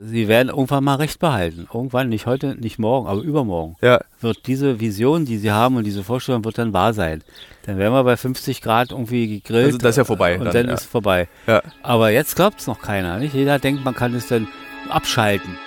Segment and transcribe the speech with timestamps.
[0.00, 1.66] Sie werden irgendwann mal Recht behalten.
[1.74, 3.74] Irgendwann, nicht heute, nicht morgen, aber übermorgen.
[3.82, 4.00] Ja.
[4.20, 7.24] Wird diese Vision, die Sie haben und diese Vorstellung wird dann wahr sein.
[7.66, 9.66] Dann wären wir bei 50 Grad irgendwie gegrillt.
[9.66, 10.74] Also das ist ja vorbei Und dann, dann, ja.
[10.74, 11.26] ist vorbei.
[11.48, 11.62] Ja.
[11.82, 13.18] Aber jetzt glaubt es noch keiner.
[13.18, 13.34] Nicht?
[13.34, 14.46] Jeder denkt, man kann es dann
[14.88, 15.58] abschalten.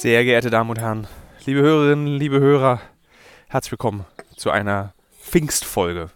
[0.00, 1.06] Sehr geehrte Damen und Herren,
[1.44, 2.80] liebe Hörerinnen, liebe Hörer,
[3.48, 6.08] herzlich willkommen zu einer Pfingstfolge.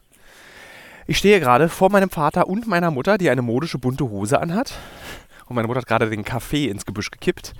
[1.07, 4.73] Ich stehe gerade vor meinem Vater und meiner Mutter, die eine modische bunte Hose anhat.
[5.45, 7.53] Und meine Mutter hat gerade den Kaffee ins Gebüsch gekippt.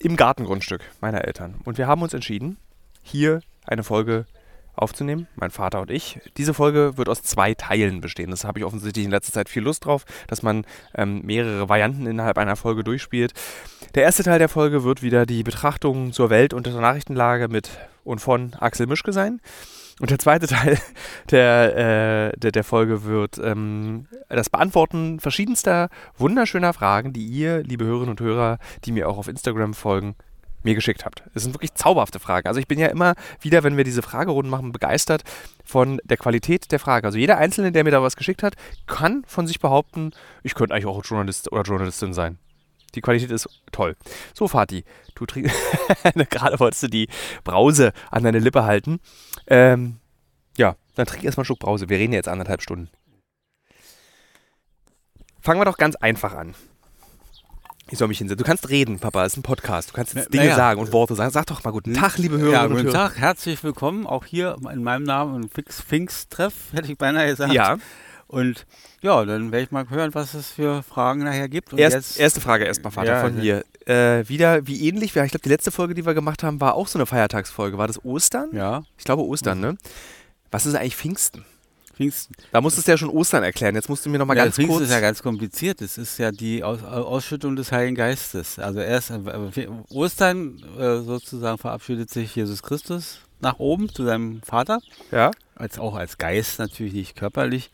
[0.00, 1.60] Im Gartengrundstück meiner Eltern.
[1.64, 2.56] Und wir haben uns entschieden,
[3.04, 4.26] hier eine Folge
[4.76, 6.20] aufzunehmen, mein Vater und ich.
[6.36, 8.30] Diese Folge wird aus zwei Teilen bestehen.
[8.30, 12.06] Das habe ich offensichtlich in letzter Zeit viel Lust drauf, dass man ähm, mehrere Varianten
[12.06, 13.32] innerhalb einer Folge durchspielt.
[13.94, 17.70] Der erste Teil der Folge wird wieder die Betrachtung zur Welt und der Nachrichtenlage mit
[18.02, 19.40] und von Axel Mischke sein.
[20.00, 20.78] Und der zweite Teil
[21.30, 27.84] der, äh, der, der Folge wird ähm, das Beantworten verschiedenster wunderschöner Fragen, die ihr, liebe
[27.84, 30.16] Hörerinnen und Hörer, die mir auch auf Instagram folgen,
[30.64, 31.22] mir geschickt habt.
[31.34, 32.48] Es sind wirklich zauberhafte Fragen.
[32.48, 35.22] Also ich bin ja immer wieder, wenn wir diese Fragerunden machen, begeistert
[35.64, 37.06] von der Qualität der Frage.
[37.06, 38.54] Also jeder Einzelne, der mir da was geschickt hat,
[38.86, 42.38] kann von sich behaupten, ich könnte eigentlich auch Journalist oder Journalistin sein.
[42.94, 43.96] Die Qualität ist toll.
[44.34, 45.54] So, Fatih, du trinkst.
[46.30, 47.08] Gerade wolltest du die
[47.42, 49.00] Brause an deine Lippe halten.
[49.46, 49.96] Ähm,
[50.56, 51.88] ja, dann trink erstmal einen Schluck Brause.
[51.88, 52.88] Wir reden jetzt anderthalb Stunden.
[55.40, 56.54] Fangen wir doch ganz einfach an.
[57.90, 58.38] Ich soll mich hinsetzen.
[58.38, 59.24] Du kannst reden, Papa.
[59.24, 59.90] Es ist ein Podcast.
[59.90, 60.56] Du kannst jetzt Dinge naja.
[60.56, 61.30] sagen und Worte sagen.
[61.30, 62.52] Sag doch mal guten Tag, liebe Hörer.
[62.52, 62.90] Ja, guten.
[62.90, 64.06] Tag, herzlich willkommen.
[64.06, 67.52] Auch hier in meinem Namen ein Fix Pfingsttreff, hätte ich beinahe gesagt.
[67.52, 67.76] Ja,
[68.26, 68.66] Und
[69.02, 71.72] ja, dann werde ich mal hören, was es für Fragen nachher gibt.
[71.72, 73.64] Und Erst, erste Frage erstmal, Vater, Ja, von mir.
[73.86, 76.88] Äh, wieder wie ähnlich, ich glaube, die letzte Folge, die wir gemacht haben, war auch
[76.88, 77.76] so eine Feiertagsfolge.
[77.76, 78.48] War das Ostern?
[78.52, 79.76] ja, Ich glaube Ostern, ne?
[80.50, 81.44] Was ist eigentlich Pfingsten?
[81.94, 82.34] Pfingsten.
[82.52, 83.74] Da musstest du ja schon Ostern erklären.
[83.74, 84.86] Jetzt musst du mir noch mal ja, ganz Pfingsten kurz.
[84.86, 85.80] ist ja ganz kompliziert.
[85.80, 88.58] Es ist ja die Aus Ausschüttung des Heiligen Geistes.
[88.58, 94.80] Also erst äh, Ostern äh, sozusagen verabschiedet sich Jesus Christus nach oben zu seinem Vater,
[95.12, 95.30] ja?
[95.54, 97.70] als auch als Geist natürlich nicht körperlich.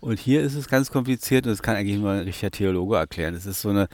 [0.00, 3.34] Und hier ist es ganz kompliziert und das kann eigentlich nur ein richtiger Theologe erklären.
[3.34, 3.88] Es ist so eine,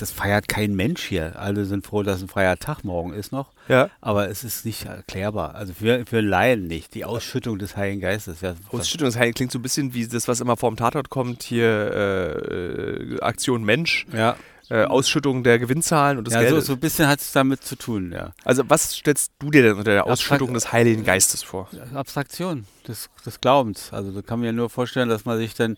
[0.00, 1.38] das feiert kein Mensch hier.
[1.38, 3.52] Alle sind froh, dass ein freier Tag morgen ist noch.
[3.68, 3.90] Ja.
[4.00, 5.54] Aber es ist nicht erklärbar.
[5.54, 6.94] Also für, für Laien nicht.
[6.94, 8.40] Die Ausschüttung des Heiligen Geistes.
[8.40, 11.42] Ja, Ausschüttung des Heiligen klingt so ein bisschen wie das, was immer vorm Tatort kommt.
[11.42, 14.36] Hier äh, äh, Aktion Mensch, ja,
[14.70, 16.54] äh, Ausschüttung der Gewinnzahlen und das ja Geld.
[16.54, 18.32] so, so ein bisschen hat es damit zu tun, ja.
[18.44, 21.68] Also was stellst du dir denn unter der Abstrakt- Ausschüttung des Heiligen Geistes vor?
[21.92, 23.92] Abstraktion des, des Glaubens.
[23.92, 25.76] Also da kann man ja nur vorstellen, dass man sich dann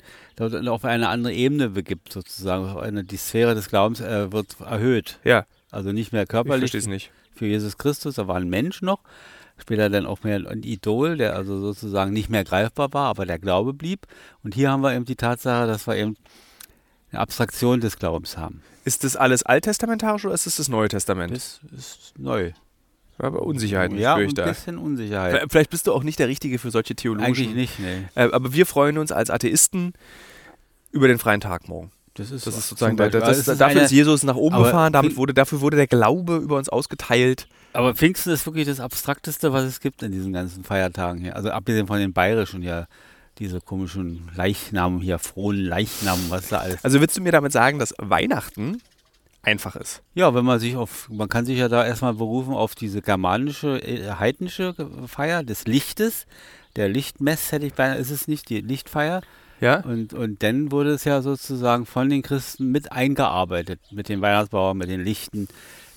[0.68, 2.78] auf eine andere Ebene begibt, sozusagen.
[2.78, 5.18] Eine, die Sphäre des Glaubens äh, wird erhöht.
[5.24, 7.10] Ja, Also nicht mehr ich körperlich verstehe es nicht.
[7.34, 9.00] für Jesus Christus, da war ein Mensch noch.
[9.58, 13.38] Später dann auch mehr ein Idol, der also sozusagen nicht mehr greifbar war, aber der
[13.38, 14.06] Glaube blieb.
[14.42, 16.16] Und hier haben wir eben die Tatsache, dass wir eben
[17.10, 18.62] eine Abstraktion des Glaubens haben.
[18.84, 21.32] Ist das alles alttestamentarisch oder ist das das Neue Testament?
[21.32, 22.52] Das ist neu.
[23.18, 24.46] Aber Unsicherheiten ja, ein ich da.
[24.46, 25.46] bisschen Unsicherheit.
[25.50, 27.44] Vielleicht bist du auch nicht der Richtige für solche theologischen.
[27.50, 28.02] Eigentlich nicht, nee.
[28.16, 29.92] Äh, aber wir freuen uns als Atheisten
[30.90, 31.92] über den freien Tag morgen.
[32.14, 34.22] Das ist, Das ist sozusagen, Beispiel- das, also das, es ist dafür eine- ist Jesus
[34.24, 37.46] nach oben gefahren, damit wurde, dafür wurde der Glaube über uns ausgeteilt.
[37.74, 41.36] Aber Pfingsten ist wirklich das Abstrakteste, was es gibt in diesen ganzen Feiertagen hier.
[41.36, 42.86] Also abgesehen von den bayerischen ja,
[43.38, 46.84] diese komischen Leichnamen hier, frohen Leichnamen, was da alles.
[46.84, 48.80] Also willst du mir damit sagen, dass Weihnachten
[49.42, 50.02] einfach ist?
[50.14, 53.82] Ja, wenn man sich auf, man kann sich ja da erstmal berufen auf diese germanische,
[53.82, 54.74] äh, heidnische
[55.06, 56.26] Feier des Lichtes.
[56.76, 59.22] Der Lichtmess hätte ich beinahe, ist es nicht, die Lichtfeier.
[59.60, 59.80] Ja?
[59.80, 64.76] Und, und dann wurde es ja sozusagen von den Christen mit eingearbeitet, mit den Weihnachtsbauern,
[64.76, 65.48] mit den Lichten,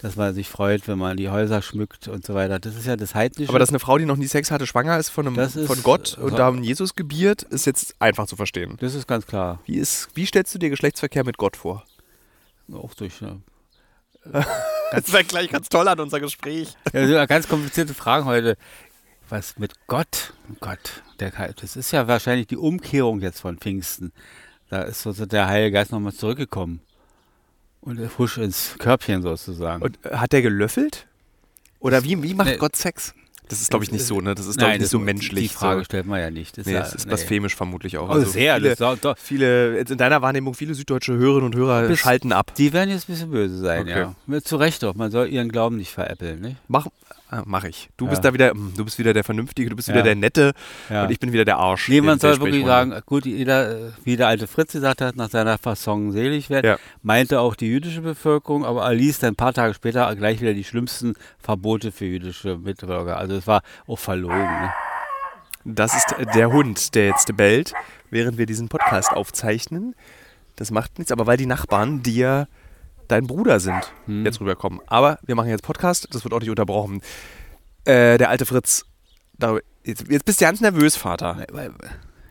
[0.06, 2.60] dass man sich freut, wenn man die Häuser schmückt und so weiter.
[2.60, 3.50] Das ist ja das Heidnische.
[3.50, 5.66] Aber dass eine Frau, die noch nie Sex hatte, schwanger ist von, einem, Das ist-
[5.66, 8.78] von Gott und so- da Jesus gebiert, ist jetzt einfach zu verstehen.
[8.80, 9.62] das ist ganz klar.
[9.66, 11.84] Wie, ist, wie stellst du dir Geschlechtsverkehr mit Gott vor?
[12.72, 13.42] Auch durch eine
[14.92, 16.76] Das wäre gleich ganz toll an unser Gespräch.
[16.94, 18.58] Ja, so ganz komplizierte Fragen heute.
[19.28, 20.34] Was mit Gott?
[20.60, 24.12] Gott, der, das ist ja wahrscheinlich die Umkehrung jetzt von Pfingsten.
[24.70, 26.82] Da ist so der Heilige Geist nochmal zurückgekommen.
[27.86, 29.82] Und er husch ins Körbchen sozusagen.
[29.84, 31.08] Und äh, hat der gelöffelt?
[31.80, 32.58] Oder wie, wie macht Nee.
[32.58, 33.14] Gott Sex?
[33.48, 34.34] Das ist, glaube ich, nicht so, ne?
[34.34, 35.50] Das ist, glaube ich, nicht das- so menschlich.
[35.50, 35.86] Die Frage so.
[35.86, 36.58] stellt man ja nicht.
[36.58, 37.10] Das Nee, ja, es ist nee.
[37.10, 38.10] blasphemisch vermutlich auch.
[38.10, 38.56] Also Oh, sehr.
[38.56, 42.56] Viele, das, doch, viele, in deiner Wahrnehmung, viele süddeutsche Hörerinnen und Hörer Bis- schalten ab.
[42.56, 44.08] Die werden jetzt ein bisschen böse sein, Okay.
[44.28, 44.42] ja.
[44.42, 44.96] Zu Recht doch.
[44.96, 46.56] Man soll ihren Glauben nicht veräppeln, nicht?
[46.68, 46.88] Mach,
[47.36, 47.90] Ah, mach ich.
[47.98, 48.12] Du Ja.
[48.12, 50.04] bist da wieder, hm, du bist wieder der Vernünftige, du bist wieder Ja.
[50.04, 50.54] der Nette
[50.90, 51.04] Ja.
[51.04, 51.90] und ich bin wieder der Arsch.
[51.90, 55.58] Nee, man soll wirklich sagen, gut, jeder, wie der alte Fritz gesagt hat, nach seiner
[55.58, 56.78] Fasson selig werden, Ja.
[57.02, 60.54] meinte auch die jüdische Bevölkerung, aber er ließ dann ein paar Tage später gleich wieder
[60.54, 63.18] die schlimmsten Verbote für jüdische Mitbürger.
[63.18, 64.38] Also es war auch verlogen.
[64.38, 64.74] Ne?
[65.66, 67.74] Das ist der Hund, der jetzt bellt,
[68.12, 69.96] während wir diesen Podcast aufzeichnen.
[70.56, 72.48] Das macht nichts, aber weil die Nachbarn dir
[73.08, 74.26] dein Bruder sind, Hm.
[74.26, 74.80] jetzt rüberkommen.
[74.88, 77.02] Aber wir machen jetzt Podcast, das wird auch nicht unterbrochen.
[77.86, 78.86] Äh, der alte Fritz,
[79.38, 81.46] darüber, jetzt, jetzt bist du ganz nervös, Vater.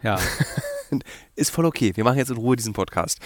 [0.02, 0.18] Ja,
[1.36, 3.18] Ist voll okay, wir machen jetzt in Ruhe diesen Podcast.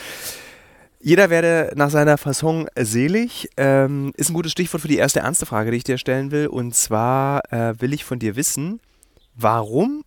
[1.00, 5.46] Jeder werde nach seiner Fasson selig, ähm, ist ein gutes Stichwort für die erste ernste
[5.46, 6.46] Frage, die ich dir stellen will.
[6.48, 8.80] Und zwar äh, will ich von dir wissen,
[9.34, 10.02] warum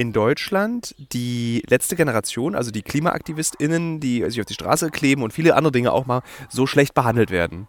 [0.00, 5.32] in Deutschland die letzte Generation, also die KlimaaktivistInnen, die sich auf die Straße kleben und
[5.32, 7.68] viele andere Dinge auch mal, so schlecht behandelt werden.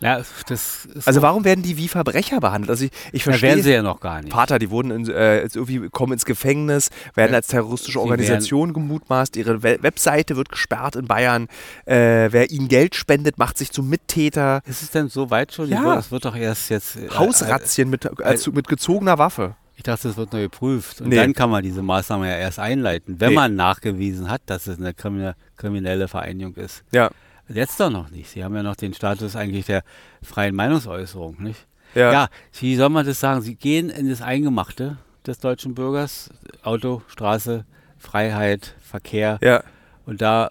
[0.00, 0.16] ja
[0.48, 2.70] das ist Also warum werden die wie Verbrecher behandelt?
[2.70, 4.32] Also ich, ich da verstehe werden sie ja noch gar nicht.
[4.32, 7.36] Vater, die wurden in, äh, irgendwie kommen ins Gefängnis, werden Ja.
[7.36, 11.46] als terroristische Organisation gemutmaßt, ihre We Webseite wird gesperrt in Bayern.
[11.84, 14.62] Äh, wer ihnen Geld spendet, macht sich zum Mittäter.
[14.66, 15.68] Ist es denn so weit schon?
[15.68, 15.98] Ja.
[15.98, 16.96] Es wird doch erst jetzt.
[16.96, 19.54] äh, Hausrazzien mit, äh, zu- mit gezogener Waffe.
[19.80, 21.00] Ich dachte, es wird nur geprüft.
[21.00, 21.16] Und Nee.
[21.16, 23.34] dann kann man diese Maßnahme ja erst einleiten, wenn Nee.
[23.36, 26.84] man nachgewiesen hat, dass es eine krimine- kriminelle Vereinigung ist.
[26.92, 27.08] Ja.
[27.48, 28.28] Jetzt doch noch nicht.
[28.28, 29.82] Sie haben ja noch den Status eigentlich der
[30.22, 31.66] freien Meinungsäußerung, nicht?
[31.94, 32.12] Ja.
[32.12, 32.28] Ja,
[32.60, 33.40] wie soll man das sagen?
[33.40, 36.28] Sie gehen in das Eingemachte des deutschen Bürgers.
[36.62, 37.64] Auto, Straße,
[37.96, 39.38] Freiheit, Verkehr.
[39.42, 39.64] Ja.
[40.10, 40.50] Und da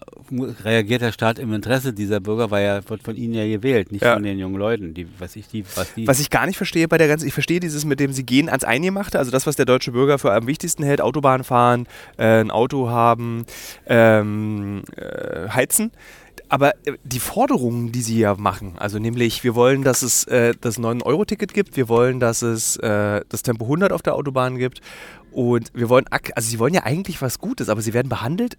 [0.64, 4.00] reagiert der Staat im Interesse dieser Bürger, weil er wird von ihnen ja gewählt, nicht
[4.02, 4.14] Ja.
[4.14, 6.08] von den jungen Leuten, die, was ich die, was die.
[6.08, 8.48] Was ich gar nicht verstehe bei der ganzen, ich verstehe dieses mit dem, sie gehen
[8.48, 11.86] ans Eingemachte, also das, was der deutsche Bürger für am wichtigsten hält, Autobahn fahren,
[12.16, 13.44] äh, ein Auto haben,
[13.86, 15.90] ähm, äh, heizen.
[16.48, 20.54] Aber äh, die Forderungen, die sie ja machen, also nämlich, wir wollen, dass es äh,
[20.58, 24.80] das 9-Euro-Ticket gibt, wir wollen, dass es äh, das Tempo 100 auf der Autobahn gibt
[25.32, 28.56] und wir wollen, also sie wollen ja eigentlich was Gutes, aber sie werden behandelt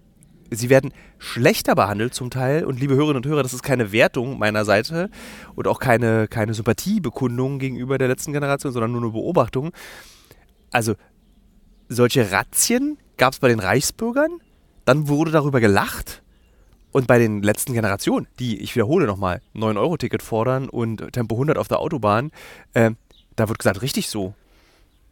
[0.54, 2.66] Sie werden schlechter behandelt zum Teil.
[2.66, 5.10] Und liebe Hörerinnen und Hörer, das ist keine Wertung meiner Seite
[5.56, 9.72] und auch keine, keine Sympathiebekundung gegenüber der letzten Generation, sondern nur eine Beobachtung.
[10.72, 10.96] Also,
[11.88, 14.40] solche Razzien gab es bei den Reichsbürgern,
[14.86, 16.22] dann wurde darüber gelacht.
[16.92, 21.70] Und bei den letzten Generationen, die, ich wiederhole nochmal, 9-Euro-Ticket fordern und Tempo 100 auf
[21.70, 22.32] der Autobahn,
[22.74, 22.92] äh,
[23.38, 24.34] da wird gesagt, richtig so.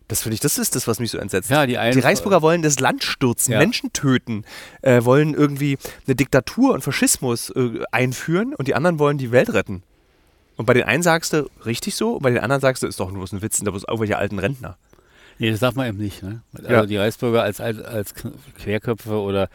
[0.09, 1.49] Das finde ich, das ist das, was mich so entsetzt.
[1.49, 3.59] ja, die, Die Reichsbürger wollen das Land stürzen, Ja.
[3.59, 4.43] Menschen töten,
[4.81, 5.77] äh, wollen irgendwie
[6.07, 9.83] eine Diktatur und Faschismus äh, einführen und die anderen wollen die Welt retten.
[10.57, 12.99] Und bei den einen sagst du, richtig so, und bei den anderen sagst du, ist
[12.99, 14.77] doch nur ein Witz, sind da bloß irgendwelche alten Rentner.
[15.39, 16.21] Nee, das darf man eben nicht.
[16.21, 16.41] Ne?
[16.53, 16.85] Also Ja.
[16.85, 18.13] die Reichsbürger als, als, als
[18.57, 19.47] Querköpfe oder,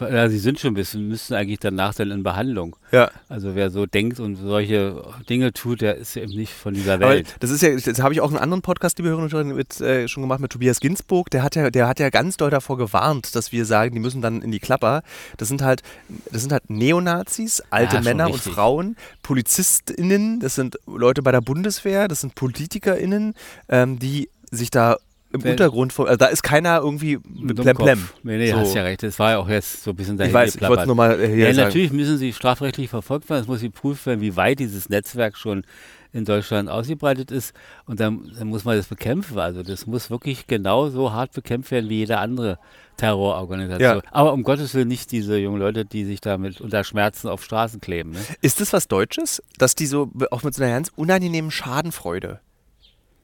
[0.00, 2.76] ja, sie sind schon ein bisschen, müssten eigentlich danach dann in Behandlung.
[2.92, 3.10] Ja.
[3.28, 7.08] Also wer so denkt und solche Dinge tut, der ist eben nicht von dieser Aber
[7.08, 7.36] Welt.
[7.40, 9.80] das ist ja, das habe ich auch einen anderen Podcast, liebe Hörerinnen und Hörer, mit,
[9.80, 11.30] äh, schon gemacht mit Tobias Ginsburg.
[11.30, 14.20] Der hat ja, der hat ja ganz doll davor gewarnt, dass wir sagen, die müssen
[14.20, 15.02] dann in die Klapper.
[15.38, 15.82] Das sind halt,
[16.30, 18.40] das sind halt Neonazis, alte Ja, Männer und.
[18.40, 23.34] Frauen, PolizistInnen, das sind Leute bei der Bundeswehr, das sind PolitikerInnen,
[23.68, 24.96] ähm, die sich da
[25.32, 27.76] im Wenn- Untergrund, vor, also da ist keiner irgendwie mit Dummkopf.
[27.84, 28.08] Plemplem.
[28.24, 28.56] Nee, nee, So.
[28.58, 29.02] hast ja recht.
[29.02, 30.86] Das war ja auch jetzt so ein bisschen dahin Ich weiß, ich wollte es geplappert.
[30.86, 31.66] nur mal äh, hier Ja, sagen.
[31.68, 33.42] natürlich müssen sie strafrechtlich verfolgt werden.
[33.42, 35.64] Es muss geprüft werden, wie weit dieses Netzwerk schon
[36.12, 37.54] in Deutschland ausgebreitet ist.
[37.86, 39.38] Und dann, dann muss man das bekämpfen.
[39.38, 42.58] Also das muss wirklich genauso hart bekämpft werden wie jede andere
[42.96, 44.02] Terrororganisation.
[44.04, 44.10] Ja.
[44.12, 47.80] Aber um Gottes Willen nicht diese jungen Leute, die sich damit unter Schmerzen auf Straßen
[47.80, 48.10] kleben.
[48.10, 48.18] Ne?
[48.42, 52.40] Ist das was Deutsches, dass die so auch mit so einer ganz unangenehmen Schadenfreude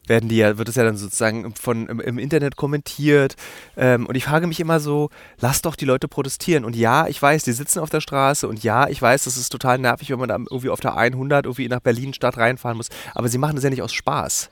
[0.06, 3.36] werden die ja, wird es ja dann sozusagen von, im, im Internet kommentiert.
[3.76, 5.10] Ähm, und ich frage mich immer so,
[5.40, 6.64] lass doch die Leute protestieren.
[6.64, 9.50] Und ja, ich weiß, die sitzen auf der Straße und ja, ich weiß, das ist
[9.50, 12.88] total nervig, wenn man da irgendwie auf der 100 irgendwie nach Berlin Stadt reinfahren muss.
[13.14, 14.50] Aber sie machen das ja nicht aus Spaß.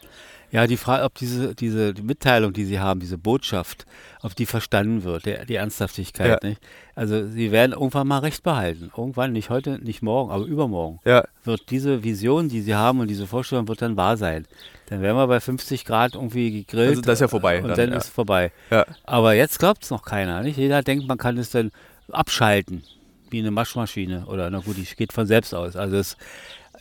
[0.54, 3.86] Ja, die Frage, ob diese, diese die Mitteilung, die sie haben, diese Botschaft,
[4.22, 6.44] ob die verstanden wird, der, die Ernsthaftigkeit.
[6.44, 6.48] Ja.
[6.48, 6.60] Nicht?
[6.94, 8.92] Also sie werden irgendwann mal Recht behalten.
[8.96, 11.00] Irgendwann, nicht heute, nicht morgen, aber übermorgen.
[11.04, 11.24] Ja.
[11.42, 14.46] wird diese Vision, die sie haben und diese Vorstellung wird dann wahr sein.
[14.86, 16.90] Dann wären wir bei 50 Grad irgendwie gegrillt.
[16.90, 17.96] Also das ist ja vorbei Und dann, dann, ja.
[17.96, 18.52] ist vorbei.
[18.70, 18.86] Ja.
[19.02, 20.40] Aber jetzt glaubt es noch keiner.
[20.42, 20.56] Nicht?
[20.56, 21.72] Jeder denkt, man kann es dann
[22.12, 22.84] abschalten,
[23.28, 24.26] wie eine Waschmaschine.
[24.26, 25.74] Oder na gut, die geht von selbst aus.
[25.74, 26.16] Also es,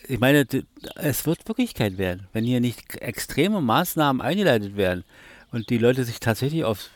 [0.08, 0.46] ich meine,
[0.96, 5.04] es wird Wirklichkeit werden, wenn hier nicht extreme Maßnahmen eingeleitet werden
[5.52, 6.90] und die Leute sich tatsächlich auf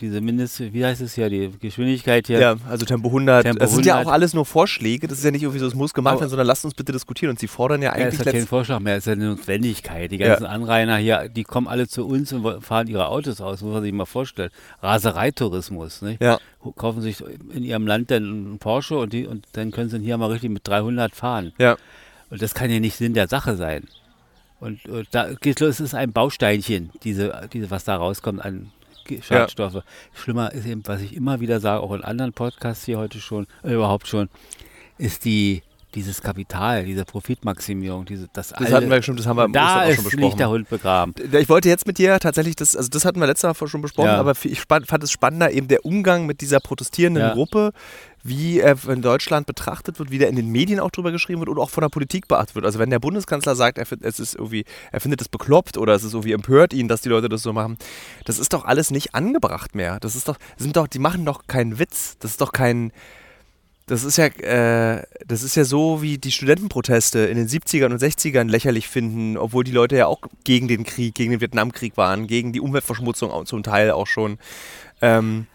[0.00, 3.42] diese Mindest, wie heißt es ja, die Geschwindigkeit hier Ja, also Tempo 100.
[3.42, 4.06] Tempo das sind ja 100.
[4.06, 5.08] auch alles nur Vorschläge.
[5.08, 7.30] Das ist ja nicht irgendwie so, es muss gemacht werden, sondern lasst uns bitte diskutieren.
[7.30, 10.10] Und sie fordern ja Ja, eigentlich ist ja kein Vorschlag mehr, ist ja eine Notwendigkeit.
[10.12, 10.28] Die Ja.
[10.28, 13.82] ganzen Anrainer hier, die kommen alle zu uns und fahren ihre Autos aus, muss man
[13.82, 14.50] sich mal vorstellen.
[14.82, 16.22] Rasereitourismus, nicht?
[16.22, 16.38] Ja.
[16.76, 17.22] Kaufen sich
[17.52, 20.50] in ihrem Land dann einen Porsche und, die, und dann können sie hier mal richtig
[20.50, 21.52] mit 300 fahren.
[21.58, 21.76] Ja.
[22.30, 23.84] Und das kann ja nicht Sinn der Sache sein.
[24.60, 28.70] Und, und da geht los, es ist ein Bausteinchen, diese, diese, was da rauskommt an
[29.22, 29.82] Schadstoffe.
[30.14, 33.46] Schlimmer ist eben, was ich immer wieder sage, auch in anderen Podcasts hier heute schon,
[33.62, 34.28] äh, überhaupt schon,
[34.98, 35.62] ist die,
[35.94, 39.64] dieses Kapital, diese Profitmaximierung, diese, das, Das hatten wir schon, das haben wir im da
[39.64, 40.38] Ostern auch ist schon nicht besprochen.
[40.38, 41.14] der Hund begraben.
[41.32, 44.08] Ich wollte jetzt mit dir tatsächlich das, also das hatten wir letztes Mal schon besprochen,
[44.08, 44.18] Ja.
[44.18, 47.32] aber ich fand es spannender eben der Umgang mit dieser protestierenden Ja.
[47.32, 47.72] Gruppe,
[48.22, 51.48] wie er in Deutschland betrachtet wird, wie der in den Medien auch drüber geschrieben wird
[51.48, 52.64] und auch von der Politik beachtet wird.
[52.64, 55.94] Also wenn der Bundeskanzler sagt, er, find, es ist irgendwie, er findet es bekloppt oder
[55.94, 57.78] es ist irgendwie empört ihn, dass die Leute das so machen,
[58.24, 60.00] das ist doch alles nicht angebracht mehr.
[60.00, 62.16] Das ist doch, sind doch, die machen doch keinen Witz.
[62.18, 62.92] Das ist doch kein,
[63.88, 68.02] das ist ja, äh, das ist ja so, wie die Studentenproteste in den 70ern und
[68.02, 72.26] 60ern lächerlich finden, obwohl die Leute ja auch gegen den Krieg, gegen den Vietnamkrieg waren,
[72.26, 74.38] gegen die Umweltverschmutzung zum Teil auch schon.
[75.00, 75.46] Ähm,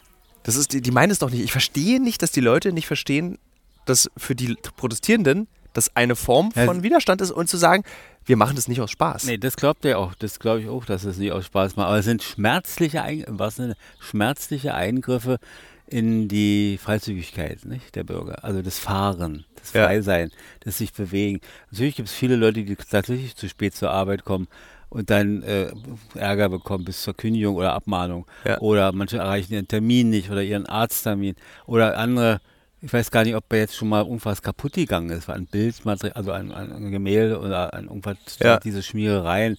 [0.43, 1.43] das ist, die, die meinen es doch nicht.
[1.43, 3.38] Ich verstehe nicht, dass die Leute nicht verstehen,
[3.85, 7.83] dass für die Protestierenden das eine Form Ja, von Widerstand ist und zu sagen,
[8.25, 9.25] wir machen das nicht aus Spaß.
[9.25, 10.13] Nee, das glaubt er auch.
[10.15, 11.88] Das glaube ich auch, dass es nicht aus Spaß macht.
[11.88, 15.39] Aber es sind schmerzliche, Ein im wahrsten Sinne, schmerzliche Eingriffe
[15.88, 18.43] in die Freizügigkeit nicht, der Bürger.
[18.43, 19.85] Also das Fahren, das Ja.
[19.85, 20.31] Freisein,
[20.62, 21.41] das sich bewegen.
[21.71, 24.47] Natürlich gibt es viele Leute, die tatsächlich zu spät zur Arbeit kommen
[24.93, 25.71] und dann äh,
[26.15, 28.25] Ärger bekommen bis zur Kündigung oder Abmahnung.
[28.45, 28.59] Ja.
[28.59, 31.35] Oder manche erreichen ihren Termin nicht oder ihren Arzttermin.
[31.65, 32.39] Oder andere,
[32.81, 36.15] ich weiß gar nicht, ob bei jetzt schon mal irgendwas kaputt gegangen ist, ein Bildmaterial,
[36.15, 38.59] also ein, ein, ein Gemälde oder ein irgendwas, Ja.
[38.59, 39.57] diese Schmierereien.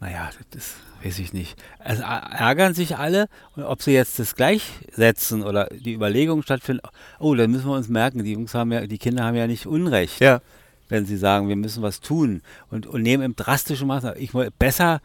[0.00, 1.56] Naja, das weiß ich nicht.
[1.78, 6.82] Also ä- ärgern sich alle und ob sie jetzt das gleichsetzen oder die Überlegung stattfinden,
[7.18, 9.66] oh, dann müssen wir uns merken, die Jungs haben ja, die Kinder haben ja nicht
[9.66, 10.40] Unrecht, Ja.
[10.88, 14.20] Wenn sie sagen, wir müssen was tun und, und nehmen eben drastische Maßnahmen.
[14.20, 15.00] Ich wollte besser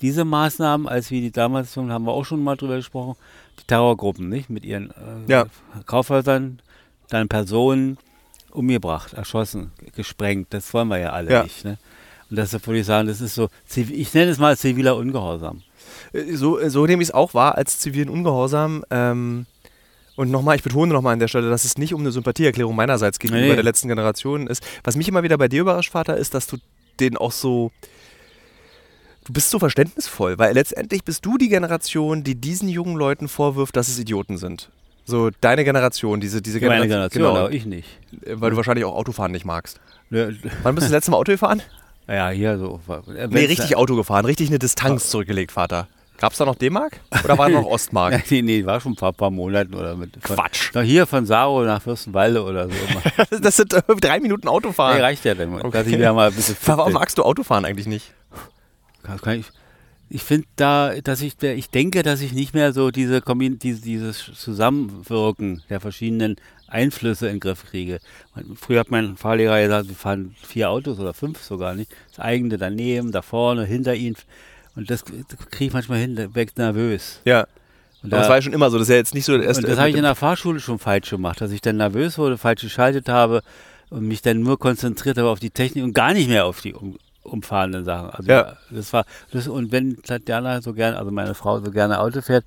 [0.00, 3.14] diese Maßnahmen, als wie die damals, schon, haben wir auch schon mal drüber gesprochen,
[3.60, 4.50] die Terrorgruppen, nicht?
[4.50, 5.46] Mit ihren äh, Ja.
[5.86, 6.60] Kaufhäusern,
[7.08, 7.98] dann Personen
[8.50, 10.48] umgebracht, erschossen, gesprengt.
[10.50, 11.42] Das wollen wir ja alle Ja.
[11.44, 11.64] nicht.
[11.64, 11.78] Ne?
[12.30, 15.62] Und deshalb würde ich sagen, das ist so, ich nenne es mal ziviler Ungehorsam.
[16.12, 18.84] Äh, So, so nehme ich es auch wahr als zivilen Ungehorsam.
[18.90, 19.46] Ähm,
[20.16, 23.18] und nochmal, ich betone nochmal an der Stelle, dass es nicht um eine Sympathieerklärung meinerseits
[23.18, 23.54] gegenüber Nee.
[23.54, 24.62] der letzten Generation ist.
[24.84, 26.58] Was mich immer wieder bei dir überrascht, Vater, ist, dass du
[27.00, 27.70] den auch so.
[29.24, 33.76] Du bist so verständnisvoll, weil letztendlich bist du die Generation, die diesen jungen Leuten vorwirft,
[33.76, 34.68] dass es Idioten sind.
[35.04, 37.88] So deine Generation, diese, diese Meine Generation, Genau, ich nicht.
[38.24, 39.80] äh, weil du wahrscheinlich auch Autofahren nicht magst.
[40.10, 40.28] Ja,
[40.62, 41.62] Wann bist du das letzte Mal Auto gefahren?
[42.08, 42.80] ja, hier so.
[43.30, 45.88] Nee, richtig Auto gefahren, richtig eine Distanz zurückgelegt, Vater.
[46.22, 47.00] Gab es da noch D-Mark?
[47.24, 48.12] Oder war noch Ostmark?
[48.12, 50.16] Ja, nee, nee, war schon ein paar Monaten oder mit.
[50.20, 50.70] Von, Quatsch.
[50.72, 52.74] Na, hier von Saro nach Fürstenwalde oder so.
[53.40, 54.98] Das sind äh, drei Minuten Autofahren.
[54.98, 55.60] nee, reicht ja dann.
[55.60, 55.82] Okay.
[55.84, 58.14] Ich mal ein bisschen Warum magst du Autofahren eigentlich nicht?
[59.02, 59.46] Ich
[60.10, 65.64] ich finde da, dass ich, ich denke, dass ich nicht mehr so diese, dieses Zusammenwirken
[65.70, 66.36] der verschiedenen
[66.68, 67.98] Einflüsse in den Griff kriege.
[68.54, 71.90] Früher hat mein Fahrlehrer gesagt, wir fahren vier Autos oder fünf sogar nicht.
[72.10, 74.14] Das eigene daneben, da vorne, hinter ihnen.
[74.74, 77.20] Und das kriege ich manchmal hin, da weg nervös.
[77.24, 77.46] Ja.
[78.02, 78.78] Und Aber das war ja schon immer so.
[78.78, 79.60] Das ist ja jetzt nicht so erst.
[79.60, 82.36] und das habe ich in der Fahrschule schon falsch gemacht, dass ich dann nervös wurde,
[82.38, 83.42] falsch geschaltet habe
[83.90, 86.74] und mich dann nur konzentriert habe auf die Technik und gar nicht mehr auf die
[86.74, 88.10] um, umfahrenden Sachen.
[88.10, 88.56] Also Ja.
[88.70, 92.44] das war das, und wenn Tatjana so gerne, also meine Frau so gerne Auto fährt,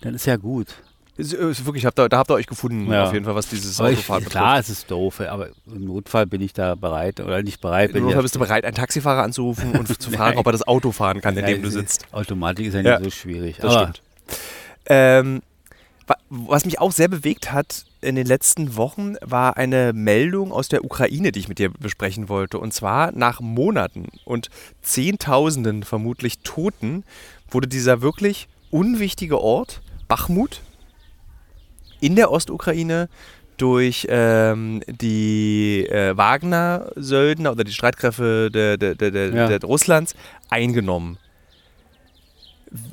[0.00, 0.68] dann ist ja gut.
[1.16, 3.04] Ist, ist wirklich, habt ihr, da habt ihr euch gefunden, Ja.
[3.04, 6.26] auf jeden Fall, was dieses Aber ich, Autofahren klar, es ist doof, aber im Notfall
[6.26, 7.94] bin ich da bereit oder nicht bereit.
[7.94, 10.90] Nur ja, bist du bereit, einen Taxifahrer anzurufen und zu fragen, ob er das Auto
[10.90, 12.06] fahren kann, in dem du sitzt.
[12.12, 13.02] Automatik ist ja nicht Ja.
[13.02, 13.58] so schwierig.
[13.60, 14.02] Das aber stimmt.
[14.86, 15.42] Ähm,
[16.08, 20.68] wa- was mich auch sehr bewegt hat in den letzten Wochen, war eine Meldung aus
[20.68, 22.58] der Ukraine, die ich mit dir besprechen wollte.
[22.58, 24.50] Und zwar nach Monaten und
[24.82, 27.04] Zehntausenden vermutlich Toten
[27.50, 30.60] wurde dieser wirklich unwichtige Ort, Bachmut,
[32.04, 33.08] in der Ostukraine
[33.56, 39.56] durch ähm, die äh, Wagner-Söldner oder die Streitkräfte der, der, der, Ja.
[39.62, 40.14] Russlands
[40.50, 41.18] eingenommen.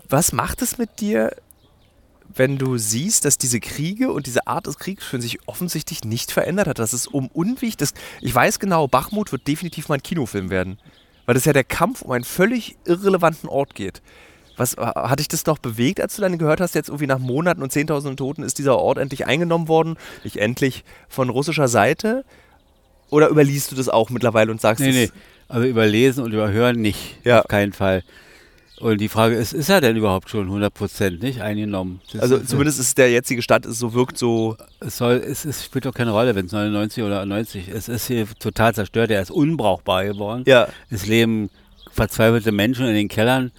[0.08, 1.36] Was macht es mit dir,
[2.34, 6.32] wenn du siehst, dass diese Kriege und diese Art des Kriegs für sich offensichtlich nicht
[6.32, 6.80] verändert hat?
[6.80, 7.90] Dass es um unwichtig
[8.22, 10.80] Ich weiß genau, Bachmut wird definitiv mal ein Kinofilm werden.
[11.26, 14.02] Weil das ja der Kampf um einen völlig irrelevanten Ort geht.
[14.58, 17.64] Was, hat dich das noch bewegt, als du dann gehört hast, jetzt irgendwie nach Monaten
[17.64, 19.98] und Zehntausenden Toten ist dieser Ort endlich eingenommen worden?
[20.24, 22.24] Nicht endlich von russischer Seite?
[23.10, 25.10] Oder überliest du das auch mittlerweile und sagst, Nee, nee.
[25.48, 27.18] Also überlesen und überhören nicht.
[27.26, 27.40] Ja.
[27.42, 28.04] Auf keinen Fall.
[28.80, 32.02] Und die Frage ist, ist er denn überhaupt schon 100% nicht eingenommen?
[32.14, 35.46] Das also ist- zumindest ist der jetzige Stand, es so wirkt so, Es, soll, es,
[35.46, 37.90] es spielt doch keine Rolle, wenn es 99 oder 90 ist.
[37.90, 39.12] Es ist hier total zerstört.
[39.12, 40.44] Er ist unbrauchbar geworden.
[40.48, 41.50] ja, Es leben
[41.92, 43.52] verzweifelte Menschen in den Kellern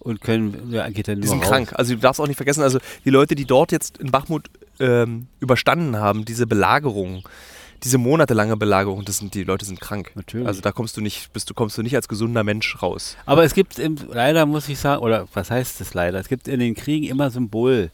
[0.00, 1.48] und können, ja, geht dann die nur sind raus.
[1.48, 1.72] krank.
[1.76, 4.48] Also du darfst auch nicht vergessen, also die Leute, die dort jetzt in Bachmut
[4.80, 7.28] ähm, überstanden haben, diese Belagerung,
[7.84, 10.12] diese monatelange Belagerung, das sind, die Leute sind krank.
[10.14, 10.46] Natürlich.
[10.46, 13.16] Also da kommst du nicht, bist du, kommst du nicht als gesunder Mensch raus.
[13.26, 16.18] Aber es gibt im, leider, muss ich sagen, oder was heißt es leider?
[16.18, 17.90] Es gibt in den Kriegen immer Symbol,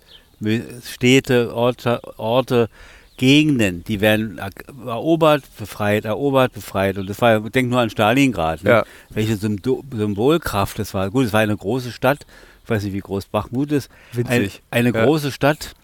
[0.85, 2.69] Städte, Orte, Orte
[3.17, 4.39] Gegenden, die werden
[4.87, 6.99] erobert, befreit, erobert, befreit.
[6.99, 8.71] Und das war, denk nur an Stalingrad, ne?
[8.71, 8.85] Ja.
[9.11, 11.11] welche Symbol Symbolkraft das war.
[11.11, 12.27] Gut, es war eine große Stadt,
[12.65, 13.91] ich weiß nicht, wie groß Bachmut ist.
[14.13, 14.63] Ein, Winzig.
[14.71, 15.05] eine Ja.
[15.05, 15.75] große Stadt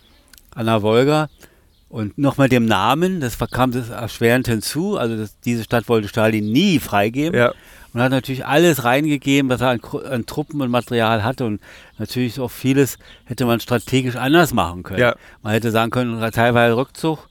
[0.54, 1.28] an der Wolga.
[1.88, 4.96] Und nochmal dem Namen, das kam das erschwerend hinzu.
[4.96, 7.38] Also das, diese Stadt wollte Stalin nie freigeben.
[7.38, 7.52] Ja.
[7.92, 9.80] Und hat natürlich alles reingegeben, was er an,
[10.10, 11.44] an Truppen und Material hatte.
[11.44, 11.60] Und
[11.98, 15.00] natürlich auch vieles hätte man strategisch anders machen können.
[15.00, 15.14] Ja.
[15.42, 17.28] Man hätte sagen können, teilweise Rückzug,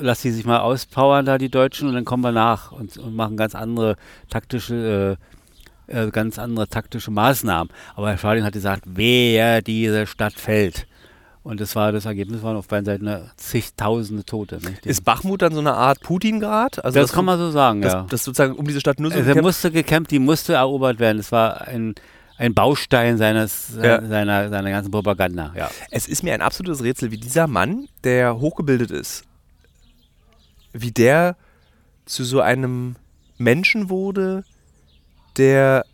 [0.00, 3.14] lass die sich mal auspowern da, die Deutschen, und dann kommen wir nach und, und
[3.14, 3.96] machen ganz andere
[4.28, 5.18] taktische,
[5.88, 7.72] äh, äh, ganz andere taktische Maßnahmen.
[7.94, 10.87] Aber Herr Stalin hat gesagt, wer diese Stadt fällt.
[11.48, 14.58] Und das war das Ergebnis, waren auf beiden Seiten zigtausende Tote.
[14.84, 16.84] Ist Bachmut dann so eine Art Putin-Grad?
[16.84, 18.06] Also das kann man so sagen, das, ja.
[18.10, 20.98] das sozusagen um diese Stadt nur so Also er gekämpft- musste gekämpft, die musste erobert
[20.98, 21.18] werden.
[21.18, 21.94] Es war ein,
[22.36, 24.06] ein Baustein seines, Ja.
[24.06, 25.54] seiner, seiner ganzen Propaganda.
[25.56, 25.70] Ja.
[25.90, 29.24] Es ist mir ein absolutes Rätsel, wie dieser Mann, der hochgebildet ist,
[30.74, 31.34] wie der
[32.04, 32.96] zu so einem
[33.38, 34.44] Menschen wurde,
[35.38, 35.86] der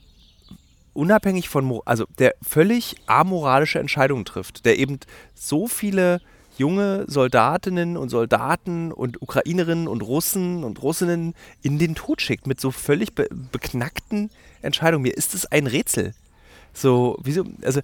[0.95, 4.99] unabhängig von, also der völlig amoralische Entscheidungen trifft, der eben
[5.35, 6.21] so viele
[6.57, 12.61] junge Soldatinnen und Soldaten und Ukrainerinnen und Russen und Russinnen in den Tod schickt mit
[12.61, 14.31] so völlig be beknackten
[14.63, 15.03] Entscheidungen.
[15.03, 16.15] Mir ist es ein Rätsel.
[16.73, 17.81] So, wieso, also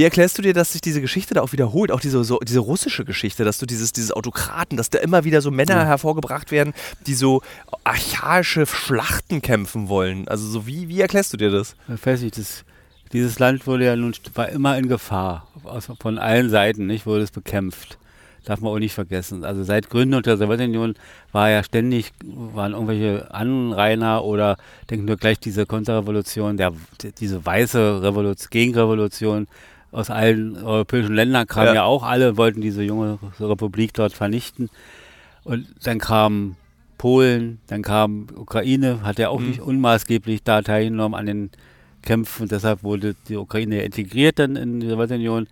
[0.00, 2.60] wie erklärst du dir, dass sich diese Geschichte da auch wiederholt, auch diese, so, diese
[2.60, 5.84] russische Geschichte, dass du dieses, dieses Autokraten, dass da immer wieder so Männer Ja.
[5.84, 6.72] hervorgebracht werden,
[7.06, 7.42] die so
[7.84, 10.26] archaische Schlachten kämpfen wollen?
[10.26, 11.76] Also so wie, wie erklärst du dir das?
[11.86, 12.64] Nicht, das,
[13.12, 15.46] dieses Land wurde ja nun war immer in Gefahr.
[15.64, 17.98] Aus, von allen Seiten, nicht, wurde es bekämpft.
[18.46, 19.44] Darf man auch nicht vergessen.
[19.44, 20.94] Also seit Gründung der Sowjetunion
[21.30, 24.56] war ja ständig, waren irgendwelche Anrainer oder
[24.88, 26.72] denken nur gleich diese Konterrevolution, der,
[27.18, 29.46] diese weiße Revolution, Gegenrevolution
[29.92, 31.74] aus allen europäischen Ländern kamen Ja.
[31.74, 31.84] ja.
[31.84, 34.70] auch alle, wollten diese junge Republik dort vernichten.
[35.44, 36.56] Und dann kam
[36.98, 39.48] Polen, dann kam Ukraine, hat ja auch Mhm.
[39.48, 41.50] nicht unmaßgeblich da teilgenommen an den
[42.02, 42.46] Kämpfen.
[42.48, 45.48] Deshalb wurde die Ukraine integriert dann in die Sowjetunion,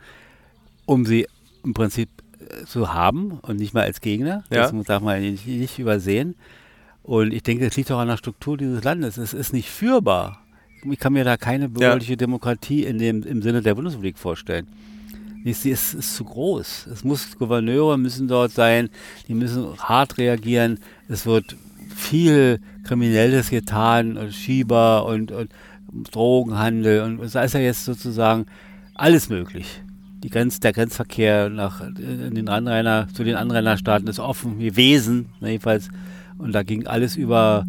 [0.86, 1.26] um sie
[1.64, 2.08] im Prinzip
[2.40, 4.44] äh, zu haben und nicht mal als Gegner.
[4.50, 4.62] Ja.
[4.62, 6.34] Das muss- darf man nicht, nicht übersehen.
[7.02, 9.16] Und ich denke, es liegt auch an der Struktur dieses Landes.
[9.16, 10.42] Es ist nicht führbar.
[10.90, 14.66] Ich kann mir da keine bürgerliche Demokratie in dem, im Sinne der Bundesrepublik vorstellen.
[15.44, 16.88] Es ist, ist zu groß.
[16.92, 18.90] Es muss Gouverneure müssen dort sein,
[19.28, 20.78] die müssen hart reagieren.
[21.08, 21.56] Es wird
[21.94, 25.50] viel Kriminelles getan, und Schieber und, und
[26.10, 28.46] Drogenhandel und es ist ja jetzt sozusagen
[28.94, 29.82] alles möglich.
[30.22, 35.88] Die Grenz, der Grenzverkehr nach in den Anrainer, zu den Anrainerstaaten ist offen gewesen, jedenfalls.
[36.38, 37.64] Und da ging alles über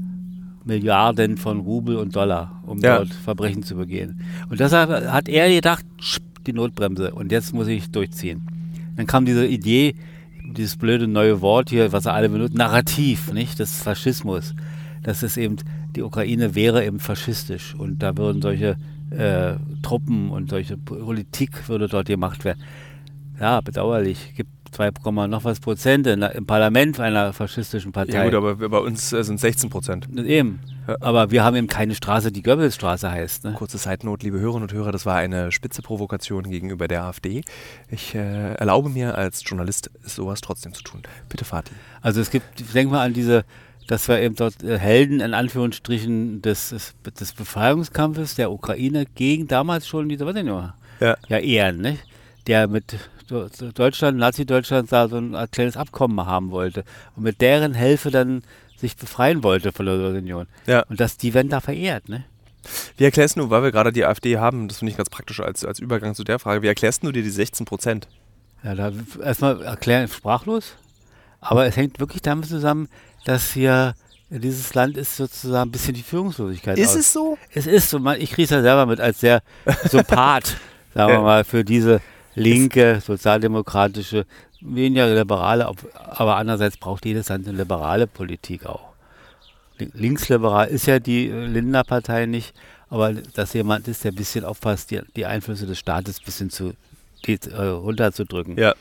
[0.69, 2.97] Milliarden von Rubel und Dollar, um Ja.
[2.99, 4.21] dort Verbrechen zu begehen.
[4.49, 5.83] Und deshalb hat er gedacht,
[6.47, 8.41] die Notbremse und jetzt muss ich durchziehen.
[8.95, 9.95] Dann kam diese Idee,
[10.55, 13.59] dieses blöde neue Wort hier, was alle benutzen, Narrativ, nicht?
[13.59, 14.55] Das Faschismus.
[15.03, 15.57] Das ist eben,
[15.95, 18.77] die Ukraine wäre eben faschistisch und da würden solche
[19.11, 22.61] äh, Truppen und solche Politik würde dort gemacht werden.
[23.39, 24.33] Ja, bedauerlich.
[24.35, 24.91] Gibt 2,
[25.27, 28.13] noch was Prozent im Parlament einer faschistischen Partei.
[28.13, 30.07] Ja gut, aber bei uns äh, sind 16 Prozent.
[30.17, 30.59] Eben.
[30.87, 30.95] Ja.
[31.01, 33.43] Aber wir haben eben keine Straße, die Goebbelsstraße heißt.
[33.43, 33.53] Ne?
[33.53, 37.41] Kurze Zeitnot, liebe Hörerinnen und Hörer, das war eine spitze Provokation gegenüber der AfD.
[37.89, 41.01] Ich äh, erlaube mir als Journalist sowas trotzdem zu tun.
[41.29, 41.73] Bitte, Fatih.
[42.01, 43.45] Also es gibt, denk mal an diese,
[43.87, 49.87] dass wir eben dort äh, Helden in Anführungsstrichen des, des, Befreiungskampfes der Ukraine gegen damals
[49.87, 51.17] schon die Sowjetunion Ja.
[51.27, 52.03] ja ehren, nicht?
[52.47, 52.97] Der mit
[53.29, 56.83] Deutschland, Nazi-Deutschland da so ein kleines Abkommen haben wollte
[57.15, 58.43] und mit deren Hilfe dann
[58.77, 60.47] sich befreien wollte von der Sowjetunion.
[60.65, 60.83] Ja.
[60.89, 62.23] Und dass die werden da verehrt, ne?
[62.97, 65.63] Wie erklärst du, weil wir gerade die AfD haben, das finde ich ganz praktisch als,
[65.65, 68.07] als Übergang zu der Frage, wie erklärst du dir die 16 Prozent?
[68.63, 68.91] Ja, da
[69.23, 70.75] erstmal erklären, sprachlos.
[71.39, 72.89] Aber es hängt wirklich damit zusammen,
[73.25, 73.95] dass hier
[74.29, 76.77] dieses Land ist sozusagen ein bisschen die Führungslosigkeit.
[76.77, 76.95] Ist aus.
[76.97, 77.37] es so?
[77.53, 79.41] Es ist so, man, ich kriege es ja selber mit als sehr
[79.89, 80.57] Sympath,
[80.93, 81.17] sagen Ja.
[81.17, 82.01] wir mal, für diese
[82.39, 84.25] linke, sozialdemokratische,
[84.61, 88.89] weniger liberale, aber andererseits braucht jedes Land eine liberale Politik auch.
[89.77, 92.53] Li- Linksliberal ist ja die äh, Lindner-Partei nicht,
[92.89, 96.49] aber dass jemand ist, der ein bisschen aufpasst, die, die Einflüsse des Staates ein bisschen
[96.49, 96.73] zu,
[97.25, 98.57] die, äh, runterzudrücken.
[98.57, 98.73] Ja.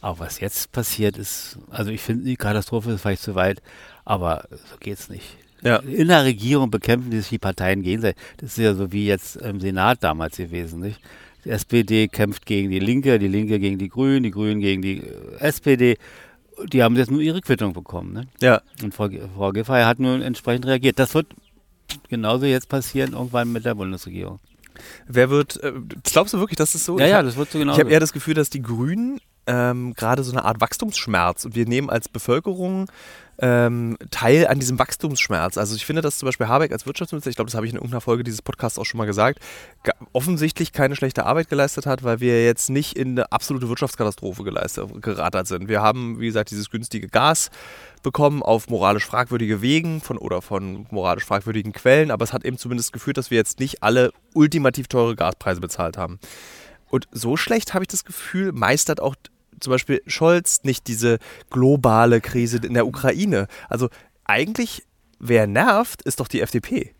[0.00, 3.60] Aber was jetzt passiert ist, also ich finde, die Katastrophe ist vielleicht zu weit,
[4.06, 5.36] aber so geht's nicht.
[5.62, 5.76] Ja.
[5.76, 8.18] In der Regierung bekämpfen sich die Parteien gegenseitig.
[8.38, 10.98] Das ist ja so wie jetzt im Senat damals gewesen, nicht?
[11.44, 14.98] Die SPD kämpft gegen die Linke, die Linke gegen die Grünen, die Grünen gegen die
[14.98, 15.96] äh, SPD.
[16.72, 18.12] die haben jetzt nur ihre Quittung bekommen.
[18.12, 18.26] Ne?
[18.40, 18.60] Ja.
[18.82, 20.98] Und Frau, Frau Giffey hat nun entsprechend reagiert.
[20.98, 21.26] Das wird
[22.08, 24.38] genauso jetzt passieren, irgendwann mit der Bundesregierung.
[25.08, 25.72] Wer wird, äh,
[26.04, 27.80] glaubst du wirklich, dass es so Ja, ich ja, hab- das wird so Ich genauso.
[27.80, 29.20] habe eher das Gefühl, dass die Grünen
[29.50, 32.88] ähm, gerade so eine Art Wachstumsschmerz und wir nehmen als Bevölkerung
[33.40, 35.58] ähm, teil an diesem Wachstumsschmerz.
[35.58, 37.78] Also ich finde, dass zum Beispiel Habeck als Wirtschaftsminister, ich glaube, das habe ich in
[37.78, 39.40] irgendeiner Folge dieses Podcasts auch schon mal gesagt,
[40.12, 45.02] offensichtlich keine schlechte Arbeit geleistet hat, weil wir jetzt nicht in eine absolute Wirtschaftskatastrophe geleistet,
[45.02, 45.68] gerattert sind.
[45.68, 47.50] Wir haben, wie gesagt, dieses günstige Gas
[48.04, 52.58] bekommen auf moralisch fragwürdige Wegen von, oder von moralisch fragwürdigen Quellen, aber es hat eben
[52.58, 56.20] zumindest geführt, dass wir jetzt nicht alle ultimativ teure Gaspreise bezahlt haben.
[56.90, 59.14] Und so schlecht habe ich das Gefühl, meistert auch
[59.60, 61.18] zum Beispiel Scholz nicht diese
[61.50, 63.46] globale Krise in der Ukraine.
[63.68, 63.88] Also
[64.24, 64.84] eigentlich,
[65.18, 66.94] wer nervt, ist doch die FDP.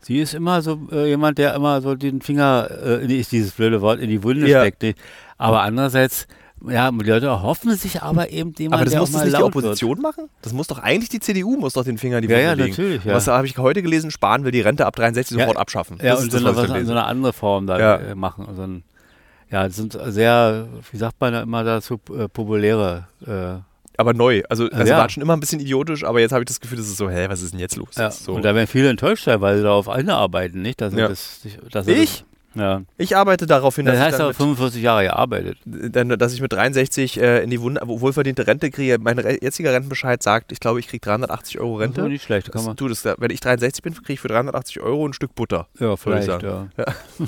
[0.00, 3.80] Sie ist immer so äh, jemand, der immer so den Finger, äh, ist dieses blöde
[3.80, 4.60] Wort, in die Wunde Ja.
[4.60, 4.82] steckt.
[4.82, 4.98] nicht?
[5.38, 6.26] Aber andererseits,
[6.68, 9.54] ja, die Leute erhoffen sich aber eben jemand, Aber das muss das nicht die laut
[9.54, 9.64] wird.
[9.64, 10.28] Opposition machen?
[10.42, 12.52] Das muss doch eigentlich die CDU muss doch den Finger in die Ja, Wunde ja,
[12.52, 12.70] legen.
[12.70, 13.14] natürlich, ja.
[13.14, 14.10] Was habe ich heute gelesen?
[14.10, 15.96] Spahn will die Rente ab 63 Ja, sofort abschaffen.
[16.02, 17.96] Ja, Das und so, das, eine, was so eine andere Form da Ja.
[17.96, 18.46] äh, machen.
[18.54, 18.84] So ein,
[19.50, 23.06] ja, das sind sehr, wie sagt man da immer dazu, äh, populäre.
[23.26, 23.60] Äh,
[23.96, 24.42] aber neu.
[24.48, 24.98] Also, also Ja.
[24.98, 27.08] war schon immer ein bisschen idiotisch, aber jetzt habe ich das Gefühl, das ist so,
[27.08, 27.90] hä, was ist denn jetzt los?
[27.96, 28.04] ja.
[28.06, 28.32] Das so.
[28.34, 30.80] Und da werden viele enttäuscht sein, weil sie da auf eine arbeiten, nicht?
[30.80, 31.06] Dass Ja.
[31.08, 32.24] das, dass Ich?
[32.54, 32.82] Das, ja.
[32.98, 35.58] ich arbeite darauf hin, dass Das ich heißt dann aber mit 45 Jahre gearbeitet.
[35.64, 38.98] dann, dass ich mit 63 äh, in die Wund wohlverdiente Rente kriege.
[39.00, 42.08] Mein re jetziger Rentenbescheid sagt, ich glaube, ich kriege 380 Euro Das ist Rente.
[42.10, 42.46] nicht schlecht.
[42.52, 45.12] Kann Das, man, du, das, wenn ich 63 bin, kriege ich für 380 Euro ein
[45.12, 45.68] Stück Butter.
[45.78, 46.26] ja, ich vielleicht.
[46.26, 46.70] sagen.
[46.76, 46.84] Ja.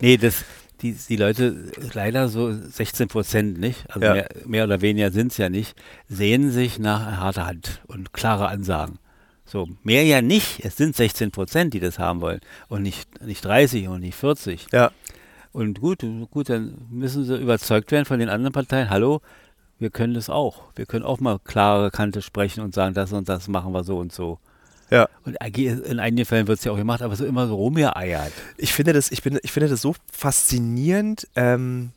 [0.00, 0.44] nee, das,
[0.82, 4.12] die, die Leute, leider so 16 Prozent nicht, also Ja.
[4.14, 5.74] mehr, mehr oder weniger sind es ja nicht,
[6.08, 8.98] sehen sich nach harter Hand und klare Ansagen.
[9.44, 10.64] So, mehr ja nicht.
[10.64, 12.40] Es sind 16 Prozent, die das haben wollen.
[12.68, 14.66] Und nicht, nicht 30 und nicht 40.
[14.72, 14.90] Ja.
[15.52, 18.90] Und gut, gut, dann müssen sie überzeugt werden von den anderen Parteien.
[18.90, 19.20] Hallo,
[19.78, 20.64] wir können das auch.
[20.74, 23.98] Wir können auch mal klare Kante sprechen und sagen, das und das machen wir so
[23.98, 24.38] und so.
[24.90, 25.08] Ja.
[25.24, 28.32] Und in einigen Fällen wird es ja auch gemacht, aber so immer so rumgeeiert.
[28.56, 31.90] Ich finde das, ich bin, ich finde das so faszinierend, ähm,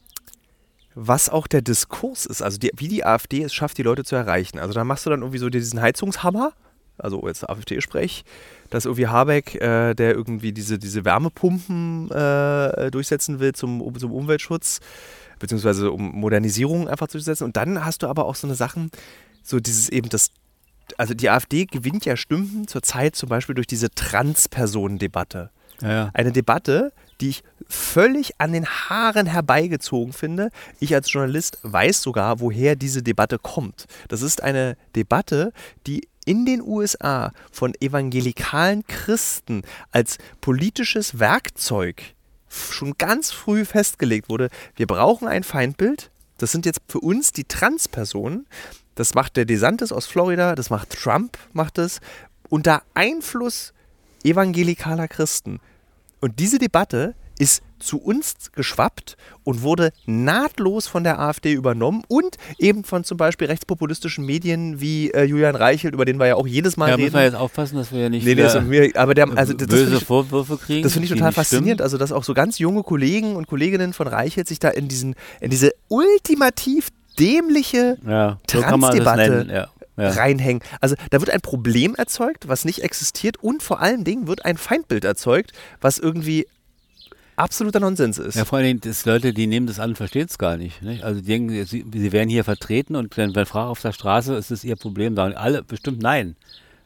[0.95, 2.41] was auch der Diskurs ist.
[2.41, 4.59] Also die, wie die AfD es schafft, die Leute zu erreichen.
[4.59, 6.53] Also da machst du dann irgendwie so diesen Heizungshammer,
[6.97, 8.23] also jetzt AfD-Sprech,
[8.69, 14.11] dass irgendwie Habeck, äh, der irgendwie diese, diese Wärmepumpen äh, durchsetzen will zum, um- zum
[14.11, 14.79] Umweltschutz,
[15.37, 17.45] beziehungsweise um Modernisierung einfach durchzusetzen.
[17.45, 18.91] Und dann hast du aber auch so eine Sachen,
[19.43, 20.31] so dieses eben das
[20.97, 25.51] also die AfD gewinnt ja Stimmen zurzeit zum Beispiel durch diese Transpersonen-Debatte.
[25.81, 26.09] Ja, ja.
[26.13, 30.49] Eine Debatte, die ich völlig an den Haaren herbeigezogen finde.
[30.79, 33.85] Ich als Journalist weiß sogar, woher diese Debatte kommt.
[34.07, 35.53] Das ist eine Debatte,
[35.85, 42.03] die in den USA von evangelikalen Christen als politisches Werkzeug
[42.49, 44.49] schon ganz früh festgelegt wurde.
[44.75, 46.11] Wir brauchen ein Feindbild.
[46.37, 48.47] Das sind jetzt für uns die Transpersonen.
[48.99, 52.01] Das macht der DeSantis aus Florida, das macht Trump, macht es
[52.49, 53.71] unter Einfluss
[54.25, 55.61] evangelikaler Christen.
[56.19, 62.35] Und diese Debatte ist zu uns geschwappt und wurde nahtlos von der AfD übernommen und
[62.57, 66.45] eben von zum Beispiel rechtspopulistischen Medien wie äh, Julian Reichelt, über den wir ja auch
[66.45, 67.05] jedes Mal Ja, reden.
[67.05, 69.95] müssen wir jetzt aufpassen, dass wir ja nicht nee, nee, aber der, also das, böse
[69.95, 70.83] ich, Vorwürfe kriegen.
[70.83, 74.07] das finde ich total faszinierend, also dass auch so ganz junge Kollegen und Kolleginnen von
[74.07, 77.97] Reichelt sich da in diesen, in diese ultimativ dämliche.
[78.07, 79.47] Ja, so Transdebatte.
[79.51, 79.67] Ja.
[80.01, 80.11] Ja.
[80.11, 80.61] reinhängen.
[80.79, 84.55] Also da wird ein Problem erzeugt, was nicht existiert und vor allen Dingen wird ein
[84.55, 85.51] Feindbild erzeugt,
[85.81, 86.47] was irgendwie
[87.35, 88.35] absoluter Nonsens ist.
[88.35, 90.81] Ja, vor allen Dingen, das Leute, die nehmen das an, verstehen es gar nicht.
[90.81, 91.03] nicht?
[91.03, 94.35] Also die denken, sie, sie werden hier vertreten und wenn, wenn Frage auf der Straße
[94.35, 96.37] ist es ihr Problem, sagen alle bestimmt nein.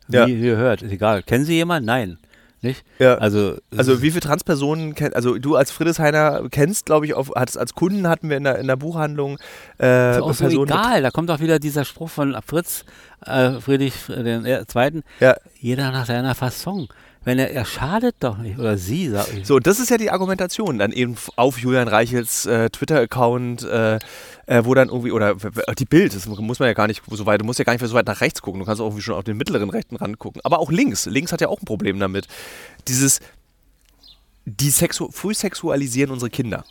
[0.07, 0.25] Wie Ja.
[0.25, 1.21] ihr hört, ist egal.
[1.23, 1.85] Kennen Sie jemanden?
[1.85, 2.17] Nein.
[2.63, 2.85] Nicht?
[2.97, 3.15] Ja.
[3.15, 7.57] Also, Also wie viele Transpersonen kennt, also du als Friedrichshainer kennst, glaube ich, auf, hattest,
[7.57, 9.37] als Kunden hatten wir in der, in der Buchhandlung
[9.81, 11.01] äh, ist auch so egal.
[11.01, 12.85] Da kommt auch wieder dieser Spruch von Fritz,
[13.25, 15.03] äh, Friedrich äh, den äh, Zweiten.
[15.19, 15.35] Ja.
[15.59, 16.87] Jeder nach seiner Fasson.
[17.25, 18.59] Wenn er, er schadet doch nicht.
[18.59, 19.47] Oder sie, sag ich.
[19.47, 23.99] So, das ist ja die Argumentation dann eben auf Julian Reichels äh, Twitter-Account, äh,
[24.45, 25.35] äh, wo dann irgendwie, oder
[25.77, 27.81] die Bild, das muss man ja gar nicht so weit, du musst ja gar nicht
[27.81, 29.95] mehr so weit nach rechts gucken, du kannst auch irgendwie schon auf den mittleren rechten
[29.95, 30.41] Rand gucken.
[30.43, 32.27] Aber auch links, links hat ja auch ein Problem damit.
[32.89, 33.19] Dieses,
[34.45, 36.65] die Sexu Frühsexualisieren unsere Kinder.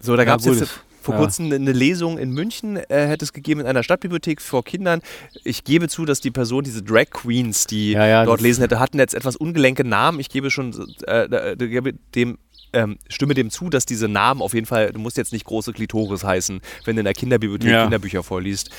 [0.00, 1.20] So, da Ja, gab es jetzt vor ja.
[1.20, 5.02] kurzem eine Lesung in München, äh, hätte es gegeben in einer Stadtbibliothek vor Kindern.
[5.44, 8.80] Ich gebe zu, dass die Person, diese Drag Queens, die Ja, ja, dort lesen hätte,
[8.80, 10.18] hatten jetzt etwas ungelenke Namen.
[10.18, 10.74] Ich gebe schon,
[11.06, 12.38] äh, äh, gebe dem
[12.72, 15.72] ähm, stimme dem zu, dass diese Namen auf jeden Fall, du musst jetzt nicht große
[15.72, 17.82] Klitoris heißen, wenn du in der Kinderbibliothek Ja.
[17.82, 18.70] Kinderbücher vorliest.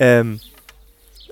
[0.00, 0.40] Ähm,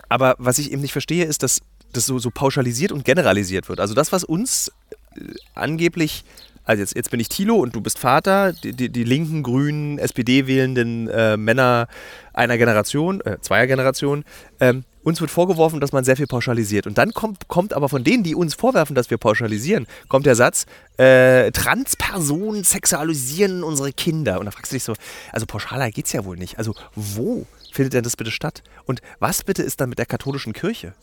[0.08, 1.60] aber was ich eben nicht verstehe, ist, dass
[1.92, 3.80] das so, so pauschalisiert und generalisiert wird.
[3.80, 4.70] Also das, was uns
[5.16, 6.24] äh, angeblich
[6.64, 9.98] also jetzt, jetzt bin ich Thilo und du bist Vater, die, die, die linken, grünen,
[9.98, 11.88] SPD-wählenden äh, Männer
[12.32, 14.24] einer Generation, äh, zweier Generation,
[14.60, 16.86] ähm, uns wird vorgeworfen, dass man sehr viel pauschalisiert.
[16.86, 20.36] Und dann kommt, kommt aber von denen, die uns vorwerfen, dass wir pauschalisieren, kommt der
[20.36, 24.38] Satz, äh, Transpersonen sexualisieren unsere Kinder.
[24.38, 24.94] Und da fragst du dich so,
[25.32, 26.58] also pauschaler geht es ja wohl nicht.
[26.58, 28.62] Also wo findet denn das bitte statt?
[28.84, 30.94] Und was bitte ist dann mit der katholischen Kirche?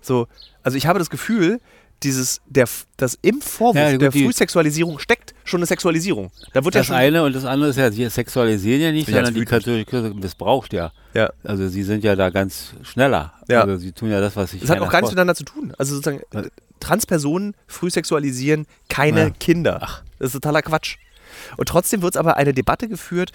[0.00, 0.28] So,
[0.62, 1.60] also ich habe das Gefühl,
[2.02, 6.30] dieses, der, das im Vorwurf Ja, gut, der Frühsexualisierung steckt schon eine Sexualisierung.
[6.52, 6.96] Da wird ja Das schon.
[6.96, 10.14] eine und das andere ist ja, sie sexualisieren ja nicht, ich sondern die katholische Kirche
[10.14, 10.92] missbraucht ja.
[11.14, 11.30] Ja.
[11.44, 13.32] Also sie sind ja da ganz schneller.
[13.48, 13.62] Ja.
[13.62, 15.72] Also sie tun ja das, was sich Das hat auch gar nichts miteinander zu tun.
[15.78, 16.44] Also sozusagen, Ja.
[16.80, 19.30] Transpersonen früh sexualisieren keine Ja.
[19.30, 19.78] Kinder.
[19.82, 20.02] Ach.
[20.18, 20.96] Das ist totaler Quatsch.
[21.56, 23.32] Und trotzdem wird es aber eine Debatte geführt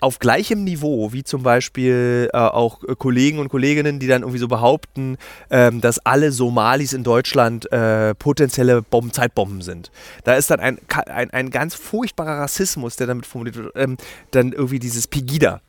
[0.00, 4.38] auf gleichem Niveau, wie zum Beispiel äh, auch äh, Kollegen und Kolleginnen, die dann irgendwie
[4.38, 5.18] so behaupten,
[5.50, 9.90] ähm, dass alle Somalis in Deutschland äh, potenzielle Bomben, Zeitbomben sind.
[10.24, 13.72] Da ist dann ein, ein, ein ganz furchtbarer Rassismus, der damit formuliert wird.
[13.76, 13.96] Ähm,
[14.30, 15.60] dann irgendwie dieses Pegida,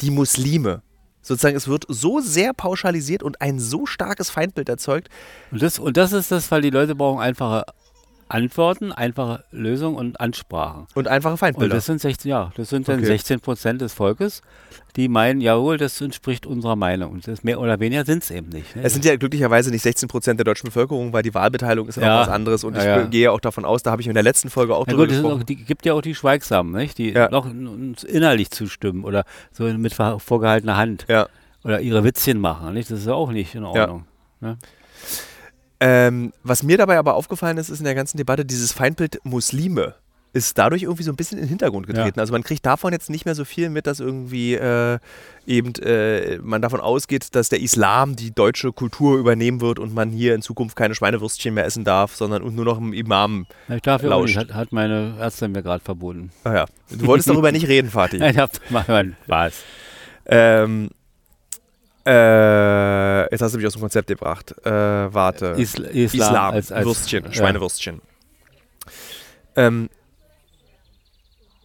[0.00, 0.82] die Muslime.
[1.20, 5.08] Sozusagen, es wird so sehr pauschalisiert und ein so starkes Feindbild erzeugt.
[5.50, 7.64] Und das, und das ist das, weil die Leute brauchen einfache
[8.28, 10.86] Antworten, einfache Lösungen und Ansprachen.
[10.94, 11.74] Und einfache Und Feindbilder.
[11.76, 13.06] das sind 16, ja, das sind dann Okay.
[13.06, 14.42] 16 Prozent des Volkes,
[14.96, 17.12] die meinen, jawohl, das entspricht unserer Meinung.
[17.12, 18.76] Und das mehr oder weniger sind es eben nicht.
[18.76, 18.82] Ne?
[18.82, 22.02] es sind ja glücklicherweise nicht 16 Prozent der deutschen Bevölkerung, weil die Wahlbeteiligung ist ja,
[22.02, 22.16] Ja.
[22.18, 22.64] auch was anderes.
[22.64, 23.06] Und ich Ja, ja.
[23.06, 25.14] gehe auch davon aus, da habe ich in der letzten Folge auch Na drüber gut,
[25.14, 25.40] gesprochen.
[25.40, 26.98] auch, die gibt ja auch die Schweigsamen, nicht?
[26.98, 27.30] die Ja.
[27.30, 31.28] noch uns innerlich zustimmen oder so mit vorgehaltener Hand ja.
[31.64, 32.74] oder ihre Witzchen machen.
[32.74, 32.90] Nicht?
[32.90, 34.04] Das ist ja auch nicht in Ordnung.
[34.40, 34.56] Ne?
[35.80, 39.94] Ähm, was mir dabei aber aufgefallen ist, ist in der ganzen Debatte, dieses Feindbild Muslime
[40.32, 42.20] ist dadurch irgendwie so ein bisschen in den Hintergrund getreten.
[42.20, 44.98] Also man kriegt davon jetzt nicht mehr so viel mit, dass irgendwie äh,
[45.46, 50.10] eben äh, man davon ausgeht, dass der Islam die deutsche Kultur übernehmen wird und man
[50.10, 53.46] hier in Zukunft keine Schweinewürstchen mehr essen darf, sondern und nur noch im Imam.
[53.68, 54.36] Ich darf ja Lauscht.
[54.36, 56.30] nicht, hat, hat meine Ärztin mir gerade verboten.
[56.44, 56.66] Ah ja.
[56.90, 58.18] Du wolltest darüber nicht reden, Fatih.
[58.28, 58.84] Ich hab mal
[59.24, 59.54] Spaß.
[60.26, 60.90] Ähm,
[62.08, 64.54] äh, jetzt hast du mich aus dem Konzept gebracht.
[64.64, 65.54] Äh, warte.
[65.58, 67.32] Isl Islam, Islam, als, als Würstchen, ja.
[67.32, 68.00] Schweinewürstchen.
[69.56, 69.90] Ähm,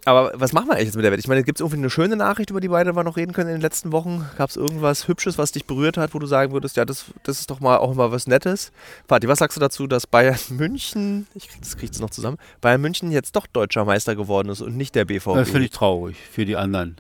[0.06, 1.22] aber was machen wir eigentlich jetzt mit der Welt?
[1.22, 3.50] Ich meine, gibt es irgendwie eine schöne Nachricht, über die beide wir noch reden können
[3.50, 4.26] in den letzten Wochen?
[4.38, 7.40] Gab es irgendwas Hübsches, was dich berührt hat, wo du sagen würdest, ja, das, das
[7.40, 8.74] ist doch mal auch mal was Nettes?
[9.08, 12.82] Vati, was sagst du dazu, dass Bayern München, ich krieg das krieg's noch zusammen, Bayern
[12.82, 15.36] München jetzt doch deutscher Meister geworden ist und nicht der BVB?
[15.36, 16.98] Das finde ich traurig für die anderen.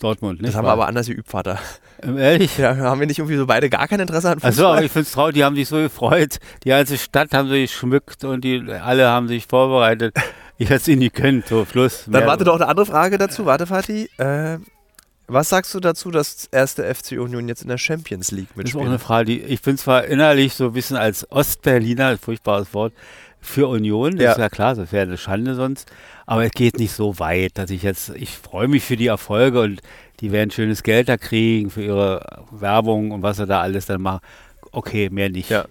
[0.00, 1.58] Dortmund, nicht das haben wir aber anders geübt, Vater.
[2.02, 2.58] Ähm, Ehrlich?
[2.58, 4.50] Ja, haben wir nicht irgendwie so beide gar kein Interesse an Fußball?
[4.50, 6.38] Achso, aber ich finde es traurig, die haben sich so gefreut.
[6.64, 10.16] Die ganze Stadt haben sich geschmückt und die alle haben sich vorbereitet.
[10.58, 12.04] Ich hätte es ihnen nicht können, so Schluss.
[12.08, 13.46] Dann warte doch eine andere Frage dazu.
[13.46, 14.08] Warte, Fatih.
[14.18, 14.58] Äh,
[15.28, 18.74] was sagst du dazu, dass erste FC Union jetzt in der Champions League Das ist
[18.76, 19.06] auch eine mitspielt?
[19.06, 22.92] Frage, die ich finde zwar innerlich so ein bisschen als Ostberliner, furchtbares Wort,
[23.40, 24.32] für Union, das Ja.
[24.32, 25.90] ist ja klar, das wäre eine Schande sonst,
[26.32, 29.60] aber es geht nicht so weit, dass ich jetzt, ich freue mich für die Erfolge
[29.60, 29.80] und
[30.20, 34.02] die werden schönes Geld da kriegen für ihre Werbung und was sie da alles dann
[34.02, 34.20] machen.
[34.70, 35.50] Okay, mehr nicht.
[35.50, 35.66] Ja.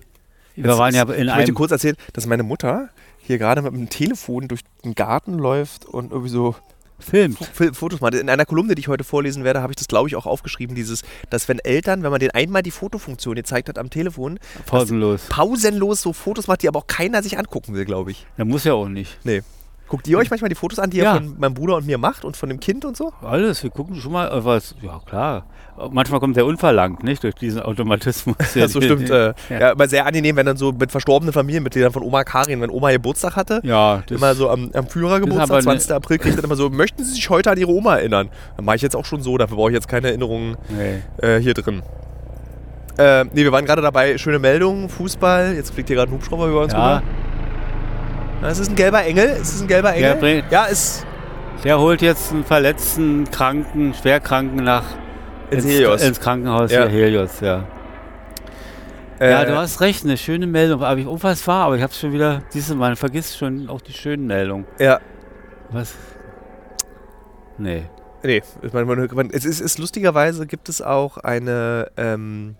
[0.56, 3.74] Wir waren ja ich in möchte einem, kurz erzählen, dass meine Mutter hier gerade mit
[3.74, 6.56] dem Telefon durch den Garten läuft und irgendwie so
[7.00, 7.36] Film.
[7.40, 8.14] F- Fotos macht.
[8.14, 10.76] In einer Kolumne, die ich heute vorlesen werde, habe ich das, glaube ich, auch aufgeschrieben,
[10.76, 15.24] dieses, dass wenn Eltern, wenn man denen einmal die Fotofunktion gezeigt hat am Telefon, Pausenlos.
[15.30, 18.28] pausenlos so Fotos macht, die aber auch keiner sich angucken will, glaube ich.
[18.38, 19.18] Der muss ja auch nicht.
[19.24, 19.42] Nee.
[19.92, 21.16] Guckt ihr euch manchmal die Fotos an, die Ja.
[21.16, 23.12] ihr von meinem Bruder und mir macht und von dem Kind und so?
[23.22, 25.44] Alles, wir gucken schon mal, was, ja klar.
[25.92, 27.22] Manchmal kommt der unverlangt, nicht?
[27.26, 28.38] Durch diesen Automatismus.
[28.56, 29.10] Ja, so stimmt.
[29.10, 29.60] Äh, Ja.
[29.60, 29.70] ja.
[29.72, 33.36] immer sehr angenehm, wenn dann so mit verstorbenen Familienmitgliedern von Oma Karin, wenn Oma Geburtstag
[33.36, 35.92] hatte, Ja, das, immer so am, am Führergeburtstag, aber ne- 20.
[35.92, 38.30] April, kriegt dann immer so, möchten Sie sich heute an Ihre Oma erinnern?
[38.56, 41.02] Dann mache ich jetzt auch schon so, dafür brauche ich jetzt keine Erinnerungen nee.
[41.28, 41.84] äh, hier drin.
[42.98, 46.48] Äh, nee, wir waren gerade dabei, schöne Meldung, Fußball, jetzt fliegt hier gerade ein Hubschrauber
[46.48, 47.04] über uns Ja, rüber.
[48.42, 50.20] Ja, Es ist ein gelber Engel, es ist ein gelber Der Engel.
[50.42, 51.06] bringt- Ja, ist
[51.64, 54.84] der holt jetzt einen verletzten, kranken, schwerkranken nach
[55.52, 56.02] ins Helios.
[56.02, 56.88] ins Krankenhaus Ja.
[56.88, 57.66] Helios, ja.
[59.20, 60.82] Äh, ja, du hast recht, eine schöne Meldung.
[60.82, 61.06] Aber ich,
[61.46, 64.66] war, aber ich habe schon wieder, du, man vergisst schon auch die schönen Meldungen.
[64.80, 65.00] Ja,
[65.70, 65.94] Was?
[67.60, 67.84] Nee.
[68.24, 72.56] Nee, ich meine, man, man, es ist, ist lustigerweise gibt es auch eine ähm,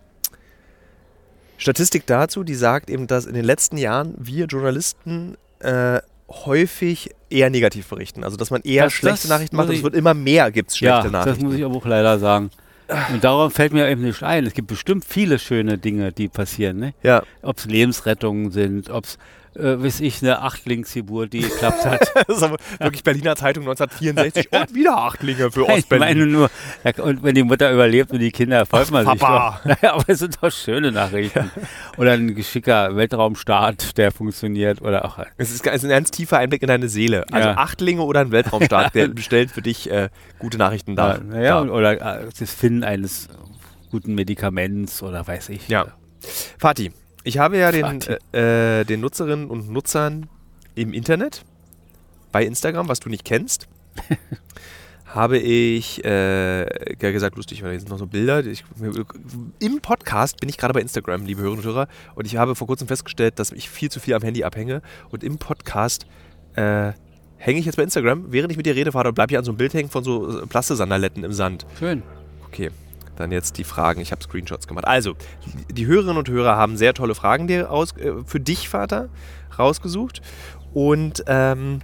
[1.58, 7.50] Statistik dazu, die sagt eben, dass in den letzten Jahren wir Journalisten äh, häufig eher
[7.50, 8.24] negativ berichten.
[8.24, 10.72] Also dass man eher Das- schlechte das Nachrichten macht und es wird immer mehr gibt
[10.72, 11.46] es schlechte ja, das Nachrichten.
[11.46, 12.52] muss ich aber auch leider sagen.
[13.14, 14.46] Und darum fällt mir eben nicht ein.
[14.46, 16.78] Es gibt bestimmt viele schöne Dinge, die passieren.
[16.78, 16.94] Ne?
[17.04, 19.18] ja, Ob es Lebensrettungen sind, ob es
[19.56, 22.12] äh, weiß ich, eine Achtlingsgeburt, die geklappt hat.
[22.28, 26.32] das ist aber wirklich Berliner Zeitung 1964 und wieder Achtlinge für Ich meine Ostberlin.
[26.32, 26.50] nur,
[27.04, 29.60] und wenn die Mutter überlebt und die Kinder, freut man sich Papa.
[29.64, 29.66] doch.
[29.82, 31.52] Naja, aber es sind doch schöne Nachrichten.
[31.98, 34.82] Oder ein geschicker Weltraumstart, der funktioniert.
[34.82, 37.26] Oder auch Es ist, ein ganz tiefer Einblick in deine Seele.
[37.32, 37.58] Also Ja.
[37.58, 40.10] Achtlinge oder ein Weltraumstaat, der stellt für dich äh,
[40.40, 41.18] gute Nachrichten dar.
[41.18, 41.74] Ja, naja, dar.
[41.74, 43.30] oder äh, das Finden eines
[43.92, 45.68] guten Medikaments oder weiß ich.
[45.68, 45.88] Ja.
[46.58, 46.92] Fatih,
[47.24, 48.02] ich habe ja den,
[48.34, 50.30] äh, äh, den Nutzerinnen und Nutzern
[50.76, 51.44] im Internet,
[52.32, 53.68] bei Instagram, was du nicht kennst,
[55.06, 58.46] habe ich äh, ja gesagt, lustig, weil hier sind noch so Bilder.
[58.46, 58.64] Ich,
[59.60, 62.68] Im Podcast bin ich gerade bei Instagram, liebe Hörerinnen und Hörer, und ich habe vor
[62.68, 64.82] kurzem festgestellt, dass ich viel zu viel am Handy abhänge.
[65.10, 66.06] Und im Podcast
[66.56, 66.94] äh,
[67.38, 69.52] hänge ich jetzt bei Instagram, während ich mit dir rede, Vater, bleibe ich an so
[69.52, 71.66] einem Bild hängen von so äh, Plastesandaletten im Sand.
[71.78, 72.04] Schön.
[72.48, 72.72] Okay,
[73.22, 74.02] dann jetzt die Fragen.
[74.02, 74.86] Ich habe Screenshots gemacht.
[74.86, 75.16] Also,
[75.70, 79.10] die Hörerinnen und Hörer haben sehr tolle Fragen dir aus, äh, für dich, Vater,
[79.58, 80.22] rausgesucht.
[80.74, 81.80] Und ähm,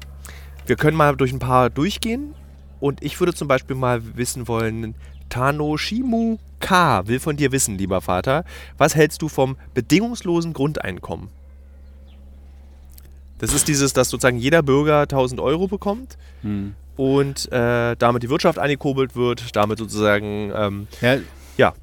[0.65, 2.34] wir können mal durch ein paar durchgehen.
[2.80, 4.95] Und ich würde zum Beispiel mal wissen wollen,
[5.30, 7.08] Tanoshimu K.
[7.08, 8.43] will von dir wissen, lieber Vater,
[8.78, 11.30] was hältst du vom bedingungslosen Grundeinkommen?
[13.39, 16.76] Das ist dieses, dass sozusagen jeder Bürger 1000 Euro bekommt Hm.
[16.98, 21.18] Und äh, damit die Wirtschaft angekurbelt wird, damit sozusagen ähm, Ja,
[21.58, 21.74] Ja.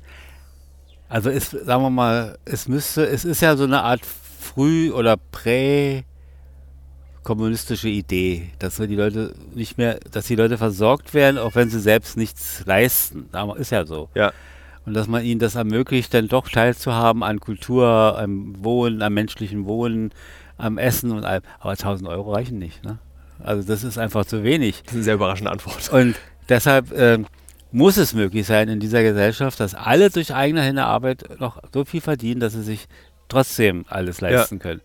[1.08, 5.16] Also es, sagen wir mal, es müsste, es ist ja so eine Art früh- oder
[5.16, 11.70] prä-kommunistische Idee, dass wir die Leute nicht mehr, dass die Leute versorgt werden, auch wenn
[11.70, 13.28] sie selbst nichts leisten.
[13.56, 14.08] Ist ja so.
[14.14, 14.32] Ja.
[14.86, 19.64] Und dass man ihnen das ermöglicht, dann doch teilzuhaben an Kultur, am Wohnen, am menschlichen
[19.66, 20.10] Wohnen,
[20.58, 21.42] am Essen und allem.
[21.60, 22.84] Aber 1000 Euro reichen nicht.
[22.84, 22.98] Ne?
[23.42, 24.82] Also das ist einfach zu wenig.
[24.84, 25.90] Das ist eine sehr überraschende Antwort.
[25.90, 26.16] Und
[26.48, 27.26] deshalb ähm,
[27.72, 31.84] muss es möglich sein in dieser Gesellschaft, dass alle durch eigene Hände Arbeit noch so
[31.84, 32.86] viel verdienen, dass sie sich
[33.28, 34.80] trotzdem alles leisten können.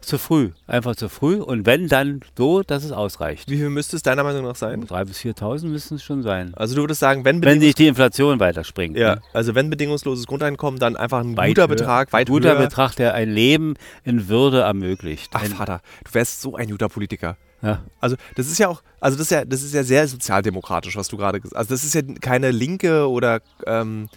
[0.00, 1.36] Zu früh, einfach zu früh.
[1.36, 3.48] Und wenn dann so, dass es ausreicht.
[3.48, 4.84] Wie viel müsste es deiner Meinung nach sein?
[4.84, 6.52] 3.000 bis 4.000 müssen es schon sein.
[6.56, 8.96] Also du würdest sagen, wenn, Wenn nicht die Inflation weiterspringt.
[8.96, 9.22] ja, ne?
[9.32, 11.68] also wenn bedingungsloses Grundeinkommen, dann einfach ein Weit guter höher.
[11.68, 12.58] Betrag, weit guter höher.
[12.58, 15.30] Betrag, der ein Leben in Würde ermöglicht.
[15.34, 17.36] Ach ein, Vater, du wärst so ein guter Politiker.
[17.62, 17.82] Ja.
[18.00, 21.08] Also das ist ja auch, also das ist ja, das ist ja sehr sozialdemokratisch, was
[21.08, 21.70] du gerade gesagt hast.
[21.70, 24.08] Also das ist ja keine linke oder ähm,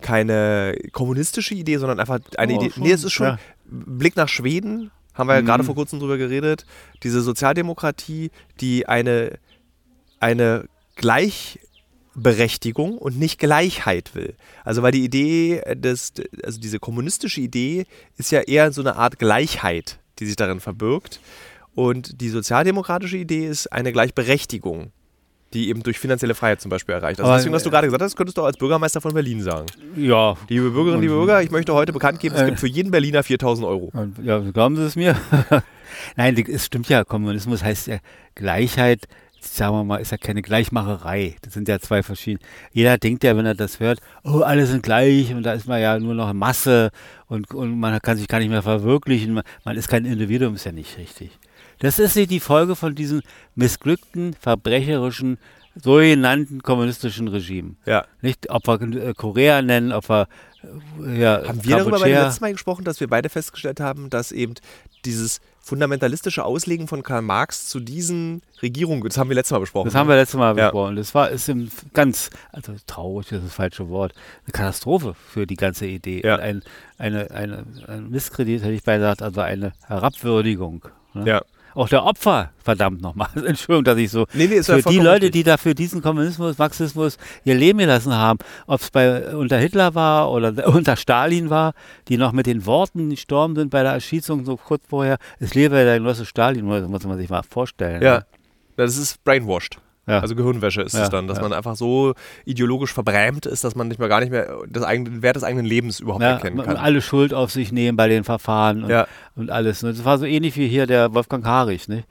[0.00, 2.70] keine kommunistische Idee, sondern einfach eine Oh, Idee.
[2.70, 3.38] schon, Nee, es ist schon ja.
[3.66, 5.46] Blick nach Schweden, haben wir ja Mhm.
[5.46, 6.64] gerade vor kurzem drüber geredet.
[7.02, 8.30] Diese Sozialdemokratie,
[8.60, 9.38] die eine,
[10.20, 14.34] eine Gleichberechtigung und nicht Gleichheit will.
[14.64, 19.18] Also weil die Idee des, also diese kommunistische Idee ist ja eher so eine Art
[19.18, 21.20] Gleichheit, die sich darin verbirgt.
[21.78, 24.90] Und die sozialdemokratische Idee ist eine Gleichberechtigung,
[25.54, 27.20] die eben durch finanzielle Freiheit zum Beispiel erreicht.
[27.20, 29.66] Also deswegen, was du gerade gesagt hast, könntest du auch als Bürgermeister von Berlin sagen.
[29.94, 30.36] ja.
[30.48, 32.46] Liebe Bürgerinnen, liebe Bürger, ich möchte heute bekannt geben, es Äh.
[32.46, 33.92] gibt für jeden Berliner 4000 Euro.
[34.24, 35.16] Ja, glauben Sie es mir?
[36.16, 37.98] Nein, es stimmt ja, Kommunismus heißt ja
[38.34, 39.06] Gleichheit,
[39.40, 41.36] sagen wir mal, ist ja keine Gleichmacherei.
[41.42, 42.40] Das sind ja zwei verschiedene.
[42.72, 45.80] Jeder denkt ja, wenn er das hört, oh, alle sind gleich und da ist man
[45.80, 46.90] ja nur noch Masse
[47.28, 49.32] und, und man kann sich gar nicht mehr verwirklichen.
[49.34, 51.38] Man, man ist kein Individuum, ist ja nicht richtig.
[51.80, 53.22] Das ist die Folge von diesem
[53.54, 55.38] missglückten, verbrecherischen,
[55.80, 57.76] sogenannten kommunistischen Regime.
[57.86, 58.04] Ja.
[58.20, 60.26] Nicht, ob wir äh, Korea nennen, ob wir
[61.04, 64.10] äh, ja, Haben wir darüber beim Kampuchea- letzten Mal gesprochen, dass wir beide festgestellt haben,
[64.10, 64.54] dass eben
[65.04, 69.84] dieses fundamentalistische Auslegen von Karl Marx zu diesen Regierungen, das haben wir letztes Mal besprochen.
[69.84, 70.64] Das haben wir letztes Mal Ja.
[70.70, 70.96] besprochen.
[70.96, 74.14] Das war ist im ganz, also traurig ist das falsche Wort,
[74.46, 76.22] eine Katastrophe für die ganze Idee.
[76.24, 76.34] Ja.
[76.36, 76.62] Und Ein,
[76.96, 80.88] eine, eine, ein Misskredit, hätte ich beinahe gesagt, also eine Herabwürdigung.
[81.14, 81.24] Ne?
[81.26, 81.42] Ja.
[81.74, 83.28] Auch der Opfer, verdammt nochmal.
[83.34, 84.26] Entschuldigung, dass ich so.
[84.32, 85.32] Nee, nee, ist für die Leute, richtig.
[85.32, 90.30] die dafür diesen Kommunismus, Marxismus ihr Leben gelassen haben, ob es bei unter Hitler war
[90.30, 91.74] oder unter Stalin war,
[92.08, 95.74] die noch mit den Worten gestorben sind bei der Erschießung so kurz vorher, es lebe
[95.74, 98.02] der Genosse Stalin, muss man sich mal vorstellen.
[98.02, 98.24] Ja,
[98.76, 99.78] das ist brainwashed.
[100.08, 100.20] Ja.
[100.20, 101.42] Also Gehirnwäsche ist Ja, es dann, dass ja.
[101.42, 102.14] man einfach so
[102.46, 105.44] ideologisch verbrämt ist, dass man nicht mehr gar nicht mehr das eigene, den Wert des
[105.44, 106.76] eigenen Lebens überhaupt erkennen man- kann.
[106.76, 109.82] alle Schuld auf sich nehmen bei den Verfahren und, und alles.
[109.82, 109.92] ne?
[109.92, 111.88] Das war so ähnlich wie hier der Wolfgang Harich.
[111.88, 112.04] Ne?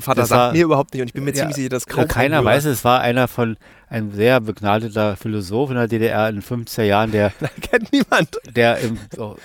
[0.00, 2.08] Vater Das sagt war- mir überhaupt nicht und ich bin mir ziemlich sicher, dass kaum
[2.08, 2.78] Keiner weiß es.
[2.78, 3.56] Es war einer von
[3.94, 7.30] ein sehr begnadeter Philosoph in der DDR in den 50er Jahren, der,
[7.60, 8.28] kennt niemand.
[8.54, 9.36] der im, so,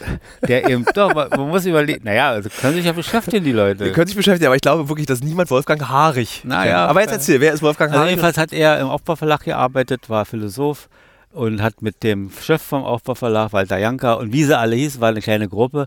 [0.48, 3.86] der eben, doch, man, man muss überlegen, naja, also können sich ja beschäftigen, die Leute.
[3.86, 6.72] Wir können sich beschäftigen, aber ich glaube wirklich, dass niemand Wolfgang Haarig Na kennt.
[6.72, 8.12] ja, aber jetzt äh, erzähl, wer ist Wolfgang Also Haarig?
[8.12, 10.90] jedenfalls hat er im Aufbauverlag gearbeitet, war Philosoph
[11.32, 15.10] und hat mit dem Chef vom Aufbauverlag, Walter Janka und wie sie alle hieß, war
[15.10, 15.86] eine kleine Gruppe,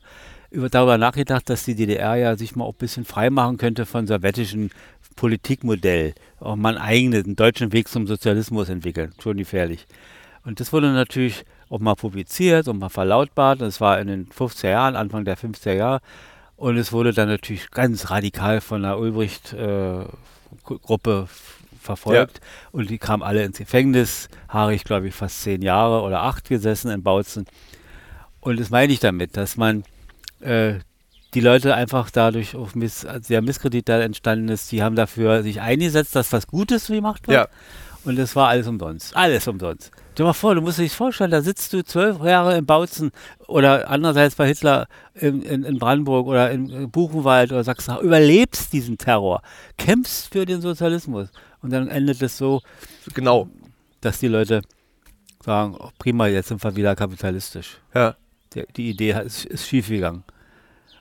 [0.53, 3.87] über, darüber nachgedacht, dass die DDR ja sich mal auch ein bisschen frei machen könnte
[3.87, 4.71] von sowjetischem
[5.17, 6.15] Politikmodell.
[6.41, 9.15] Auch mal einen eigenen, einen deutschen Weg zum Sozialismus entwickeln.
[9.23, 9.87] Schon gefährlich.
[10.45, 13.61] Und das wurde natürlich auch mal publiziert und mal verlautbart.
[13.61, 16.01] Das war in den 50er Jahren, Anfang der 50er Jahre.
[16.57, 21.29] Und es wurde dann natürlich ganz radikal von der Ulbricht-Gruppe
[21.81, 22.41] verfolgt.
[22.73, 24.29] Und die kamen alle ins Gefängnis.
[24.49, 27.47] Haarig, glaube ich, fast zehn Jahre oder acht gesessen in Bautzen.
[28.41, 29.85] Und das meine ich damit, dass man
[30.43, 30.79] äh,
[31.35, 35.43] die Leute einfach dadurch auf Miss, als der Misskredit da entstanden ist, die haben dafür
[35.43, 37.37] sich eingesetzt, dass was Gutes gemacht wird.
[37.37, 37.49] Ja.
[38.05, 39.17] Und das war alles umsonst.
[39.17, 39.93] Alles umsonst.
[40.13, 42.67] Stell dir mal vor, du musst dir das vorstellen, da sitzt du zwölf Jahre in
[42.67, 43.13] Bautzen
[43.47, 48.99] oder andererseits bei Hitler in, in, in Brandenburg oder in Buchenwald oder Sachsen, überlebst diesen
[48.99, 49.41] Terror,
[49.79, 51.29] kämpfst für den Sozialismus.
[51.63, 52.61] Und dann endet es so,
[53.15, 53.49] Genau.
[54.01, 54.63] dass die Leute
[55.45, 57.79] sagen, oh, prima, jetzt sind wir wieder kapitalistisch.
[57.95, 58.17] Ja.
[58.55, 60.25] Die, die Idee ist, ist schief gegangen.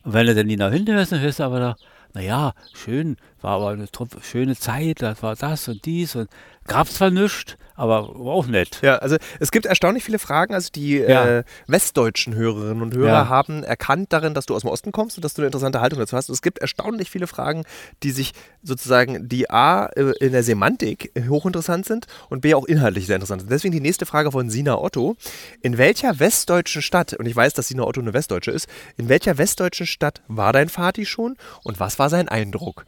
[0.03, 1.75] Und wenn du dann die nach hinten hörst, dann hörst du aber da,
[2.13, 3.87] naja, schön, war aber eine
[4.21, 6.29] schöne Zeit, das war das und dies und
[6.67, 8.79] gab's zwar nichts, aber auch nett.
[8.83, 10.53] Ja, also es gibt erstaunlich viele Fragen.
[10.53, 11.39] Also die Ja.
[11.39, 13.27] äh, westdeutschen Hörerinnen und Hörer Ja.
[13.29, 15.99] haben erkannt darin, dass du aus dem Osten kommst und dass du eine interessante Haltung
[15.99, 16.29] dazu hast.
[16.29, 17.63] Und es gibt erstaunlich viele Fragen,
[18.03, 23.07] die sich sozusagen, die A, äh, in der Semantik hochinteressant sind und B, auch inhaltlich
[23.07, 23.51] sehr interessant sind.
[23.51, 25.15] Deswegen die nächste Frage von Sina Otto.
[25.61, 28.67] In welcher westdeutschen Stadt, und ich weiß, dass Sina Otto eine Westdeutsche ist,
[28.97, 32.85] in welcher westdeutschen Stadt war dein Vati schon und was war sein Eindruck?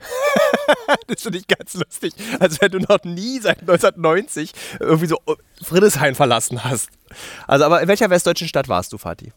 [1.07, 2.13] das finde ich ganz lustig.
[2.39, 4.51] Als wenn du noch nie seit 1990
[4.83, 6.89] irgendwie so äh, Friedrichshain verlassen hast.
[7.47, 9.31] Also, aber in welcher westdeutschen Stadt warst du, Fatih?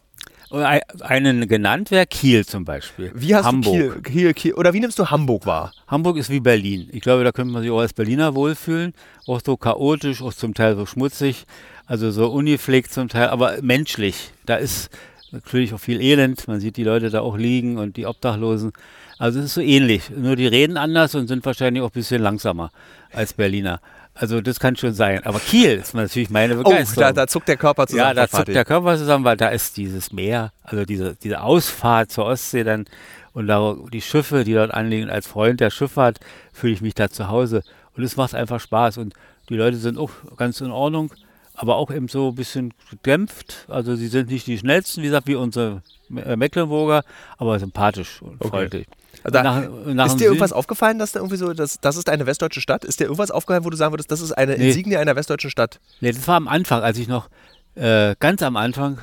[0.49, 3.11] Ein- einen genannt wäre Kiel zum Beispiel.
[3.13, 3.73] Wie hast Hamburg.
[3.95, 5.73] du Kiel, Kiel, Kiel, oder wie nimmst du Hamburg wahr?
[5.87, 6.87] Hamburg ist wie Berlin.
[6.93, 8.93] Ich glaube, da könnte man sich auch als Berliner wohlfühlen.
[9.27, 11.45] Auch so chaotisch, auch zum Teil so schmutzig,
[11.85, 14.31] also so ungepflegt zum Teil, aber menschlich.
[14.45, 14.89] Da ist
[15.31, 16.47] natürlich auch viel Elend.
[16.47, 18.71] Man sieht die Leute da auch liegen und die Obdachlosen.
[19.17, 20.09] Also es ist so ähnlich.
[20.15, 22.71] Nur die reden anders und sind wahrscheinlich auch ein bisschen langsamer
[23.11, 23.81] als Berliner.
[24.19, 25.23] Also das kann schon sein.
[25.25, 27.01] Aber Kiel ist natürlich meine Oh, Begeisterung.
[27.01, 28.07] da, da zuckt der Körper zusammen.
[28.09, 32.11] Ja, da zuckt der Körper zusammen, weil da ist dieses Meer, also diese, diese Ausfahrt
[32.11, 32.85] zur Ostsee dann
[33.33, 35.09] und da die Schiffe, die dort anliegen.
[35.09, 36.19] Als Freund der Schifffahrt
[36.51, 37.61] fühle ich mich da zu Hause
[37.95, 39.13] und es macht einfach Spaß und
[39.49, 41.13] die Leute sind auch ganz in Ordnung,
[41.53, 43.65] aber auch eben so ein bisschen gedämpft.
[43.67, 45.83] Also sie sind nicht die schnellsten, wie gesagt, wie unsere
[46.15, 47.03] äh, Mecklenburger,
[47.37, 48.49] aber sympathisch und Okay.
[48.49, 48.87] freundlich.
[49.29, 52.09] Da, Nach- nach ist dir irgendwas Süden- aufgefallen, dass da irgendwie so, das, das ist
[52.09, 52.85] eine westdeutsche Stadt?
[52.85, 54.67] Ist dir irgendwas aufgefallen, wo du sagen würdest, das ist eine Nee.
[54.69, 55.79] Insignie einer westdeutschen Stadt?
[55.99, 57.29] Nee, das war am Anfang, als ich noch,
[57.75, 58.99] äh, ganz am Anfang,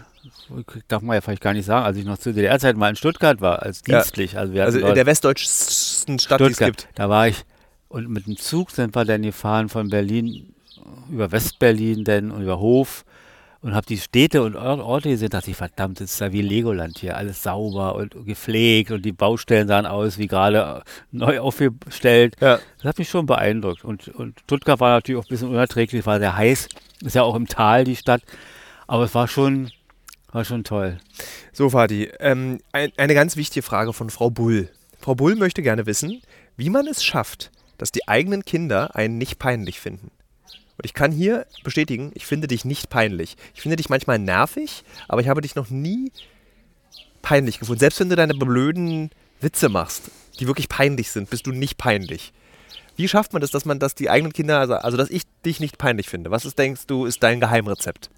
[0.89, 3.41] darf man ja vielleicht gar nicht sagen, als ich noch zu DDR-Zeit mal in Stuttgart
[3.43, 3.99] war, als Ja.
[4.01, 4.39] dienstlich.
[4.39, 6.89] Also, wir Also hatten in der westdeutschsten Stadt, die es Stuttgart, gibt.
[6.99, 7.45] da war ich,
[7.89, 10.55] und mit dem Zug sind wir dann gefahren von Berlin
[11.11, 13.05] über Westberlin dann und über Hof
[13.65, 16.43] und habe die Städte und Or- Orte gesehen, dachte ich, verdammt, das ist ja wie
[16.43, 21.41] Legoland hier, alles sauber und gepflegt und die Baustellen sahen aus wie gerade äh, neu
[21.41, 22.37] aufgestellt.
[22.43, 22.59] Ja.
[22.77, 23.83] Das hat mich schon beeindruckt.
[23.83, 26.69] Und, und Stuttgart war natürlich auch ein bisschen unerträglich, war sehr heiß.
[27.03, 28.21] Ist ja auch im Tal die Stadt.
[28.87, 29.71] Aber es war schon,
[30.31, 30.99] war schon toll.
[31.55, 34.69] So, Fadi, ähm, ein, eine ganz wichtige Frage von Frau Bull.
[35.01, 36.21] Frau Bull möchte gerne wissen,
[36.59, 40.11] wie man es schafft, dass die eigenen Kinder einen nicht peinlich finden.
[40.77, 43.37] Und ich kann hier bestätigen, ich finde dich nicht peinlich.
[43.55, 46.11] Ich finde dich manchmal nervig, aber ich habe dich noch nie
[47.23, 47.81] peinlich gefunden.
[47.81, 49.11] Selbst wenn du deine blöden
[49.41, 50.11] Witze machst,
[50.41, 52.33] die wirklich peinlich sind, bist du nicht peinlich.
[52.97, 55.61] Wie schafft man das, dass man, dass die eigenen Kinder, also, also dass ich dich
[55.61, 56.31] nicht peinlich finde?
[56.31, 58.11] Was ist, denkst du, ist dein Geheimrezept?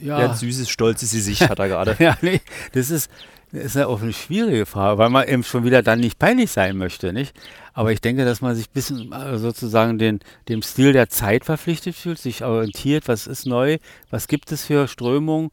[0.00, 1.96] Ja, Ja, süßes, stolzes Gesicht hat er gerade.
[2.02, 2.40] ja nee,
[2.72, 3.10] das ist,
[3.52, 6.50] das ist ja auch eine schwierige Frage, weil man eben schon wieder dann nicht peinlich
[6.50, 7.34] sein möchte, nicht?
[7.74, 11.44] Aber ich denke, dass man sich ein bisschen äh, sozusagen den, dem Stil der Zeit
[11.44, 13.78] verpflichtet fühlt, sich orientiert, was ist neu,
[14.10, 15.50] was gibt es für Strömungen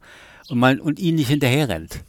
[0.48, 2.00] und man und ihnen nicht hinterher rennt.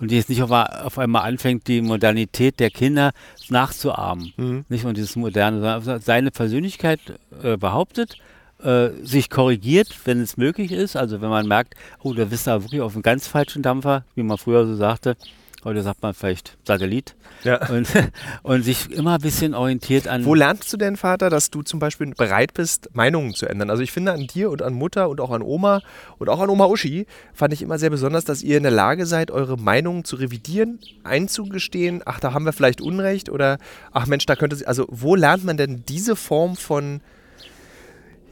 [0.00, 3.12] Und jetzt nicht auf, auf einmal anfängt, die Modernität der Kinder
[3.48, 4.32] nachzuahmen.
[4.36, 4.64] Mhm.
[4.68, 7.00] Nicht und dieses Moderne, sondern seine Persönlichkeit
[7.42, 8.18] äh, behauptet,
[8.62, 10.96] äh, sich korrigiert, wenn es möglich ist.
[10.96, 14.04] Also wenn man merkt, oh, da bist du da wirklich auf einem ganz falschen Dampfer,
[14.14, 15.16] wie man früher so sagte.
[15.64, 17.16] Heute sagt man vielleicht Satellit.
[17.42, 17.70] Ja.
[17.70, 17.88] Und,
[18.42, 20.26] und sich immer ein bisschen orientiert an.
[20.26, 23.70] Wo lernst du denn, Vater, dass du zum Beispiel bereit bist, Meinungen zu ändern?
[23.70, 25.80] Also ich finde an dir und an Mutter und auch an Oma
[26.18, 29.06] und auch an Oma Uschi fand ich immer sehr besonders, dass ihr in der Lage
[29.06, 33.56] seid, eure Meinungen zu revidieren, einzugestehen, ach, da haben wir vielleicht Unrecht oder
[33.90, 37.00] ach Mensch, da könnte sie, also wo lernt man denn diese Form von,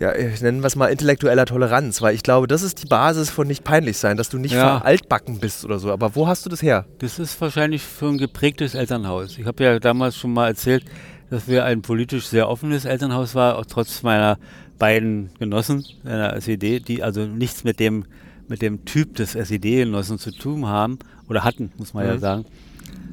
[0.02, 3.30] ja, ich nennen wir es mal intellektueller Toleranz, weil ich glaube, das ist die Basis
[3.30, 4.78] von nicht peinlich sein, dass du nicht Ja.
[4.78, 5.92] altbacken bist oder so.
[5.92, 6.86] Aber wo hast du das her?
[6.98, 9.38] Das ist wahrscheinlich für ein geprägtes Elternhaus.
[9.38, 10.84] Ich habe ja damals schon mal erzählt,
[11.30, 14.38] dass wir ein politisch sehr offenes Elternhaus war, auch trotz meiner
[14.78, 18.04] beiden Genossen einer SED, die also nichts mit dem,
[18.48, 20.98] mit dem Typ des SED-Genossen zu tun haben
[21.28, 22.18] oder hatten, muss man ja Mhm.
[22.18, 22.44] sagen.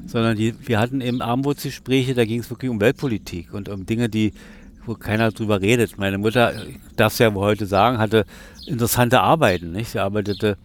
[0.08, 4.10] Sondern die, wir hatten eben Armutsgespräche, da ging es wirklich um Weltpolitik und um Dinge,
[4.10, 4.34] die
[4.86, 5.98] wo keiner drüber redet.
[5.98, 8.26] Meine Mutter, ich darf es ja heute sagen, hatte
[8.66, 9.72] interessante Arbeiten.
[9.72, 9.92] Nicht?
[9.92, 10.58] Sie arbeitete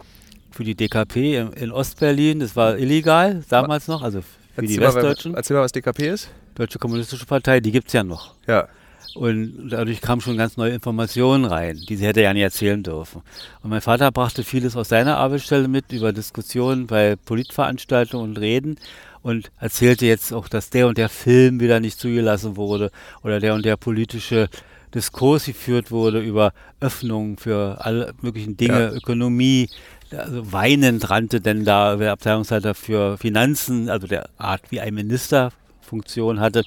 [0.51, 4.21] für die DKP in, in Ostberlin, das war illegal damals noch, also
[4.57, 5.35] die Erzähl mal, Westdeutschen.
[5.35, 6.31] erzähl mal, was DKP ist.
[6.55, 8.35] Deutsche Kommunistische Partei, die gibt es ja noch.
[8.47, 8.69] Ja.
[9.15, 13.23] Und dadurch kamen schon ganz neue Informationen rein, die sie hätte ja nicht erzählen dürfen.
[13.63, 18.77] Und mein Vater brachte vieles aus seiner Arbeitsstelle mit über Diskussionen bei Politveranstaltungen und Reden
[19.25, 22.91] und erzählte jetzt auch, dass der und der Film wieder nicht zugelassen wurde
[23.23, 24.49] oder der und der politische
[24.95, 28.93] Diskurs geführt wurde über Öffnungen für alle möglichen Dinge, Ja.
[28.93, 29.69] Ökonomie.
[30.15, 35.51] Also weinend rannte denn da der Abteilungsleiter für Finanzen, also der Art wie ein Minister
[35.81, 36.63] Funktion hatte,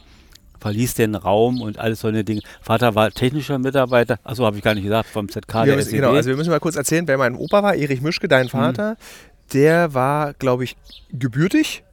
[0.60, 2.42] verließ den Raum und alles so eine Dinge.
[2.62, 5.90] Vater war technischer Mitarbeiter, achso, habe ich gar nicht gesagt, vom ZK wir der müssen,
[5.90, 5.98] SED.
[6.02, 8.98] genau, also wir müssen mal kurz erzählen, wer mein Opa war, Erich Mischke, dein Vater,
[9.54, 10.76] der war, glaube ich,
[11.14, 11.84] gebürtig.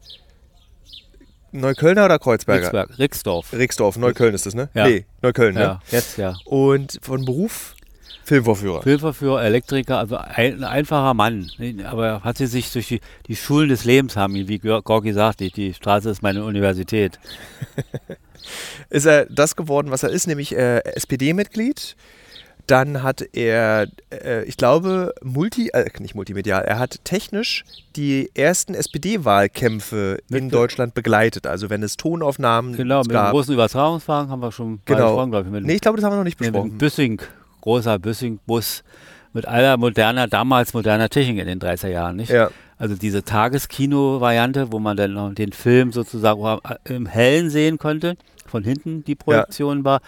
[1.55, 2.65] Neuköllner oder Kreuzberger?
[2.65, 3.53] Rixberg, Rixdorf.
[3.53, 4.69] Rixdorf, Neukölln ist das, ne?
[4.75, 4.87] Ja.
[4.87, 5.61] Nee, Neukölln, ne?
[5.61, 6.35] Ja, jetzt ja.
[6.45, 7.75] Und von Beruf
[8.25, 8.83] Filmvorführer.
[8.83, 11.51] Filmverführer, Elektriker, also ein, ein einfacher Mann.
[11.85, 15.41] Aber er hat sie sich durch die, die Schulen des Lebens haben, wie Gorki sagt,
[15.41, 17.19] die, die Straße ist meine Universität.
[18.91, 21.97] ist er das geworden, was er ist, nämlich äh, SPD-Mitglied.
[22.67, 27.65] Dann hat er, äh, ich glaube, multi, äh, nicht multimedial, er hat technisch
[27.97, 31.47] die ersten SPD-Wahlkämpfe in Deutschland begleitet.
[31.47, 33.33] Also wenn es Tonaufnahmen Genau, mit dem gab.
[33.33, 35.09] großen Übertragungswagen haben wir schon Genau.
[35.09, 35.53] gesprochen, glaube ich.
[35.53, 36.79] Mit, Nee, ich glaube, das haben wir noch nicht nee, mit dem besprochen.
[36.79, 37.23] Büssing,
[37.61, 38.83] großer Büssing-Bus
[39.33, 42.31] mit aller moderner, damals moderner Technik in den 30er Jahren, nicht?
[42.31, 47.79] Ja, Also diese Tageskino-Variante, wo man dann noch den Film sozusagen auch im Hellen sehen
[47.79, 50.01] konnte, von hinten die Projektion war,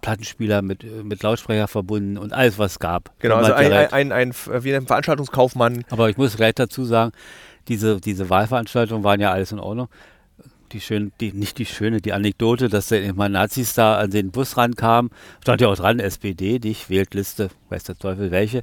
[0.00, 3.12] Plattenspieler mit, äh, mit Lautsprecher verbunden und alles, was es gab.
[3.18, 3.36] genau.
[3.36, 5.84] Also ein, ein, ein, ein, wie ein Veranstaltungskaufmann.
[5.90, 7.12] Aber ich muss gleich dazu sagen,
[7.68, 9.88] diese, diese Wahlveranstaltungen waren ja alles in Ordnung.
[10.72, 14.32] Die schön, die, nicht die schöne, die Anekdote, dass dann immer Nazis da an den
[14.32, 15.10] Bus rankamen,
[15.40, 18.62] stand ja auch dran, SPD, dich, wählt Liste, weiß der Teufel welche.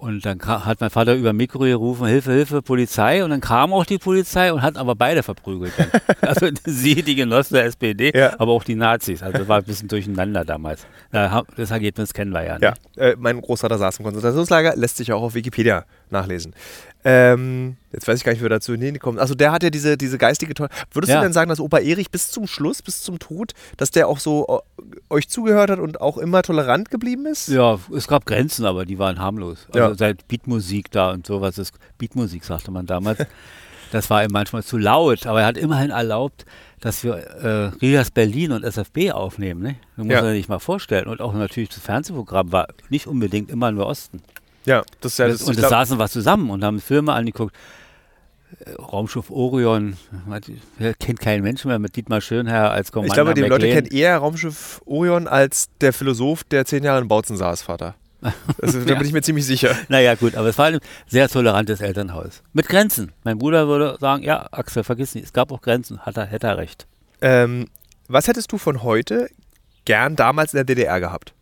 [0.00, 3.22] Und dann hat mein Vater über Mikro gerufen, Hilfe, Hilfe, Polizei.
[3.22, 5.72] Und dann kam auch die Polizei und hat aber beide verprügelt.
[6.22, 8.38] Also sie, die Genossen der SPD, Ja.
[8.38, 9.22] aber auch die Nazis.
[9.22, 10.86] Also das war ein bisschen durcheinander damals.
[11.10, 12.58] Das Ergebnis kennen wir ja.
[12.58, 12.72] Ne?
[12.96, 16.54] Ja, äh, mein Großvater saß im Konzentrationslager, lässt sich auch auf Wikipedia nachlesen.
[17.04, 19.18] Ähm, jetzt weiß ich gar nicht, wie wir dazu hinkommen.
[19.18, 20.68] Also der hat ja diese, diese geistige Toll.
[20.92, 21.16] Würdest Ja.
[21.20, 24.18] du denn sagen, dass Opa Erich bis zum Schluss, bis zum Tod, dass der auch
[24.18, 24.82] so äh,
[25.14, 27.48] euch zugehört hat und auch immer tolerant geblieben ist?
[27.48, 29.66] Ja, es gab Grenzen, aber die waren harmlos.
[29.72, 29.94] Also Ja.
[29.94, 33.18] seit Beatmusik da und sowas ist Beatmusik, sagte man damals.
[33.92, 36.44] das war ihm manchmal zu laut, aber er hat immerhin erlaubt,
[36.80, 39.62] dass wir äh, Rias Berlin und SFB aufnehmen.
[39.62, 39.76] Ne?
[39.96, 40.22] Du musst Ja.
[40.22, 41.08] dir nicht mal vorstellen.
[41.08, 44.22] Und auch natürlich das Fernsehprogramm war nicht unbedingt immer nur Osten.
[44.70, 45.42] Ja, das ist ja das.
[45.42, 47.54] und ich da saßen wir zusammen und haben Filme angeguckt.
[48.64, 49.96] Äh, Raumschiff Orion,
[50.98, 53.84] kennt kein Mensch mehr mit Dietmar Schönherr als ich Commander glaube, die Leute McLean.
[53.84, 57.94] kennen eher Raumschiff Orion als der Philosoph, der zehn Jahre in Bautzen saß, Vater.
[58.60, 58.98] Also, da Ja.
[58.98, 59.74] bin ich mir ziemlich sicher.
[59.88, 62.42] Naja, gut, aber es war ein sehr tolerantes Elternhaus.
[62.52, 63.12] Mit Grenzen.
[63.24, 66.00] Mein Bruder würde sagen, ja, Axel, vergiss nicht, es gab auch Grenzen.
[66.00, 66.86] Hat er, hätte er recht.
[67.22, 67.66] Ähm,
[68.08, 69.28] was hättest du von heute
[69.84, 71.32] gern damals in der DDR gehabt?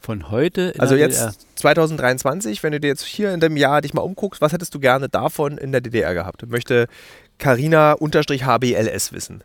[0.00, 1.34] Von heute in Also jetzt DDR.
[1.56, 4.80] 2023, wenn du dir jetzt hier in dem Jahr dich mal umguckst, was hättest du
[4.80, 6.48] gerne davon in der DDR gehabt?
[6.48, 6.86] Möchte
[7.38, 9.42] Carina unterstrich HBLS wissen.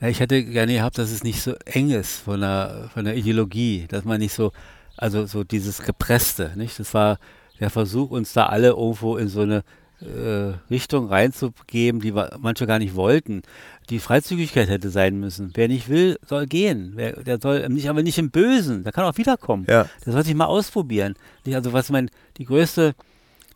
[0.00, 3.16] Ja, ich hätte gerne gehabt, dass es nicht so eng ist von der, von der
[3.16, 4.52] Ideologie, dass man nicht so,
[4.96, 6.78] also so dieses Gepresste, nicht?
[6.80, 7.18] Das war
[7.60, 9.62] der Versuch, uns da alle irgendwo in so eine
[10.02, 13.42] äh, Richtung reinzugeben, die manche gar nicht wollten.
[13.90, 15.52] Die Freizügigkeit hätte sein müssen.
[15.54, 16.92] Wer nicht will, soll gehen.
[16.96, 18.84] Wer, der soll nicht, aber nicht im Bösen.
[18.84, 19.66] Der kann auch wiederkommen.
[19.68, 19.86] Ja.
[20.04, 21.14] Das sollte ich mal ausprobieren.
[21.44, 22.94] Nicht, also was mein, die größte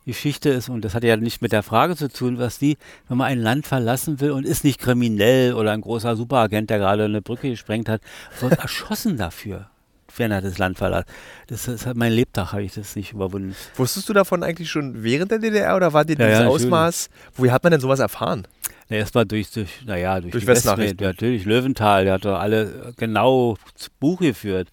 [0.07, 2.77] Geschichte ist, und das hat ja nicht mit der Frage zu tun, was die,
[3.09, 6.79] wenn man ein Land verlassen will und ist nicht kriminell oder ein großer Superagent, der
[6.79, 8.01] gerade eine Brücke gesprengt hat,
[8.39, 9.69] wird erschossen dafür,
[10.17, 11.07] wenn er das Land verlässt.
[11.47, 13.55] Das, hat mein Lebtag, habe ich das nicht überwunden.
[13.75, 17.09] Wusstest du davon eigentlich schon während der DDR oder war dir Ja, dieses ja, Ausmaß?
[17.35, 18.47] Woher hat man denn sowas erfahren?
[18.89, 20.99] Ja, Erstmal durch, durch, naja, durch, Durch Westnachrichten.
[20.99, 24.69] Westmedien, natürlich, Löwenthal, der hat doch alle genau zu Buch geführt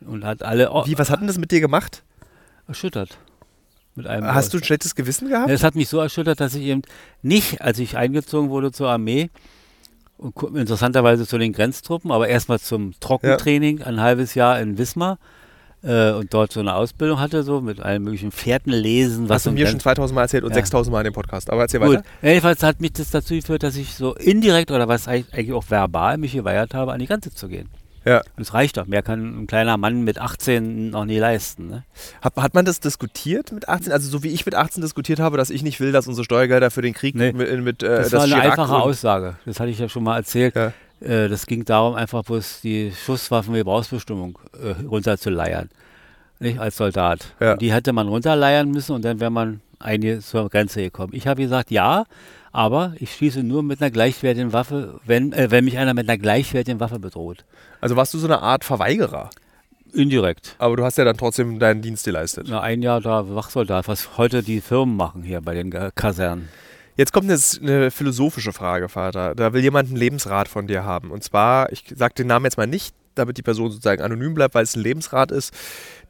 [0.00, 2.02] und hat alle oh, Wie, was hat denn das mit dir gemacht?
[2.68, 3.18] erschüttert.
[4.04, 5.48] Hast du ein schlechtes Gewissen gehabt?
[5.48, 6.82] Ja, Es hat mich so erschüttert, dass ich eben
[7.20, 9.30] nicht, als ich eingezogen wurde zur Armee,
[10.22, 15.18] und interessanterweise zu den Grenztruppen, aber erstmal zum Trockentraining, ein halbes Jahr in Wismar
[15.82, 19.46] äh, und dort so eine Ausbildung hatte, so mit allen möglichen Fährten lesen, was Hast
[19.46, 20.56] du mir schon Grenz- 2000 Mal erzählt und Ja.
[20.56, 21.50] 6000 Mal in dem Podcast.
[21.50, 22.04] Aber erzähl Gut, weiter.
[22.22, 25.64] jedenfalls hat mich das dazu geführt, dass ich so indirekt oder was eigentlich eigentlich auch
[25.68, 27.68] verbal mich geweigert habe, an die Grenze zu gehen.
[28.04, 28.18] Ja.
[28.36, 31.68] Und es reicht doch, mehr kann ein kleiner Mann mit 18 noch nie leisten.
[31.68, 31.84] Ne?
[32.20, 33.92] Hat, hat man das diskutiert mit 18?
[33.92, 36.70] Also so wie ich mit 18 diskutiert habe, dass ich nicht will, dass unsere Steuergelder
[36.70, 37.32] für den Krieg Nee.
[37.32, 39.36] mit, mit äh, Das war eine Chirac einfache Aussage.
[39.46, 40.54] Das hatte ich ja schon mal erzählt.
[40.56, 40.72] Ja.
[41.00, 45.68] Äh, das ging darum, einfach bloß die Schusswaffengebrauchsbestimmung äh, runterzuleiern.
[46.38, 47.34] Nicht als Soldat.
[47.40, 47.56] Ja.
[47.56, 51.12] Die hätte man runterleiern müssen und dann wäre man einige zur Grenze gekommen.
[51.14, 52.04] Ich habe gesagt, ja,
[52.52, 56.18] aber ich schieße nur mit einer gleichwertigen Waffe, wenn, äh, wenn mich einer mit einer
[56.18, 57.44] gleichwertigen Waffe bedroht.
[57.80, 59.30] Also warst du so eine Art Verweigerer?
[59.94, 60.54] Indirekt.
[60.58, 62.46] Aber du hast ja dann trotzdem deinen Dienst geleistet.
[62.48, 66.48] Na, ein Jahr da Wachsoldat, was heute die Firmen machen hier bei den Kasernen.
[66.96, 69.34] Jetzt kommt eine, eine philosophische Frage, Vater.
[69.34, 71.10] Da will jemand einen Lebensrat von dir haben.
[71.10, 74.54] Und zwar, ich sage den Namen jetzt mal nicht, damit die Person sozusagen anonym bleibt,
[74.54, 75.52] weil es ein Lebensrat ist.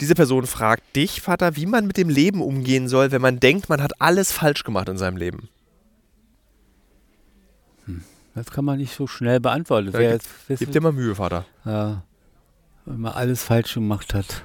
[0.00, 3.68] Diese Person fragt dich, Vater, wie man mit dem Leben umgehen soll, wenn man denkt,
[3.68, 5.48] man hat alles falsch gemacht in seinem Leben.
[8.34, 9.88] Das kann man nicht so schnell beantworten.
[9.88, 11.44] Ja, Wer jetzt dir mal Mühe, Vater.
[11.64, 12.02] Ja,
[12.86, 14.42] wenn man alles falsch gemacht hat.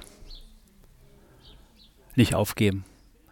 [2.14, 2.84] Nicht aufgeben.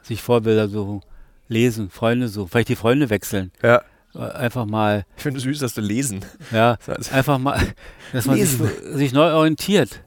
[0.02, 1.02] Sich Vorbilder suchen.
[1.48, 2.48] Lesen, Freunde suchen.
[2.48, 3.52] Vielleicht die Freunde wechseln.
[3.62, 3.82] Ja.
[4.14, 6.24] Äh, Einfach mal, Ich finde es süß, dass du lesen.
[6.52, 6.78] ja,
[7.12, 7.60] einfach mal,
[8.12, 8.48] dass man sich,
[8.94, 10.02] sich neu orientiert.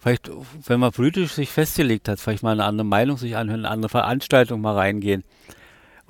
[0.00, 0.30] Vielleicht,
[0.66, 3.88] wenn man politisch sich festgelegt hat, vielleicht mal eine andere Meinung sich anhören, eine andere
[3.90, 5.24] Veranstaltung mal reingehen.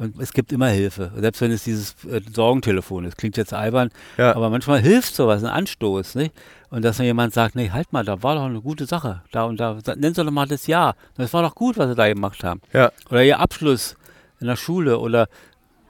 [0.01, 1.13] Und es gibt immer Hilfe.
[1.17, 3.19] Selbst wenn es dieses äh, Sorgentelefon ist.
[3.19, 4.35] Klingt jetzt albern, Ja.
[4.35, 6.35] aber manchmal hilft sowas, ein Anstoß, nicht?
[6.71, 9.23] Und dass dann jemand sagt, nee, halt mal, da war doch eine gute Sache.
[9.31, 10.97] Da und da, nennt doch mal das Jahr.
[11.17, 12.61] Das war doch gut, was sie da gemacht haben.
[12.73, 12.91] Ja.
[13.11, 13.97] Oder ihr Abschluss
[14.41, 15.29] in der Schule oder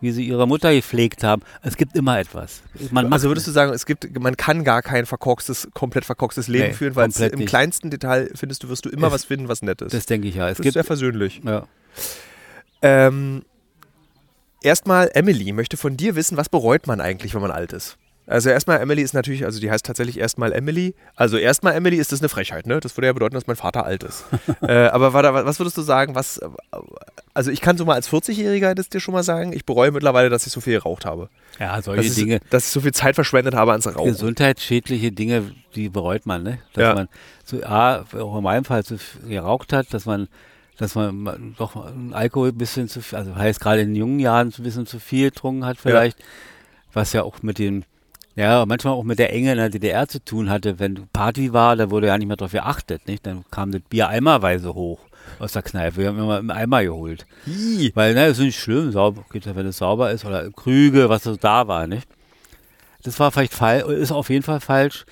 [0.01, 1.43] wie sie ihre Mutter gepflegt haben.
[1.63, 2.63] Es gibt immer etwas.
[2.95, 6.73] Also würdest du sagen, es gibt, man kann gar kein verkorkstes, komplett verkorkstes Leben Nee,
[6.73, 7.49] führen, weil im nicht.
[7.49, 9.93] kleinsten Detail findest du, wirst du immer Es- was finden, was nett ist.
[9.95, 10.47] das denke ich ja.
[10.49, 11.43] Es das ist gibt sehr versöhnlich.
[11.45, 11.67] ja.
[12.83, 13.43] Ähm,
[14.63, 17.97] erstmal, Emily möchte von dir wissen, was bereut man eigentlich, wenn man alt ist?
[18.27, 20.95] Also erstmal, Emily ist natürlich, also die heißt tatsächlich erstmal Emily.
[21.17, 22.79] Also erstmal Emily ist das eine Frechheit, ne?
[22.79, 24.25] Das würde ja bedeuten, dass mein Vater alt ist.
[24.63, 26.39] äh, aber was würdest du sagen, was,
[27.35, 30.29] also ich kann so mal als 40-Jähriger das dir schon mal sagen, ich bereue mittlerweile,
[30.31, 31.29] dass ich so viel geraucht habe.
[31.59, 32.37] ja, solche Dass, Dinge.
[32.37, 34.05] ich, dass ich so viel Zeit verschwendet habe ans Rauchen.
[34.13, 36.59] Gesundheitsschädliche Dinge, die bereut man, ne?
[36.75, 36.95] Dass Ja.
[36.95, 37.09] man
[37.45, 40.29] so, A, auch in meinem Fall viel geraucht hat, dass man,
[40.81, 41.77] dass man ma- doch
[42.13, 44.99] Alkohol ein bisschen zu viel, also heißt gerade in den jungen Jahren ein bisschen zu
[44.99, 46.19] viel getrunken hat vielleicht,
[46.95, 47.85] was ja auch mit dem,
[48.35, 50.79] ja, manchmal auch mit der Enge in der DDR zu tun hatte.
[50.79, 53.27] Wenn Party war, da wurde ja nicht mehr darauf geachtet, nicht?
[53.27, 55.01] Dann kam das Bier eimerweise hoch
[55.39, 55.99] aus der Kneipe.
[55.99, 57.27] Wir haben immer im Eimer geholt.
[57.47, 57.93] Ih.
[57.95, 61.25] Weil, ne, es ist nicht schlimm, sauber, ja, wenn es sauber ist, oder Krüge, was
[61.25, 62.09] so da war, nicht?
[63.03, 65.05] Das war vielleicht falsch, ist auf jeden Fall falsch.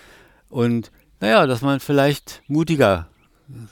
[0.49, 0.91] Und
[1.21, 3.09] naja, dass man vielleicht mutiger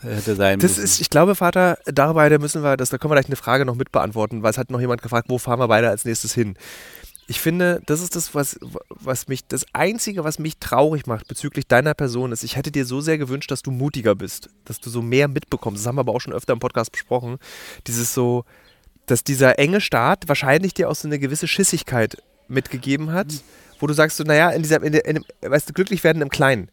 [0.03, 0.85] hätte sein Das müssen.
[0.85, 3.64] ist, ich glaube, Vater, da beide müssen wir, das, da können wir gleich eine Frage
[3.64, 6.33] noch mit beantworten, weil es hat noch jemand gefragt, wo fahren wir beide als nächstes
[6.35, 6.57] hin?
[7.29, 8.57] Ich finde, das ist das, was,
[8.89, 12.87] was mich, das Einzige, was mich traurig macht bezüglich deiner Person, ist, ich hätte dir
[12.87, 15.83] so sehr gewünscht, dass du mutiger bist, dass du so mehr mitbekommst.
[15.83, 17.39] Das haben wir aber auch schon öfter im Podcast besprochen.
[17.89, 18.45] Dieses so,
[19.07, 22.16] dass dieser enge Staat wahrscheinlich dir auch so eine gewisse Schissigkeit
[22.49, 23.27] mitgegeben hat,
[23.81, 26.70] wo du sagst, so, naja, in dieser, in in weißt du, glücklich werden im Kleinen.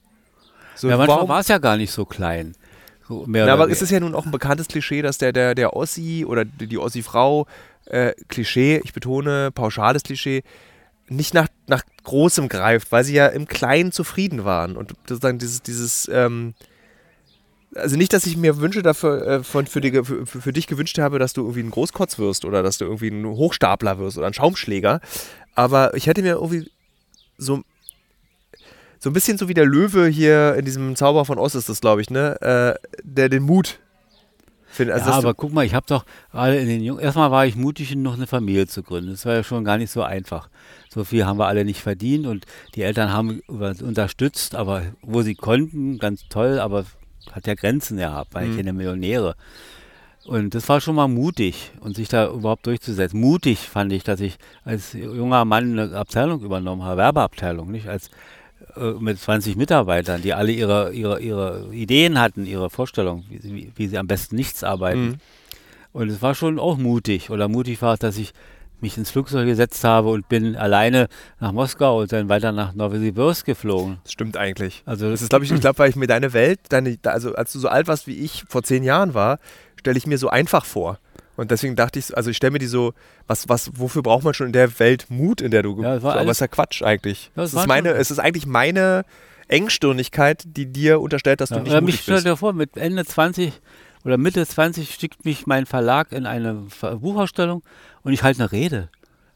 [0.76, 2.56] So, ja, manchmal war es ja gar nicht so klein.
[3.28, 5.56] Mehr na, aber es we- ist ja nun auch ein bekanntes Klischee, dass der, der,
[5.56, 7.48] der Ossi oder die, die Ossi-Frau,
[7.86, 10.44] äh, Klischee, ich betone, pauschales Klischee,
[11.08, 14.76] nicht nach, nach Großem greift, weil sie ja im Kleinen zufrieden waren.
[14.78, 16.54] Und sozusagen dieses, dieses ähm,
[17.76, 21.00] also nicht, dass ich mir Wünsche dafür äh, von, für, die, für, für dich gewünscht
[21.00, 24.28] habe, dass du irgendwie ein Großkotz wirst oder dass du irgendwie ein Hochstapler wirst oder
[24.28, 25.02] ein Schaumschläger.
[25.56, 26.70] Aber ich hätte mir irgendwie
[27.38, 27.64] so,
[29.04, 31.82] so ein bisschen so wie der Löwe hier in diesem Zauber von Oz ist das,
[31.82, 32.40] glaube ich, ne?
[32.42, 33.80] Äh, der den Mut
[34.68, 34.96] findet.
[34.96, 37.56] Also ja, aber guck mal, ich habe doch gerade in den Jungen, erstmal war ich
[37.58, 39.12] mutig, noch eine Familie zu gründen.
[39.12, 40.50] Das war ja schon gar nicht so einfach.
[40.90, 42.46] So viel haben wir alle nicht verdient und
[42.76, 46.86] die Eltern haben über- unterstützt, aber wo sie konnten, ganz toll, aber
[47.32, 48.52] hat ja Grenzen gehabt, weil Mhm.
[48.52, 49.36] ich keine Millionäre.
[50.26, 53.20] Und das war schon mal mutig und sich da überhaupt durchzusetzen.
[53.20, 58.10] Mutig fand ich, dass ich als junger Mann eine Abteilung übernommen habe, Werbeabteilung, nicht als
[59.00, 63.88] mit 20 Mitarbeitern, die alle ihre, ihre, ihre Ideen hatten, ihre Vorstellungen, wie, sie- wie,
[63.88, 65.06] sie am besten nichts arbeiten.
[65.08, 65.16] Mhm.
[65.92, 67.30] Und es war schon auch mutig.
[67.30, 68.34] Oder mutig war es, dass ich
[68.82, 71.08] mich ins Flugzeug gesetzt habe und bin alleine
[71.40, 74.00] nach Moskau und dann weiter nach Novosibirsk geflogen.
[74.04, 74.82] Das stimmt eigentlich.
[74.86, 77.54] Also Das ist, glaube ich, ich glaube, weil ich mir deine Welt, deine, also als
[77.54, 79.40] du so alt warst wie ich vor zehn Jahren war,
[79.80, 81.00] stelle ich mir so einfach vor.
[81.36, 82.94] Und deswegen dachte ich, also ich stelle mir die so,
[83.28, 86.08] was, was, wofür braucht man schon in der Welt Mut, in der du Ja, so,
[86.10, 87.32] aber alles- ist ja Quatsch eigentlich.
[87.36, 89.04] War ist meine, es ist eigentlich meine
[89.48, 92.26] Engstirnigkeit, die dir unterstellt, dass Ja, du nicht mich mutig stell bist.
[92.28, 93.54] dir vor, mit Ende 20
[94.04, 96.66] oder Mitte 20 schickt mich mein Verlag in eine
[97.00, 97.64] Buchausstellung
[98.04, 98.90] und ich halte eine Rede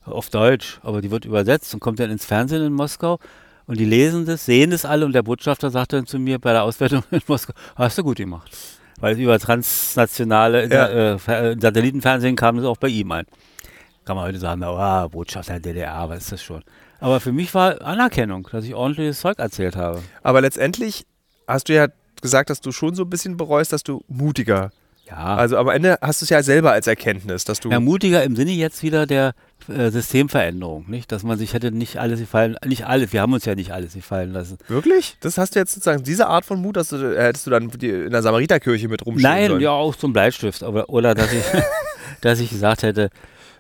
[0.06, 3.20] auf Deutsch, aber die wird übersetzt und kommt dann ins Fernsehen in Moskau
[3.66, 6.52] und die lesen das, sehen das alle und der Botschafter sagt dann zu mir bei
[6.54, 8.50] der Auswertung in Moskau, hast du gut gemacht.
[9.00, 10.88] Weil es über transnationale Ja.
[10.88, 11.14] äh,
[11.52, 13.26] äh, Satellitenfernsehen kam das auch bei ihm an.
[14.06, 16.64] Kann man heute sagen, ah, Botschafter der DDR, was ist das schon?
[17.00, 20.02] Aber für mich war Anerkennung, dass ich ordentliches Zeug erzählt habe.
[20.24, 21.06] Aber letztendlich
[21.48, 21.88] hast du ja
[22.22, 24.72] gesagt, dass du schon so ein bisschen bereust, dass du mutiger
[25.06, 25.36] Ja.
[25.36, 27.70] Also am Ende hast du es ja selber als Erkenntnis, dass du.
[27.70, 29.34] Ja, mutiger im Sinne jetzt wieder der
[29.70, 31.12] äh, Systemveränderung, nicht?
[31.12, 33.94] Dass man sich hätte nicht alles gefallen, nicht alles, wir haben uns ja nicht alles
[33.94, 34.58] gefallen lassen.
[34.68, 35.18] Wirklich?
[35.22, 37.70] Das hast du jetzt sozusagen, diese Art von Mut, dass du, äh, hättest du dann
[37.70, 39.62] in der Samariterkirche mit rumstehen Nein, sollen?
[39.62, 41.44] ja auch zum Bleistift, aber, oder dass ich,
[42.22, 43.10] dass ich gesagt hätte,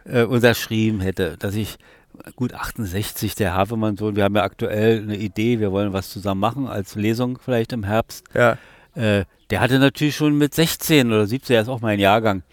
[0.06, 1.78] äh, unterschrieben hätte, dass ich
[2.36, 6.68] gut 68, der Havemann-Sohn, wir haben ja aktuell eine Idee, wir wollen was zusammen machen,
[6.68, 8.26] als Lesung vielleicht im Herbst.
[8.34, 8.58] Ja.
[8.96, 12.44] Äh, der hatte natürlich schon mit 16 oder 17, er ist auch mein Jahrgang,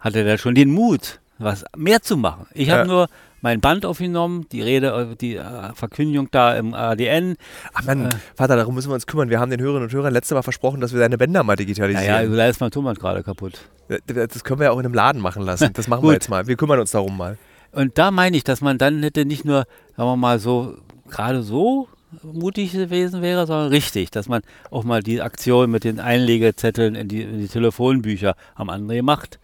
[0.00, 2.46] hatte der schon den Mut, was mehr zu machen.
[2.54, 2.86] Ich habe Ja.
[2.86, 3.08] nur
[3.40, 7.36] mein Band aufgenommen, die Rede, äh, die äh, Verkündigung da im ADN.
[7.72, 8.08] Ach Mann, Äh.
[8.34, 9.30] Vater, darum müssen wir uns kümmern.
[9.30, 11.56] Wir haben den Hörerinnen und Hörern letztes Mal versprochen, dass wir deine Bänder mal Naja,
[11.56, 12.36] digitalisieren.
[12.36, 13.60] da ist mein Thomas gerade kaputt.
[14.06, 15.70] das können wir ja auch in einem Laden machen lassen.
[15.72, 16.46] Das machen wir jetzt mal.
[16.48, 17.38] Wir kümmern uns darum mal.
[17.70, 19.66] Und da meine ich, dass man dann hätte nicht nur,
[19.96, 20.74] sagen wir mal, so
[21.08, 21.88] gerade so
[22.22, 27.06] mutig gewesen wäre, sondern richtig, dass man auch mal die Aktion mit den Einlegezetteln in
[27.08, 29.38] die, in die Telefonbücher am André macht.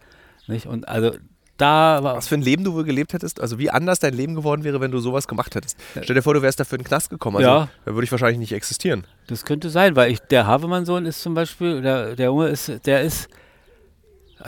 [0.47, 0.65] Nicht?
[0.65, 1.11] Und also
[1.57, 4.35] da war Was für ein Leben du wohl gelebt hättest, also wie anders dein Leben
[4.35, 5.77] geworden wäre, wenn du sowas gemacht hättest.
[6.03, 7.37] Stell dir vor, du wärst dafür in den Knast gekommen.
[7.37, 7.69] Also, Ja.
[7.85, 9.05] Da würde ich wahrscheinlich nicht existieren.
[9.27, 13.01] Das könnte sein, weil ich, der Havemann-Sohn ist zum Beispiel, der, der Junge ist, der
[13.03, 13.27] ist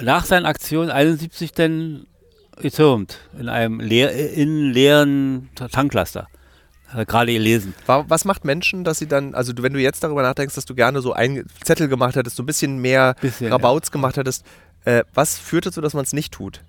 [0.01, 2.05] nach seinen Aktionen 71 dann
[2.59, 6.27] getürmt in einem leer, in leeren Tanklaster.
[6.93, 7.73] Er gerade gelesen.
[7.85, 10.73] Wa- Was macht Menschen, dass sie dann, also wenn du jetzt darüber nachdenkst, dass du
[10.73, 14.45] gerne so einen Zettel gemacht hättest, so ein bisschen mehr Bisschen, Rabauts gemacht hättest,
[14.85, 16.61] äh, was führt dazu, dass man es nicht tut?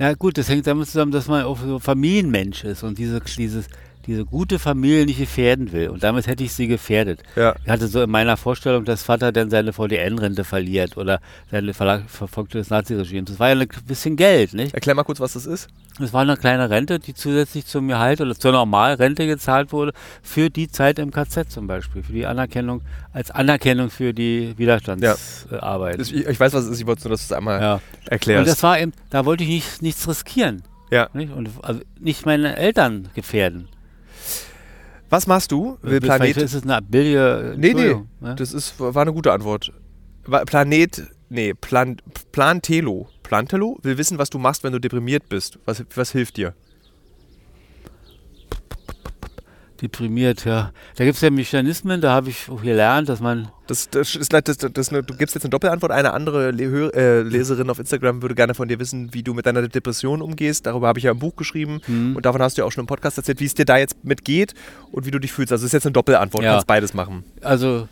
[0.00, 3.66] Ja gut, das hängt damit zusammen, dass man auch so Familienmensch ist und diese, dieses,
[4.06, 5.88] diese gute Familie nicht gefährden will.
[5.90, 7.22] Und damit hätte ich sie gefährdet.
[7.36, 7.54] Ja.
[7.64, 11.20] Ich hatte so in meiner Vorstellung, dass Vater dann seine VDN-Rente verliert oder
[11.50, 13.30] seine Verla- Verfolgte des Naziregimes.
[13.30, 14.72] Das war ja ein bisschen Geld, nicht?
[14.74, 15.68] Erklär mal kurz, was das ist.
[15.98, 19.92] Das war eine kleine Rente, die zusätzlich zum Gehalt oder zur Normalrente gezahlt wurde
[20.22, 22.80] für die Zeit im KZ zum Beispiel, für die Anerkennung,
[23.12, 26.00] als Anerkennung für die Widerstandsarbeit.
[26.00, 27.74] Das, ich, ich weiß, was es ist, ich wollte nur, dass du es einmal Ja.
[27.74, 28.50] Und erklärst.
[28.50, 30.62] das war eben, da wollte ich nicht, nichts riskieren.
[30.90, 31.08] ja.
[31.12, 31.32] Nicht?
[31.32, 33.68] Und also nicht meine Eltern gefährden.
[35.10, 35.76] Was machst du?
[35.82, 36.36] Will Vielleicht Planet.
[36.36, 37.54] ist es eine billige.
[37.58, 38.34] Nee, nee, ne?
[38.36, 39.72] das ist, war eine gute Antwort.
[40.46, 41.96] Planet, nee, Plan,
[42.30, 43.08] Plantelo.
[43.24, 45.58] Plantelo will wissen, was du machst, wenn du deprimiert bist.
[45.64, 46.54] Was, was hilft dir?
[49.80, 50.72] Deprimiert, ja.
[50.96, 53.48] Da gibt es ja Mechanismen, da habe ich auch gelernt, dass man.
[53.66, 55.90] Das, das ist, das, das, das, du gibst jetzt eine Doppelantwort.
[55.92, 59.46] Eine andere Le äh, Leserin auf Instagram würde gerne von dir wissen, wie du mit
[59.46, 60.66] deiner Depression umgehst.
[60.66, 62.14] Darüber habe ich ja ein Buch geschrieben Hm.
[62.16, 64.04] und davon hast du ja auch schon im Podcast erzählt, wie es dir da jetzt
[64.04, 64.54] mitgeht
[64.92, 65.52] und wie du dich fühlst.
[65.52, 66.52] Also es ist jetzt eine Doppelantwort, Ja.
[66.52, 67.24] kannst beides machen.
[67.40, 67.88] Also,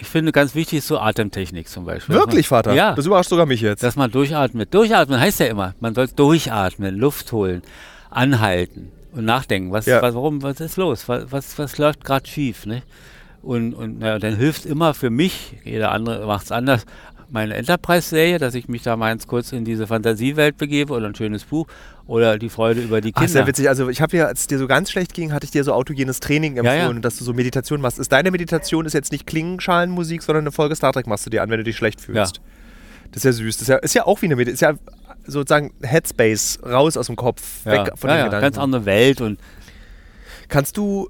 [0.00, 2.16] ich finde ganz wichtig ist so Atemtechnik zum Beispiel.
[2.16, 2.72] Wirklich, Vater?
[2.74, 2.94] Ja.
[2.94, 3.82] Das überrascht sogar mich jetzt.
[3.84, 4.74] Dass man durchatmet.
[4.74, 7.62] Durchatmen heißt ja immer, man soll durchatmen, Luft holen,
[8.10, 9.72] anhalten und nachdenken.
[9.72, 10.02] Was, Ja.
[10.02, 11.08] was, warum, was ist los?
[11.08, 12.66] Was, was, was läuft gerade schief?
[12.66, 12.82] Ne?
[13.42, 16.84] Und, und naja, dann hilft immer für mich, jeder andere macht es anders,
[17.30, 21.44] meine Enterprise-Serie, dass ich mich da meins kurz in diese Fantasiewelt begebe oder ein schönes
[21.44, 21.66] Buch
[22.06, 23.32] oder die Freude über die Ach, Kinder.
[23.32, 23.68] sehr witzig.
[23.68, 25.72] Also ich habe ja, als es dir so ganz schlecht ging, hatte ich dir so
[25.72, 26.98] autogenes Training empfohlen, Ja, ja.
[27.00, 27.98] dass du so Meditation machst.
[27.98, 31.42] Ist deine Meditation ist jetzt nicht Klingenschalenmusik, sondern eine Folge Star Trek machst du dir
[31.42, 32.40] an, wenn du dich schlecht fühlst.
[33.12, 33.56] Das ist ja süß.
[33.58, 34.74] Das ist ja, ist ja auch wie eine Meditation.
[34.76, 34.94] Ist ja
[35.26, 38.42] sozusagen Headspace, raus aus dem Kopf, ja, weg von ja, den ja, Gedanken.
[38.42, 39.38] ganz andere Welt und
[40.48, 41.08] Kannst du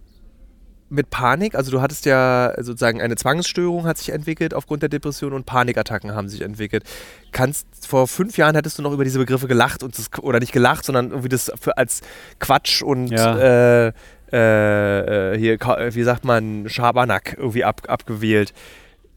[0.90, 5.32] mit Panik, also du hattest ja sozusagen eine Zwangsstörung hat sich entwickelt aufgrund der Depression
[5.32, 6.84] und Panikattacken haben sich entwickelt.
[7.32, 10.52] Kannst vor fünf Jahren hättest du noch über diese Begriffe gelacht und das, oder nicht
[10.52, 12.02] gelacht, sondern irgendwie das für, als
[12.38, 13.88] Quatsch und Ja.
[13.88, 13.92] äh,
[14.30, 18.52] äh, hier, wie sagt man, Schabernack irgendwie ab, abgewählt.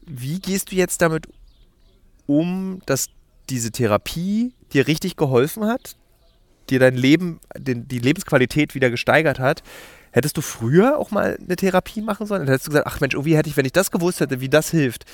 [0.05, 1.27] Wie gehst du jetzt damit
[2.27, 3.07] um, dass
[3.49, 5.95] diese Therapie dir richtig geholfen hat,
[6.69, 9.63] dir dein Leben, den, die Lebensqualität wieder gesteigert hat?
[10.11, 12.41] Hättest du früher auch mal eine Therapie machen sollen?
[12.41, 14.49] Dann hättest du gesagt, ach Mensch, irgendwie hätte ich, wenn ich das gewusst hätte, wie
[14.49, 15.05] das hilft,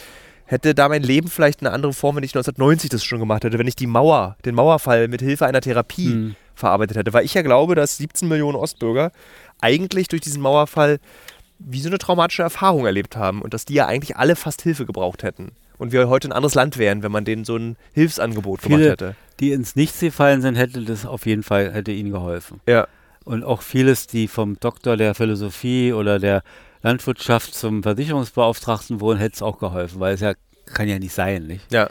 [0.46, 3.60] hätte da mein Leben vielleicht eine andere Form, wenn ich 1990 das schon gemacht hätte,
[3.60, 6.36] wenn ich die Mauer, den Mauerfall mit Hilfe einer Therapie Hm.
[6.56, 7.14] verarbeitet hätte.
[7.14, 9.12] Weil ich ja glaube, dass 17 Millionen Ostbürger
[9.62, 11.00] eigentlich durch diesen Mauerfall
[11.60, 14.86] wie so eine traumatische Erfahrung erlebt haben und dass die ja eigentlich alle fast Hilfe
[14.86, 15.52] gebraucht hätten.
[15.84, 18.92] Und wir heute ein anderes Land wären, wenn man denen so ein Hilfsangebot gemacht viele,
[18.92, 19.16] hätte.
[19.42, 22.62] die ins Nichts gefallen sind, hätte das auf jeden Fall, hätte ihnen geholfen.
[22.66, 22.88] Ja.
[23.26, 26.42] Und auch vieles, die vom Doktor der Philosophie oder der
[26.84, 30.36] Landwirtschaft zum Versicherungsbeauftragten wurden, hätte es auch geholfen, weil es ja
[30.68, 31.70] kann ja nicht sein, nicht?
[31.70, 31.90] Ja.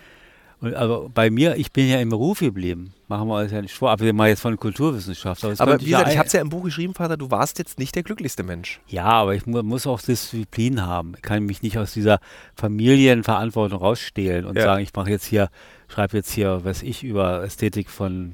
[0.63, 2.95] Und aber bei mir, ich bin ja im Beruf geblieben.
[3.09, 5.45] Machen wir uns ja nicht vor, abgesehen mal jetzt von Kulturwissenschaft.
[5.45, 7.81] Aber könnte wie gesagt, ich habe es ja im Buch geschrieben, Vater, du warst jetzt
[7.81, 8.81] nicht der glücklichste Mensch.
[8.87, 11.15] Ja, aber ich mu muss auch Disziplin haben.
[11.17, 12.21] Ich kann mich nicht aus dieser
[12.55, 14.63] Familienverantwortung rausstehlen und Ja.
[14.63, 15.51] sagen, ich mache jetzt hier,
[15.89, 18.33] schreibe jetzt hier, was ich über Ästhetik von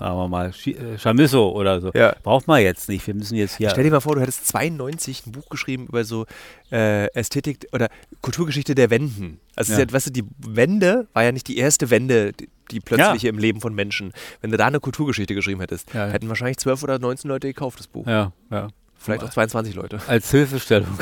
[0.00, 1.90] sagen wir mal, äh, Chamisso oder so.
[1.94, 2.16] Ja.
[2.22, 3.06] Braucht man jetzt nicht.
[3.06, 3.70] Wir müssen jetzt hier.
[3.70, 6.26] Stell dir mal vor, du hättest 92 ein Buch geschrieben über so
[6.72, 7.88] äh, Ästhetik oder
[8.22, 9.40] Kulturgeschichte der Wenden.
[9.56, 9.80] Also, Ja.
[9.80, 13.38] ja, weißt du, die Wende war ja nicht die erste Wende, die, die plötzliche im
[13.38, 14.12] Leben von Menschen.
[14.40, 17.86] Wenn du da eine Kulturgeschichte geschrieben hättest, hätten wahrscheinlich 12 oder 19 Leute gekauft, das
[17.86, 18.06] Buch.
[18.06, 18.68] Ja, ja.
[19.02, 19.98] Vielleicht auch 22 Leute.
[20.08, 20.88] Als Hilfestellung.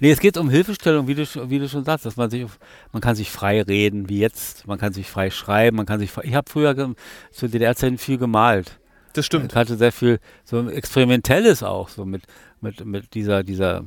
[0.00, 2.46] nee, es geht um Hilfestellung, wie du, wie du schon sagst, dass man sich,
[2.92, 6.10] man kann sich frei reden, wie jetzt, man kann sich frei schreiben, man kann sich
[6.10, 6.94] frei, ich habe früher
[7.32, 8.78] zu DDR-Zeiten viel gemalt.
[9.14, 12.22] Das Ich hatte sehr viel so Experimentelles auch, so mit,
[12.60, 13.84] mit, mit dieser, dieser,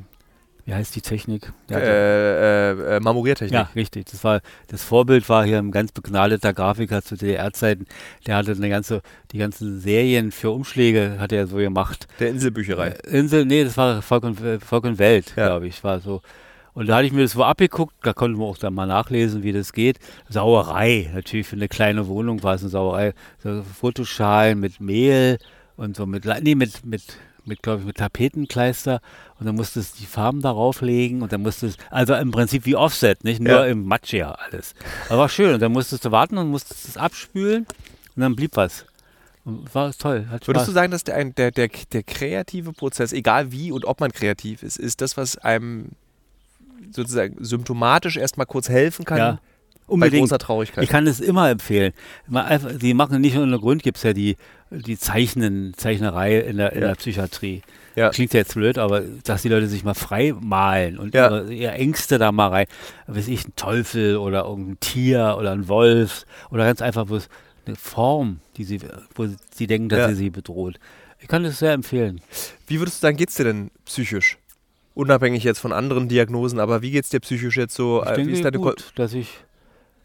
[0.68, 1.54] wie heißt die Technik?
[1.70, 3.54] Ja, Äh, äh, äh, Marmoriertechnik.
[3.54, 4.06] ja, richtig.
[4.12, 7.86] Das war das Vorbild war hier ein ganz begnadeter Grafiker zu DDR-Zeiten.
[8.28, 9.02] Der hatte eine ganze,
[9.32, 12.08] die ganzen Serien für Umschläge hat er so gemacht.
[12.20, 12.90] Der Inselbücherei.
[12.90, 15.48] Äh, Insel, nee, das war Volk und, Volk und Welt, Ja.
[15.48, 16.22] glaube ich, war so.
[16.74, 19.42] Und da hatte ich mir das so abgeguckt, da konnte man auch dann mal nachlesen,
[19.44, 19.98] wie das geht.
[20.30, 23.14] Sauerei, natürlich für eine kleine Wohnung war es eine Sauerei.
[23.42, 25.38] So Fotoschalen mit Mehl
[25.78, 27.02] und so mit, nee, mit, mit,
[27.48, 29.02] mit glaube ich, mit Tapetenkleister.
[29.40, 32.76] Und dann musstest du die Farben darauf legen und dann musstest, also im Prinzip wie
[32.76, 33.66] Offset, nicht nur Ja.
[33.66, 34.76] im Matschia alles.
[35.10, 37.66] Aber war schön und dann musstest du warten und musstest es abspülen
[38.16, 38.86] und dann blieb was.
[39.46, 43.72] Und war toll, Würdest du sagen, dass der, der, der, der kreative Prozess, egal wie
[43.72, 45.92] und ob man kreativ ist, ist das, was einem
[46.92, 49.40] sozusagen symptomatisch erstmal kurz helfen kann Ja,
[49.88, 50.22] bei unbedingt.
[50.22, 50.84] großer Traurigkeit?
[50.84, 51.94] Ich kann es immer empfehlen.
[52.82, 54.36] Die machen nicht ohne Grund, gibt es ja die,
[54.70, 56.88] die Zeichnen, Zeichnerei in der, in Ja.
[56.90, 57.62] der Psychiatrie.
[57.96, 58.10] Ja.
[58.10, 61.30] Klingt jetzt blöd, aber dass die Leute sich mal frei malen und Ja.
[61.30, 62.68] ihre, ihre Ängste da mal rein,
[63.08, 67.28] weiß ich, ein Teufel oder irgendein Tier oder ein Wolf oder ganz einfach bloß
[67.66, 68.80] eine Form, die sie,
[69.16, 70.10] wo sie denken, dass Ja.
[70.10, 70.80] sie sie bedroht.
[71.20, 72.22] Ich kann das sehr empfehlen.
[72.68, 74.38] Wie würdest du sagen, geht's dir denn psychisch?
[74.94, 78.02] Unabhängig jetzt von anderen Diagnosen, aber wie geht's dir psychisch jetzt so?
[78.04, 79.30] Ich Äh, wie denke ist deine gut, dass ich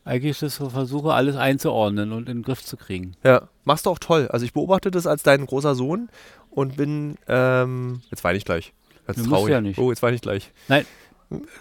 [0.04, 3.14] eigentlich das so versuche, alles einzuordnen und in den Griff zu kriegen.
[3.22, 4.28] Ja, machst du auch toll.
[4.30, 6.08] Also ich beobachte das als dein großer Sohn
[6.50, 8.72] und bin, ähm, jetzt weine ich gleich.
[9.06, 9.52] Du musst traurig.
[9.52, 9.78] ja nicht.
[9.78, 10.50] Oh, jetzt weine ich gleich.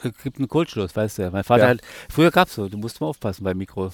[0.03, 1.29] Es gibt einen Kurzschluss, weißt du.
[1.31, 1.69] Mein Vater Ja.
[1.69, 3.91] hat, früher gab es so, du musst mal aufpassen beim Mikro.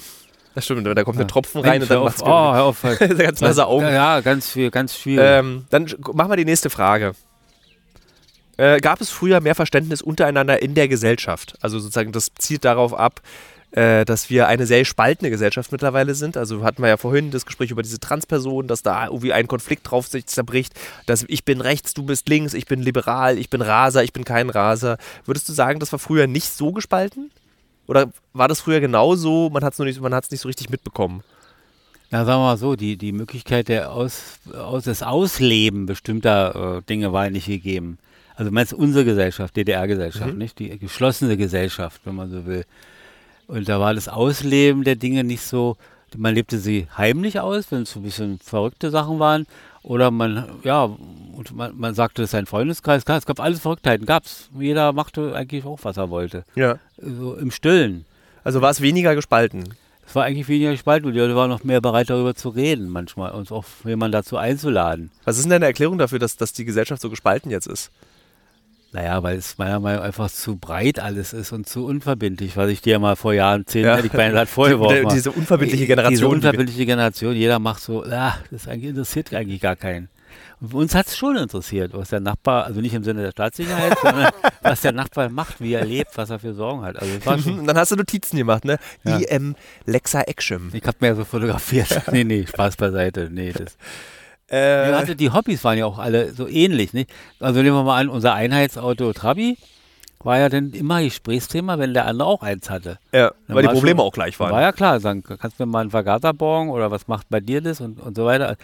[0.56, 1.26] Das stimmt, da kommt Ja.
[1.26, 2.82] ein Tropfen rein und hör dann macht's Oh, hör auf.
[3.00, 3.86] ganz nasse Augen.
[3.86, 5.24] Ja, ganz viel, ganz schwierig.
[5.28, 7.14] Ähm, dann machen wir die nächste Frage.
[8.58, 11.56] Äh, gab es früher mehr Verständnis untereinander in der Gesellschaft?
[11.62, 13.22] Also sozusagen, das zielt darauf ab,
[13.72, 16.38] äh, dass wir eine sehr spaltende Gesellschaft mittlerweile sind.
[16.38, 19.90] Also hatten wir ja vorhin das Gespräch über diese Transpersonen, dass da irgendwie ein Konflikt
[19.90, 20.74] drauf sich zerbricht,
[21.06, 24.24] dass ich bin rechts, du bist links, ich bin liberal, ich bin Raser, ich bin
[24.24, 24.98] kein Raser.
[25.26, 27.32] Würdest du sagen, das war früher nicht so gespalten?
[27.88, 31.24] Oder war das früher genauso, man hat es nicht, man nicht so richtig mitbekommen?
[32.10, 36.82] Na, sagen wir mal so, die, die Möglichkeit der Aus, aus, des Ausleben bestimmter äh,
[36.84, 37.98] Dinge war nicht gegeben.
[38.36, 40.38] Also meinst unsere Gesellschaft, DDR-Gesellschaft, Mhm.
[40.38, 40.60] nicht?
[40.60, 42.66] Die geschlossene Gesellschaft, wenn man so will.
[43.48, 45.78] Und da war das Ausleben der Dinge nicht so,
[46.16, 49.46] man lebte sie heimlich aus, wenn es so ein bisschen verrückte Sachen waren.
[49.84, 53.06] Oder man, ja, und man, man sagte, das ist ein Freundeskreis.
[53.06, 54.50] Klar, es gab alles Verrücktheiten, gab's.
[54.60, 56.44] Jeder machte eigentlich auch, was er wollte.
[56.56, 56.78] Ja.
[56.98, 58.06] So im Stillen.
[58.44, 59.74] Also war es weniger gespalten.
[60.06, 62.90] Es war eigentlich weniger gespalten und die Leute waren noch mehr bereit, darüber zu reden
[62.90, 65.12] manchmal und auch jemanden dazu einzuladen.
[65.26, 67.92] Was ist denn deine Erklärung dafür, dass, dass die Gesellschaft so gespalten jetzt ist?
[68.94, 72.70] Naja, weil es meiner Meinung nach einfach zu breit alles ist und zu unverbindlich, was
[72.70, 74.00] ich dir ja mal vor Jahren, zehn, Ja.
[74.00, 75.10] ich beinahe gerade vorgeworfen.
[75.10, 76.32] Diese unverbindliche Diese Generation.
[76.34, 80.10] unverbindliche Generation, jeder macht so, ah, das interessiert eigentlich gar keinen.
[80.60, 83.96] Und uns hat es schon interessiert, was der Nachbar, also nicht im Sinne der Staatssicherheit,
[84.02, 84.32] sondern
[84.64, 86.96] was der Nachbar macht, wie er lebt, was er für Sorgen hat.
[87.00, 88.80] Also Und dann hast du Notizen gemacht, ne?
[89.04, 89.18] Ja.
[89.18, 90.72] IM Lexa Action.
[90.74, 92.02] ich habe mir so fotografiert.
[92.12, 93.30] nee, nee, Spaß beiseite.
[93.32, 93.78] Nee, das,
[94.50, 96.94] Äh, Ja, also die Hobbys waren ja auch alle so ähnlich.
[96.94, 97.10] Nicht?
[97.40, 99.58] Also nehmen wir mal an, unser Einheitsauto Trabi
[100.24, 102.98] war ja dann immer Gesprächsthema, wenn der andere auch eins hatte.
[103.14, 104.62] ja, Dann weil die war Probleme schon- auch gleich War waren.
[104.62, 107.62] ja klar, sagen, kannst du mir mal einen Vergaser borgen oder was macht bei dir
[107.62, 108.58] das und, und so weiter.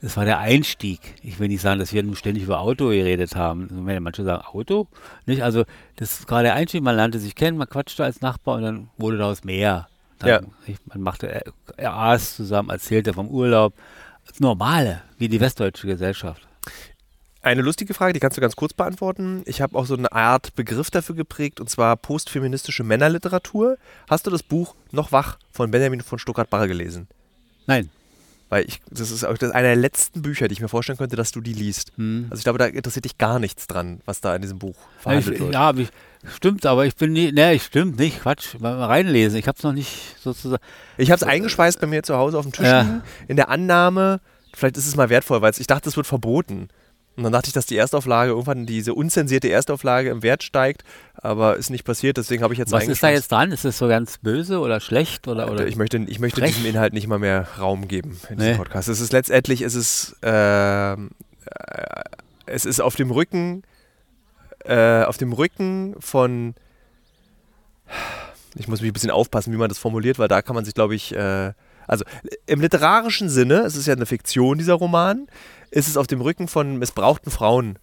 [0.00, 1.00] Das war der Einstieg.
[1.22, 3.68] Ich will nicht sagen, dass wir nun ständig über Auto geredet haben.
[3.84, 4.86] Wenn Manche sagen Auto,
[5.26, 5.42] nicht?
[5.42, 5.64] Also
[5.96, 9.18] das war der Einstieg, man lernte sich kennen, man quatschte als Nachbar und dann wurde
[9.18, 9.88] daraus mehr.
[10.20, 10.40] Dann, Ja.
[10.66, 10.86] nicht?
[10.86, 11.42] Man machte, er,
[11.76, 13.74] er aß zusammen, erzählte vom Urlaub.
[14.38, 16.46] Normale, wie die westdeutsche Gesellschaft.
[17.40, 19.42] Eine lustige Frage, die kannst du ganz kurz beantworten.
[19.46, 23.78] Ich habe auch so eine Art Begriff dafür geprägt, und zwar postfeministische Männerliteratur.
[24.08, 27.08] Hast du das Buch Noch wach von Benjamin von Stuttgart-Barre gelesen?
[27.66, 27.90] Nein.
[28.48, 31.16] Weil ich, das ist auch das einer der letzten Bücher, die ich mir vorstellen könnte,
[31.16, 31.92] dass du die liest.
[31.96, 32.26] Hm.
[32.30, 35.34] Also ich glaube, da interessiert dich gar nichts dran, was da in diesem Buch verhandelt
[35.34, 35.54] ich, wird.
[35.54, 35.90] ja, ich,
[36.26, 39.38] stimmt, aber ich bin nie, ne, ich stimmt nicht, Quatsch, mal, reinlesen.
[39.38, 40.62] Ich habe es noch nicht sozusagen.
[40.96, 42.82] Ich habe es eingeschweißt bei mir zu Hause auf dem Tisch Ja.
[42.82, 44.20] liegen, in der Annahme,
[44.54, 46.68] vielleicht ist es mal wertvoll, weil ich dachte, es wird verboten.
[47.16, 51.56] Und dann dachte ich, dass die Erstauflage irgendwann diese unzensierte Erstauflage im Wert steigt, aber
[51.56, 53.50] ist nicht passiert, deswegen habe ich jetzt Was ist da jetzt dran?
[53.50, 55.26] Ist das so ganz böse oder schlecht?
[55.26, 56.54] Oder, oder ich möchte, ich möchte frech?
[56.54, 58.42] diesem Inhalt nicht mal mehr Raum geben in Nee.
[58.44, 58.88] diesem Podcast.
[58.88, 61.10] Es ist letztendlich, es ist, ähm,
[61.46, 62.02] äh,
[62.46, 63.64] es ist auf dem Rücken,
[64.68, 66.54] äh, auf dem Rücken von,
[68.54, 70.74] ich muss mich ein bisschen aufpassen, wie man das formuliert, weil da kann man sich,
[70.74, 71.52] glaube ich, äh,
[71.86, 72.04] also
[72.46, 75.26] im literarischen Sinne, es ist ja eine Fiktion, dieser Roman,
[75.70, 77.78] ist es auf dem Rücken von missbrauchten Frauen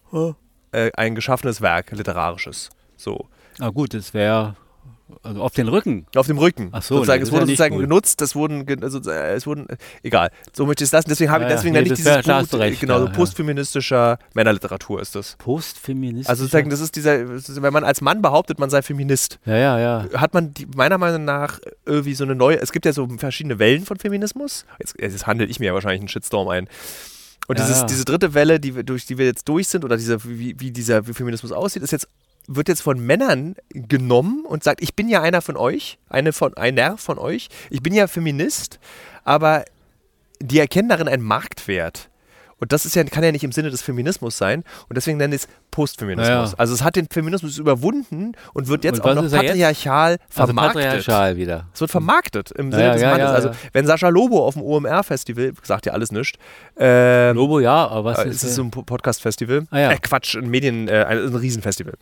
[0.72, 2.70] äh, ein geschaffenes Werk, literarisches.
[2.96, 3.28] So.
[3.58, 4.54] Ah gut, das wäre
[5.22, 6.06] also auf den Rücken.
[6.16, 6.70] Auf dem Rücken.
[6.72, 7.84] Ach so, sozusagen, das es ja wurde nicht sozusagen gut.
[7.84, 9.66] genutzt, das wurden, also, äh, es wurden,
[10.02, 10.30] egal.
[10.52, 11.08] So möchte ich es lassen.
[11.08, 11.56] Deswegen habe ich, Ja, ja.
[11.56, 13.16] deswegen Nee, wär- dieses Buch, recht, genau, so ja, ja.
[13.16, 15.36] postfeministischer Männerliteratur ist das.
[15.38, 16.28] Postfeminist.
[16.28, 17.28] Also sozusagen, das ist dieser,
[17.62, 20.20] wenn man als Mann behauptet, man sei Feminist, Ja, ja, ja.
[20.20, 23.58] hat man die, meiner Meinung nach irgendwie so eine neue, es gibt ja so verschiedene
[23.58, 24.64] Wellen von Feminismus.
[24.78, 26.68] Jetzt, jetzt handle ich mir ja wahrscheinlich einen Shitstorm ein.
[27.48, 27.86] Und Ja, dieses, ja.
[27.86, 30.72] diese dritte Welle, die wir, durch die wir jetzt durch sind, oder diese, wie, wie
[30.72, 32.08] dieser Feminismus aussieht, ist jetzt,
[32.46, 36.56] wird jetzt von Männern genommen und sagt, ich bin ja einer von euch, eine von,
[36.56, 38.78] einer von euch, ich bin ja Feminist,
[39.24, 39.64] aber
[40.40, 42.10] die erkennen darin einen Marktwert.
[42.58, 44.64] Und das ist ja, kann ja nicht im Sinne des Feminismus sein.
[44.88, 46.26] Und deswegen nennen sie es Postfeminismus.
[46.28, 46.52] Ja, ja.
[46.56, 49.48] Also es hat den Feminismus überwunden und wird jetzt Und auch noch er jetzt?
[49.48, 50.82] patriarchal Also vermarktet.
[50.82, 51.66] patriarchal wieder.
[51.74, 53.30] Es wird vermarktet im Ja, Sinne des Mannes.
[53.30, 56.38] also wenn Sascha Lobo auf dem OMR-Festival, sagt ja alles nichts,
[56.78, 59.66] ähm, Lobo, ja, aber was äh, ist es ist äh, so ein Po- Podcast-Festival.
[59.70, 61.92] Ah, äh, Quatsch, ein Medien, äh, ein, Riesenfestival.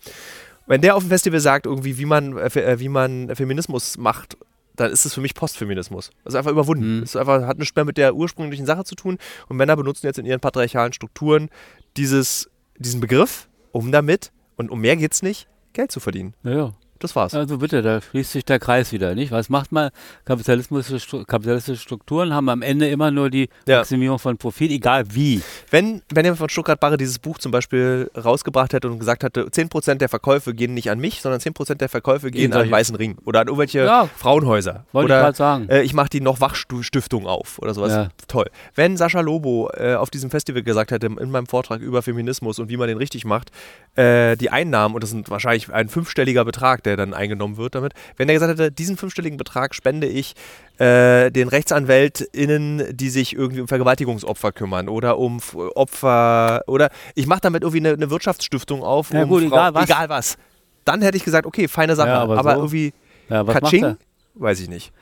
[0.66, 4.36] Wenn der auf dem Festival sagt, irgendwie, wie man, äh, äh, wie man Feminismus macht,
[4.76, 6.10] dann ist es für mich Postfeminismus.
[6.24, 6.96] Das ist einfach überwunden.
[6.96, 7.00] Mhm.
[7.00, 9.18] Das ist einfach, hat nichts mehr mit der ursprünglichen Sache zu tun.
[9.48, 11.48] Und Männer benutzen jetzt in ihren patriarchalen Strukturen
[11.96, 16.34] dieses, diesen Begriff, um damit, und um mehr geht's nicht, Geld zu verdienen.
[16.42, 16.72] ja, ja.
[17.04, 17.34] Das war's.
[17.34, 19.30] Also bitte, da schließt sich der Kreis wieder, nicht?
[19.30, 19.90] Was macht man?
[20.24, 23.78] Kapitalistische, kapitalistische Strukturen haben am Ende immer nur die Ja.
[23.78, 25.42] Maximierung von Profit, egal wie.
[25.70, 30.08] Wenn Benjamin von Stuttgart-Barre dieses Buch zum Beispiel rausgebracht hätte und gesagt hätte, 10% der
[30.08, 33.40] Verkäufe gehen nicht an mich, sondern 10% der Verkäufe gehen an solche- Weißen Ring oder
[33.40, 34.08] an irgendwelche Ja.
[34.16, 34.84] Frauenhäuser.
[34.92, 35.68] Wollte ich oder gerade sagen.
[35.68, 37.92] äh, ich mache die noch Wachstiftung auf oder sowas.
[37.92, 38.08] Ja.
[38.28, 38.46] Toll.
[38.74, 42.70] Wenn Sascha Lobo äh, auf diesem Festival gesagt hätte, in meinem Vortrag über Feminismus und
[42.70, 43.50] wie man den richtig macht,
[43.94, 47.92] äh, die Einnahmen, und das sind wahrscheinlich ein fünfstelliger Betrag, der dann eingenommen wird damit,
[48.16, 50.34] wenn er gesagt hätte, diesen fünfstelligen Betrag spende ich
[50.78, 55.40] äh, den RechtsanwältInnen, die sich irgendwie um Vergewaltigungsopfer kümmern oder um
[55.74, 59.12] Opfer oder ich mache damit irgendwie eine, eine Wirtschaftsstiftung auf.
[59.12, 59.84] Ja um gut, Frau- egal was.
[59.84, 60.36] Egal was.
[60.84, 62.08] Dann hätte ich gesagt, okay, feine Sache.
[62.08, 62.92] Ja, aber aber so- irgendwie
[63.28, 63.46] Ja,
[63.82, 63.96] er?
[64.34, 64.92] weiß ich nicht.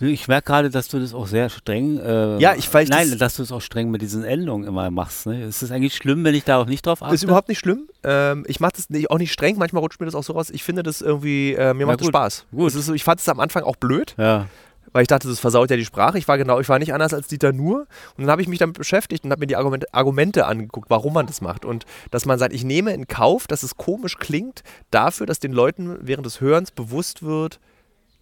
[0.00, 1.98] Ich merke gerade, dass du das auch sehr streng.
[1.98, 4.90] Äh, Ja, ich- ich Nein, das- dass du es auch streng mit diesen Endungen immer
[4.90, 5.26] machst.
[5.26, 5.44] Ne?
[5.44, 7.14] Ist es eigentlich schlimm, wenn ich darauf nicht drauf achte?
[7.14, 7.88] Ist überhaupt nicht schlimm.
[8.02, 9.58] Ähm, ich mache das nicht, auch nicht streng.
[9.58, 10.50] Manchmal rutscht mir das auch so raus.
[10.50, 12.14] Ich finde das irgendwie, äh, mir Ja, macht das gut.
[12.14, 12.46] Spaß.
[12.50, 12.68] Gut.
[12.68, 14.46] Es ist ich fand es am Anfang auch blöd, ja.
[14.92, 16.18] weil ich dachte, das versaut ja die Sprache.
[16.18, 17.80] Ich war genau, ich war nicht anders als Dieter Nur.
[18.16, 21.12] Und dann habe ich mich damit beschäftigt und habe mir die Argumente, Argumente angeguckt, warum
[21.12, 21.64] man das macht.
[21.64, 25.52] Und dass man sagt, ich nehme in Kauf, dass es komisch klingt, dafür, dass den
[25.52, 27.60] Leuten während des Hörens bewusst wird,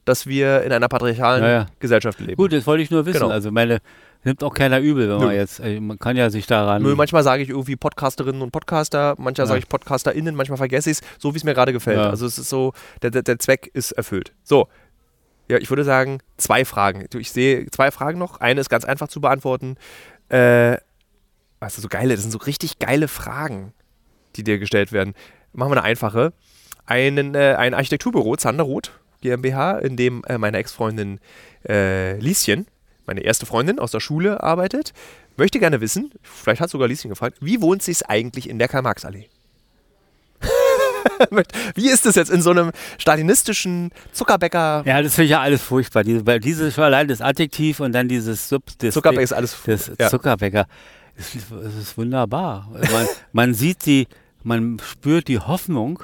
[0.09, 1.67] dass wir in einer patriarchalen Ja, ja.
[1.81, 2.37] Gesellschaft leben.
[2.37, 3.21] Gut, das wollte ich nur wissen.
[3.21, 3.31] Genau.
[3.33, 3.79] Also meine,
[4.25, 5.35] nimmt auch keiner übel, wenn man Nö.
[5.35, 6.83] jetzt, äh, man kann ja sich daran.
[6.83, 9.49] Nö, manchmal sage ich irgendwie Podcasterinnen und Podcaster, manchmal Ja.
[9.49, 11.99] sage ich PodcasterInnen, manchmal vergesse ich es, so wie es mir gerade gefällt.
[11.99, 14.33] Also es ist so, der, der, der Zweck ist erfüllt.
[14.43, 14.69] So,
[15.51, 17.07] ja, ich würde sagen, zwei Fragen.
[17.17, 18.41] Ich sehe zwei Fragen noch.
[18.41, 19.77] Eine ist ganz einfach zu beantworten.
[20.29, 20.77] Äh,
[21.61, 23.73] was ist so geile, das sind so richtig geile Fragen,
[24.37, 25.15] die dir gestellt werden.
[25.53, 26.33] Machen wir eine einfache.
[26.87, 28.93] Einen, äh, ein Architekturbüro, Zanderroth
[29.23, 31.21] GmbH, in dem äh, meine Ex-Freundin
[31.69, 32.66] äh, Lieschen,
[33.07, 34.93] meine erste Freundin aus der Schule, arbeitet,
[35.37, 38.69] möchte gerne wissen, vielleicht hat sogar Lieschen gefragt, wie wohnt sie es eigentlich in der
[38.69, 39.29] Karl-Marx-Allee?
[41.75, 44.83] wie ist es jetzt in so einem stalinistischen Zuckerbäcker?
[44.87, 46.05] ja, das finde ich ja alles furchtbar.
[46.05, 49.57] Diese, weil dieses allein das Adjektiv und dann dieses Sub, das, Zuckerbäcker ist alles.
[49.64, 50.09] das ja.
[50.09, 50.66] Zuckerbäcker.
[51.16, 52.69] Es ist, ist wunderbar.
[52.73, 54.07] Man, man sieht die,
[54.45, 56.03] man spürt die Hoffnung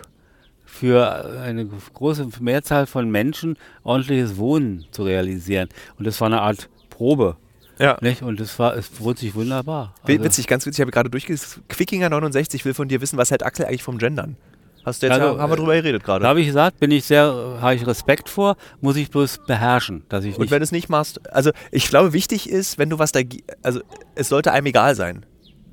[0.75, 5.69] für eine große Mehrzahl von Menschen ordentliches Wohnen zu realisieren.
[5.99, 7.37] Und das war eine Art Probe.
[7.79, 7.97] ja.
[8.01, 8.23] Nicht?
[8.23, 9.95] Und das war, es wurde sich wunderbar.
[10.03, 11.61] Also- Witzig, ganz witzig, ich habe gerade durchges.
[11.69, 14.37] Quickinger 69 will von dir wissen, was hält Axel eigentlich vom Gendern?
[14.85, 16.27] Hast du jetzt, Also, haben wir drüber geredet Da gerade.
[16.29, 17.25] habe ich gesagt, bin ich sehr,
[17.61, 20.51] habe ich Respekt vor, muss ich bloß beherrschen, dass ich Und nicht.
[20.51, 23.21] wenn du es nicht machst, also ich glaube, wichtig ist, wenn du was da,
[23.63, 23.81] also
[24.15, 25.25] es sollte einem egal sein.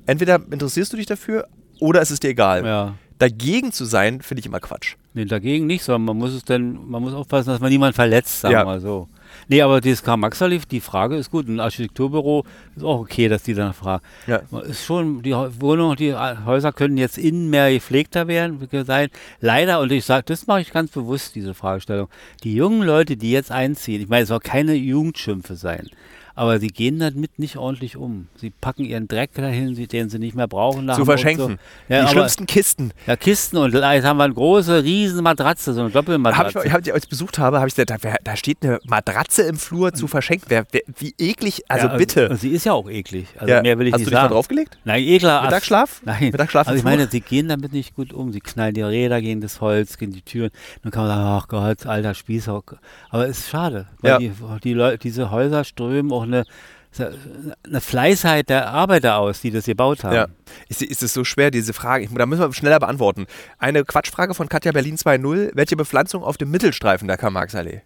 [0.06, 1.46] Entweder interessierst du dich dafür
[1.78, 2.64] oder es ist dir egal.
[2.64, 2.94] ja.
[3.22, 4.96] Dagegen zu sein, finde ich immer Quatsch.
[5.14, 8.40] Nee, dagegen nicht, sondern man muss es dann, man muss aufpassen, dass man niemanden verletzt,
[8.40, 8.62] sagen Ja.
[8.62, 9.08] wir mal so.
[9.46, 11.46] Nee, aber dieses Karl Max die Frage ist gut.
[11.46, 12.44] Ein Architekturbüro
[12.74, 14.02] ist auch okay, dass die danach fragen.
[14.26, 14.40] Ja.
[14.62, 19.08] Ist schon, die Wohnungen, die Häuser können jetzt innen mehr gepflegter werden, sein.
[19.40, 22.08] Leider, und ich sage, das mache ich ganz bewusst, diese Fragestellung.
[22.42, 25.88] Die jungen Leute, die jetzt einziehen, ich meine, es soll keine Jugendschimpfe sein,
[26.34, 28.28] aber sie gehen damit nicht ordentlich um.
[28.36, 30.88] Sie packen ihren Dreck dahin, sie- den sie nicht mehr brauchen.
[30.94, 31.58] Zu verschenken.
[31.88, 32.92] Ja, die schlimmsten Kisten.
[33.06, 36.58] ja, Kisten und jetzt haben wir eine große, riesen Matratze, so eine Hab ich, Doppelmatratze.
[36.58, 39.42] mal- hab ich, als ich besucht habe, habe ich gesagt, da, da steht eine Matratze
[39.42, 40.46] im Flur zu verschenken.
[40.48, 42.28] Wer, wer, wie eklig, also ja, bitte.
[42.28, 43.26] Und sie ist ja auch eklig.
[43.38, 44.34] Also Ja, mehr will ich Hast nicht du dich mal sagen.
[44.34, 44.78] draufgelegt?
[44.84, 45.42] Nein, ekler.
[45.42, 46.00] Mittagsschlaf?
[46.04, 46.24] Nein.
[46.32, 48.32] Mittagsschlaf Also ich meine, sie gehen damit nicht gut um.
[48.32, 50.50] Sie knallen die Räder gegen das Holz, gegen die Türen.
[50.82, 52.62] Dann kann man sagen, ach Gott, alter Spießer.
[53.10, 54.32] Aber es ist schade, weil die,
[54.64, 56.44] die Leu diese Häuser strömen auch eine,
[57.64, 60.14] eine Fleißheit der Arbeiter aus, die das gebaut haben.
[60.14, 60.26] Ja.
[60.68, 62.04] Ist, ist es so schwer, diese Frage?
[62.04, 63.26] Ich, da müssen wir schneller beantworten.
[63.58, 65.50] Eine Quatschfrage von Katja Berlin 2.0.
[65.54, 67.82] Welche Bepflanzung auf dem Mittelstreifen der Karl-Marx-Allee?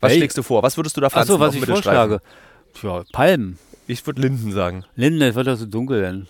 [0.00, 0.62] Was Wel- schlägst du vor?
[0.62, 2.20] Was würdest du da pflanzen Achso, was ich vorschlage.
[2.82, 3.58] Ja, Palmen.
[3.86, 4.84] Ich würde Linden sagen.
[4.94, 6.28] Linde, es wird doch so dunkel dann.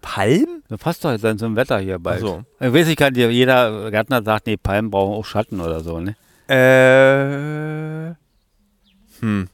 [0.00, 0.62] Palm?
[0.68, 2.22] Das passt doch jetzt dann zum Wetter hier bald.
[2.22, 2.44] Ach so.
[2.60, 6.16] Ich weiß, dir, jeder Gärtner sagt, nee, Palmen brauchen auch Schatten oder so, ne?
[6.48, 8.14] Äh.
[9.20, 9.48] Hm.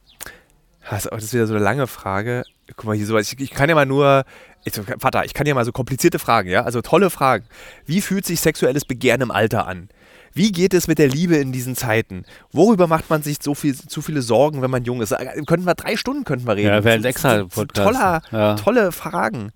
[0.89, 2.43] Das ist wieder so eine lange Frage.
[2.75, 3.31] Guck mal, hier sowas.
[3.31, 4.23] Ich, ich kann ja mal nur.
[4.65, 6.63] Ich, Vater, ich kann ja mal so komplizierte Fragen, ja?
[6.63, 7.45] Also tolle Fragen.
[7.85, 9.89] Wie fühlt sich sexuelles Begehren im Alter an?
[10.33, 12.23] Wie geht es mit der Liebe in diesen Zeiten?
[12.51, 15.15] Worüber macht man sich so viel, zu viele Sorgen, wenn man jung ist?
[15.47, 16.67] Könnten wir drei Stunden könnten wir reden.
[16.69, 17.87] Ja, wäre ein extra Podcast.
[17.87, 18.55] Toller, Ja.
[18.55, 19.51] Tolle Fragen.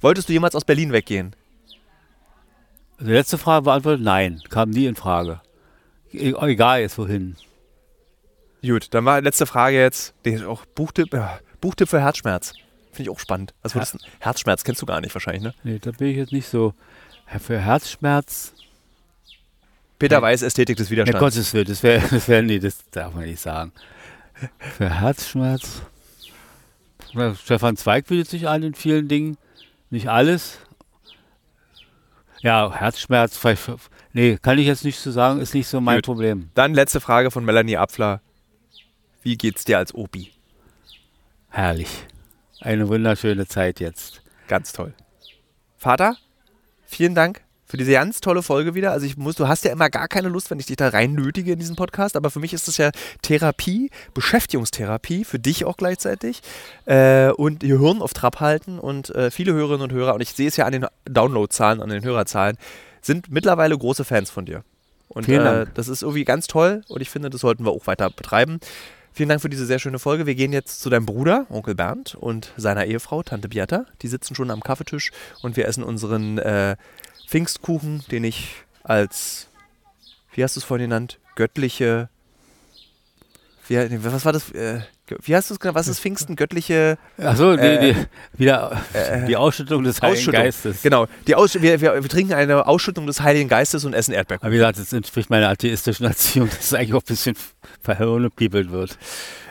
[0.00, 1.34] Wolltest du jemals aus Berlin weggehen?
[3.00, 5.40] Die letzte Frage beantwortet, nein, kam nie in Frage.
[6.12, 7.36] E egal jetzt wohin.
[8.64, 10.14] Gut, dann war letzte Frage jetzt.
[10.46, 12.52] Auch Buchtipp, ja, Buchtipp für Herzschmerz.
[12.92, 13.54] Finde ich auch spannend.
[13.62, 15.54] Würdest du, Herzschmerz kennst du gar nicht wahrscheinlich, ne?
[15.64, 16.74] Nee, da bin ich jetzt nicht so.
[17.40, 18.52] Für Herzschmerz,
[19.98, 20.22] Peter Nein.
[20.22, 21.20] Weiß, Ästhetik des ja, Widerstands.
[21.20, 23.72] Gottes Willen, das wäre, das wär, nee, das darf man nicht sagen.
[24.58, 25.82] Für Herzschmerz,
[27.40, 29.38] Stefan Zweig bietet sich an in vielen Dingen,
[29.90, 30.58] nicht alles.
[32.40, 33.62] Ja, Herzschmerz, vielleicht,
[34.12, 36.06] nee, kann ich jetzt nicht so sagen, ist nicht so mein Gut.
[36.06, 36.50] Problem.
[36.54, 38.20] Dann letzte Frage von Melanie Apfler.
[39.22, 40.32] Wie geht's dir als Obi?
[41.50, 42.06] Herrlich.
[42.60, 44.22] Eine wunderschöne Zeit jetzt.
[44.48, 44.94] Ganz toll.
[45.76, 46.16] Vater,
[46.86, 47.42] vielen Dank
[47.72, 48.92] für diese ganz tolle Folge wieder.
[48.92, 51.14] Also ich muss, du hast ja immer gar keine Lust, wenn ich dich da rein
[51.14, 52.90] nötige in diesen Podcast, aber für mich ist das ja
[53.22, 56.42] Therapie, Beschäftigungstherapie, für dich auch gleichzeitig
[56.84, 60.34] äh, und ihr Hirn auf Trab halten und äh, viele Hörerinnen und Hörer, und ich
[60.34, 62.58] sehe es ja an den Downloadzahlen, an den Hörerzahlen,
[63.00, 64.64] sind mittlerweile große Fans von dir.
[65.08, 65.74] Und Vielen äh, Dank.
[65.74, 68.60] das ist irgendwie ganz toll und ich finde, das sollten wir auch weiter betreiben.
[69.14, 70.24] Vielen Dank für diese sehr schöne Folge.
[70.24, 73.84] Wir gehen jetzt zu deinem Bruder, Onkel Bernd, und seiner Ehefrau, Tante Beata.
[74.00, 75.10] Die sitzen schon am Kaffeetisch
[75.42, 76.76] und wir essen unseren äh,
[77.28, 79.48] Pfingstkuchen, den ich als,
[80.34, 82.08] wie hast du es vorhin genannt, göttliche,
[83.68, 84.80] wie, was war das, äh,
[85.22, 88.06] wie hast du es genannt, was ist Pfingsten, göttliche Achso, Äh, die,
[88.38, 90.42] wieder äh, die Ausschüttung des Heiligen Ausschüttung.
[90.42, 90.82] Geistes.
[90.82, 94.46] Genau, die Aus wir, wir, wir trinken eine Ausschüttung des Heiligen Geistes und essen Erdbeerkuchen.
[94.46, 97.36] Aber wie gesagt, das entspricht meiner atheistischen Erziehung, dass es eigentlich auch ein bisschen
[97.82, 98.98] verhirngepiepelt wird.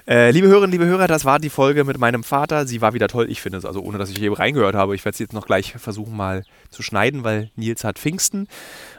[0.08, 2.66] Äh, liebe Hörerinnen, liebe Hörer, das war die Folge mit meinem Vater.
[2.66, 3.66] Sie war wieder toll, ich finde es.
[3.66, 4.96] Also ohne, dass ich hier reingehört habe.
[4.96, 8.48] Ich werde sie jetzt noch gleich versuchen mal zu schneiden, weil Nils hat Pfingsten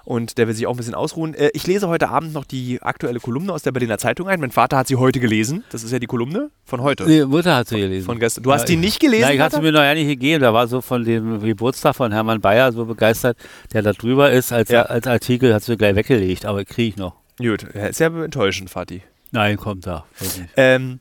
[0.05, 1.35] und der will sich auch ein bisschen ausruhen.
[1.35, 4.41] Äh, ich lese heute Abend noch die aktuelle Kolumne aus der Berliner Zeitung ein.
[4.41, 5.65] Mein Vater hat sie heute gelesen.
[5.71, 7.05] Das ist ja die Kolumne von heute.
[7.05, 8.07] Nee, Mutter hat sie gelesen.
[8.07, 8.45] Von gestern.
[8.45, 9.23] Du hast Ja, die ich- nicht gelesen?
[9.23, 10.43] Nein, ich hatte sie mir noch ja nicht gegeben.
[10.43, 13.37] Da war so von dem Geburtstag von Hermann Bayer so begeistert,
[13.73, 14.83] der da drüber ist, als, Ja.
[14.83, 17.15] als Artikel hat sie gleich weggelegt, aber kriege ich noch.
[17.39, 19.03] Gut, ist ja enttäuschend, Vati.
[19.31, 20.05] Nein, kommt da.
[20.57, 21.01] Ähm,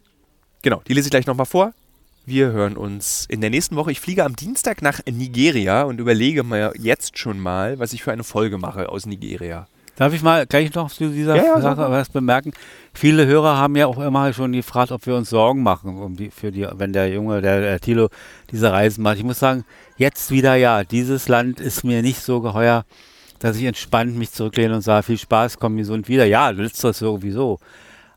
[0.61, 1.73] genau, die lese ich gleich nochmal vor.
[2.25, 3.91] Wir hören uns in der nächsten Woche.
[3.91, 8.11] Ich fliege am Dienstag nach Nigeria und überlege mir jetzt schon mal, was ich für
[8.11, 9.67] eine Folge mache aus Nigeria.
[9.95, 12.53] Darf ich mal gleich noch zu dieser Ja, ja, Sache was bemerken?
[12.93, 16.29] Viele Hörer haben ja auch immer schon gefragt, ob wir uns Sorgen machen, um die,
[16.29, 18.09] für die, wenn der Junge, der, der Thilo,
[18.51, 19.17] diese Reisen macht.
[19.17, 19.65] Ich muss sagen,
[19.97, 22.85] jetzt wieder ja, dieses Land ist mir nicht so geheuer,
[23.39, 26.25] dass ich entspannt mich zurücklehne und sage, viel Spaß, komm gesund wieder.
[26.25, 27.59] Ja, letzteres sowieso.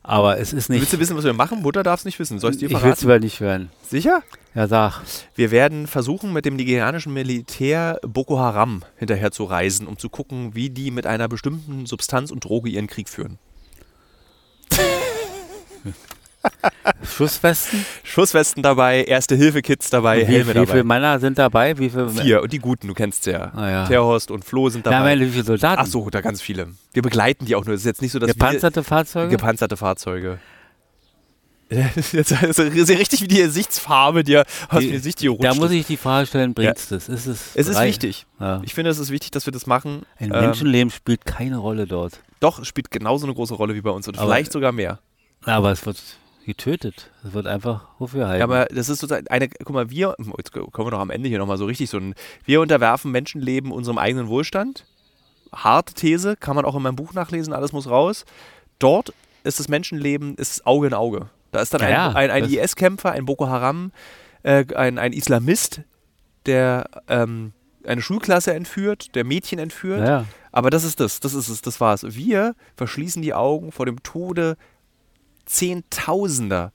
[0.07, 0.80] Aber es ist nicht.
[0.80, 1.62] Willst du wissen, was wir machen?
[1.62, 2.38] Mutter darf es nicht wissen.
[2.38, 3.00] Soll ich dir ich will es verraten?
[3.00, 3.70] lieber nicht hören.
[3.88, 4.22] Sicher?
[4.55, 5.00] Ja, sag.
[5.34, 10.55] Wir werden versuchen, mit dem nigerianischen Militär Boko Haram hinterher zu reisen, um zu gucken,
[10.55, 13.38] wie die mit einer bestimmten Substanz und Droge ihren Krieg führen.
[17.05, 17.84] Schusswesten?
[18.03, 20.66] Schusswesten dabei, Erste-Hilfe-Kits dabei, wie, Helme wie dabei.
[20.66, 21.78] viele Männer sind dabei?
[21.78, 22.09] Wie viele?
[22.09, 22.42] Vier.
[22.42, 23.53] Und die Guten, du kennst sie ja.
[23.55, 23.86] Ah, ja.
[23.86, 25.05] Terhorst und Flo sind Ja, dabei.
[25.11, 25.80] meine, wie viele Soldaten?
[25.82, 26.68] Ach so, da ganz viele.
[26.92, 27.74] Wir begleiten die auch nur.
[27.74, 29.30] Es ist jetzt nicht so, dass Gepanzerte wir Fahrzeuge?
[29.30, 30.38] gepanzerte Fahrzeuge.
[31.70, 32.59] Jetzt ist
[32.90, 34.45] richtig wie die Gesichtsfarbe, die aus
[34.78, 35.45] Die- dem Gesicht hier rutscht.
[35.45, 37.09] Da muss ich die Frage stellen, bringt's das?
[37.09, 38.27] Ist es es ist wichtig.
[38.39, 38.60] Ja.
[38.64, 40.02] Ich finde, es ist wichtig, dass wir das machen.
[40.18, 42.20] Ein Ähm, Menschenleben spielt keine Rolle dort.
[42.39, 45.01] Doch, spielt genauso eine große Rolle wie bei uns und Aber- vielleicht sogar mehr.
[45.44, 45.97] Aber es wird
[46.44, 47.10] getötet.
[47.24, 48.38] Es wird einfach wofür halten.
[48.40, 51.28] Ja, aber das ist sozusagen eine, guck mal, wir, jetzt kommen wir doch am Ende
[51.28, 52.14] hier nochmal so richtig so ein,
[52.44, 54.86] wir unterwerfen Menschenleben unserem eigenen Wohlstand.
[55.52, 58.24] Harte These, kann man auch in meinem Buch nachlesen, alles muss raus.
[58.78, 59.12] Dort
[59.44, 61.28] ist das Menschenleben, ist Auge in Auge.
[61.52, 63.92] Da ist dann ein, ja, ein, ein das- IS-Kämpfer, ein Boko Haram,
[64.42, 65.82] äh, ein, ein Islamist,
[66.46, 67.52] der ähm,
[67.86, 70.06] eine Schulklasse entführt, der Mädchen entführt.
[70.06, 72.04] Ja, Aber das ist das, das ist es, das war's.
[72.16, 74.56] Wir verschließen die Augen vor dem Tode
[75.46, 76.72] Zehntausender,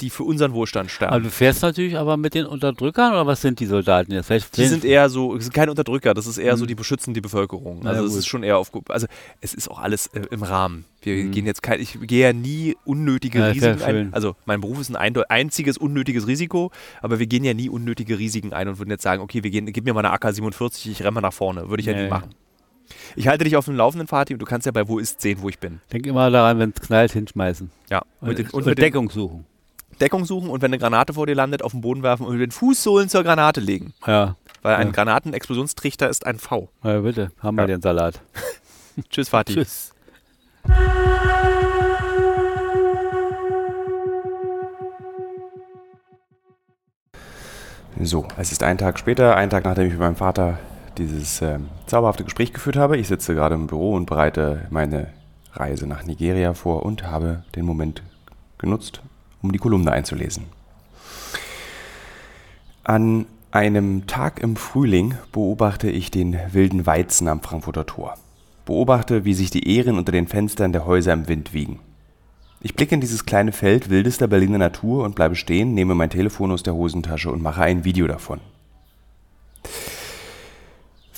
[0.00, 1.12] die für unseren Wohlstand sterben.
[1.12, 4.28] aber du fährst natürlich aber mit den Unterdrückern oder was sind die Soldaten jetzt?
[4.28, 6.68] Vielleicht die sind eher so, sind keine Unterdrücker, das ist eher so, Mhm.
[6.68, 7.86] die beschützen die Bevölkerung.
[7.86, 9.06] Also ja, es ist schon eher auf, also
[9.42, 10.86] es ist auch alles äh, im Rahmen.
[11.02, 11.32] Wir Mhm.
[11.32, 14.08] gehen jetzt kein, ich gehe ja nie unnötige Ja, ja Risiken ein.
[14.14, 14.96] Also mein Beruf ist ein
[15.28, 16.70] einziges unnötiges Risiko,
[17.02, 19.66] aber wir gehen ja nie unnötige Risiken ein und würden jetzt sagen, okay, wir gehen,
[19.66, 21.68] gib mir mal eine AK-47, ich renne mal nach vorne.
[21.68, 22.04] Würde ich ja Nee.
[22.04, 22.30] nie machen.
[23.16, 25.38] Ich halte dich auf dem Laufenden, Fatih, und du kannst ja bei Wo ist sehen,
[25.42, 25.80] wo ich bin.
[25.92, 27.70] Denk immer daran, wenn es knallt, hinschmeißen.
[27.90, 28.02] Ja.
[28.20, 29.46] Und, und, und den Deckung suchen.
[30.00, 32.40] Deckung suchen und wenn eine Granate vor dir landet, auf den Boden werfen und mit
[32.42, 33.92] den Fußsohlen zur Granate legen.
[34.06, 34.92] Ja, Weil ein Ja.
[34.92, 36.68] Granatenexplosionstrichter ist ein V.
[36.82, 37.66] na bitte, haben wir Ja.
[37.68, 38.20] den Salat.
[39.10, 39.54] Tschüss, Fatih.
[39.54, 39.92] Tschüss.
[48.00, 50.58] So, es ist ein Tag später, ein Tag nachdem ich mit meinem Vater
[51.00, 52.96] dieses ähm, zauberhafte Gespräch geführt habe.
[52.96, 55.08] Ich sitze gerade im Büro und bereite meine
[55.52, 58.02] Reise nach Nigeria vor und habe den Moment
[58.58, 59.02] genutzt,
[59.42, 60.44] um die Kolumne einzulesen.
[62.84, 68.16] An einem Tag im Frühling beobachte ich den wilden Weizen am Frankfurter Tor.
[68.64, 71.80] Beobachte, wie sich die Ähren unter den Fenstern der Häuser im Wind wiegen.
[72.60, 76.52] Ich blicke in dieses kleine Feld wildester Berliner Natur und bleibe stehen, nehme mein Telefon
[76.52, 78.40] aus der Hosentasche und mache ein Video davon.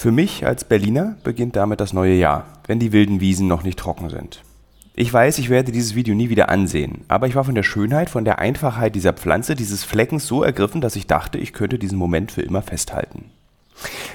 [0.02, 3.78] Für mich als Berliner beginnt damit das neue Jahr, wenn die wilden Wiesen noch nicht
[3.78, 4.42] trocken sind.
[4.96, 8.10] Ich weiß, ich werde dieses Video nie wieder ansehen, aber ich war von der Schönheit,
[8.10, 11.98] von der Einfachheit dieser Pflanze, dieses Fleckens so ergriffen, dass ich dachte, ich könnte diesen
[11.98, 13.26] Moment für immer festhalten.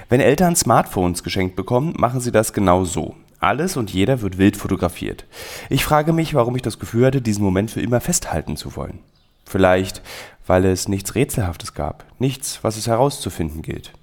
[0.10, 3.16] Wenn Eltern Smartphones geschenkt bekommen, machen sie das genau so.
[3.40, 5.24] Alles und jeder wird wild fotografiert.
[5.70, 9.00] Ich frage mich, warum ich das Gefühl hatte, diesen Moment für immer festhalten zu wollen.
[9.46, 10.02] Vielleicht,
[10.48, 13.94] weil es nichts Rätselhaftes gab, nichts, was es herauszufinden gilt.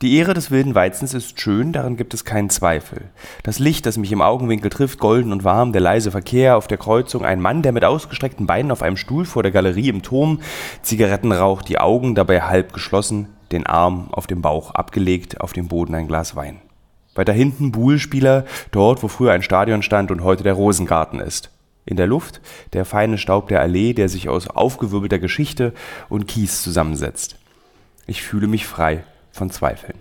[0.00, 3.10] Die Ehre des wilden Weizens ist schön, daran gibt es keinen Zweifel.
[3.42, 6.78] Das Licht, das mich im Augenwinkel trifft, golden und warm, der leise Verkehr auf der
[6.78, 10.38] Kreuzung, ein Mann, der mit ausgestreckten Beinen auf einem Stuhl vor der Galerie im Turm,
[10.82, 15.96] Zigarettenrauch, die Augen dabei halb geschlossen, den Arm auf dem Bauch abgelegt, auf dem Boden
[15.96, 16.60] ein Glas Wein.
[17.16, 21.50] Weiter hinten Buhlspieler, dort, wo früher ein Stadion stand und heute der Rosengarten ist.
[21.86, 22.40] In der Luft
[22.72, 25.72] der feine Staub der Allee, der sich aus aufgewirbelter Geschichte
[26.08, 27.34] und Kies zusammensetzt.
[28.06, 29.02] Ich fühle mich frei
[29.38, 29.94] von Zweifeln.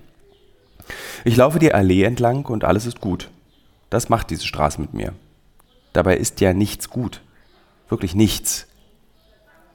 [1.24, 3.30] Ich laufe die Allee entlang und alles ist gut.
[3.90, 5.14] Das macht diese Straße mit mir.
[5.94, 7.22] Dabei ist ja nichts gut.
[7.90, 8.68] Wirklich nichts.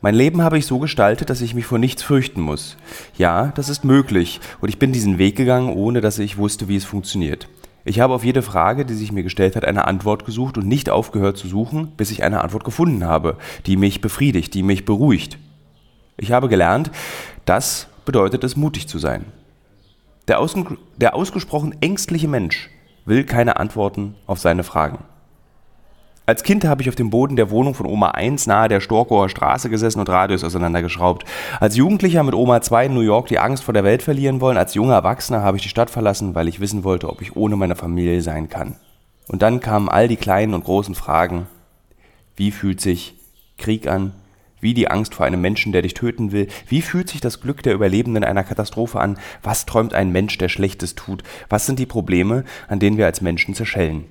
[0.00, 2.76] Mein Leben habe ich so gestaltet, dass ich mich vor nichts fürchten muss.
[3.16, 6.76] Ja, das ist möglich und ich bin diesen Weg gegangen, ohne dass ich wusste, wie
[6.76, 7.48] es funktioniert.
[7.84, 10.90] Ich habe auf jede Frage, die sich mir gestellt hat, eine Antwort gesucht und nicht
[10.90, 13.36] aufgehört zu suchen, bis ich eine Antwort gefunden habe,
[13.66, 15.38] die mich befriedigt, die mich beruhigt.
[16.16, 16.90] Ich habe gelernt,
[17.44, 19.24] das bedeutet es, mutig zu sein.
[20.28, 22.70] Der, ausgen der ausgesprochen ängstliche Mensch
[23.04, 25.04] will keine Antworten auf seine Fragen.
[26.24, 29.28] Als Kind habe ich auf dem Boden der Wohnung von Oma 1 nahe der Storkower
[29.28, 31.24] Straße gesessen und Radios auseinandergeschraubt.
[31.58, 34.56] Als Jugendlicher mit Oma 2 in New York die Angst vor der Welt verlieren wollen,
[34.56, 37.56] als junger Erwachsener habe ich die Stadt verlassen, weil ich wissen wollte, ob ich ohne
[37.56, 38.76] meine Familie sein kann.
[39.26, 41.48] Und dann kamen all die kleinen und großen Fragen.
[42.36, 43.14] Wie fühlt sich
[43.58, 44.12] Krieg an?
[44.62, 46.46] Wie die Angst vor einem Menschen, der dich töten will?
[46.68, 49.18] Wie fühlt sich das Glück der Überlebenden einer Katastrophe an?
[49.42, 51.24] Was träumt ein Mensch, der Schlechtes tut?
[51.48, 54.04] Was sind die Probleme, an denen wir als Menschen zerschellen?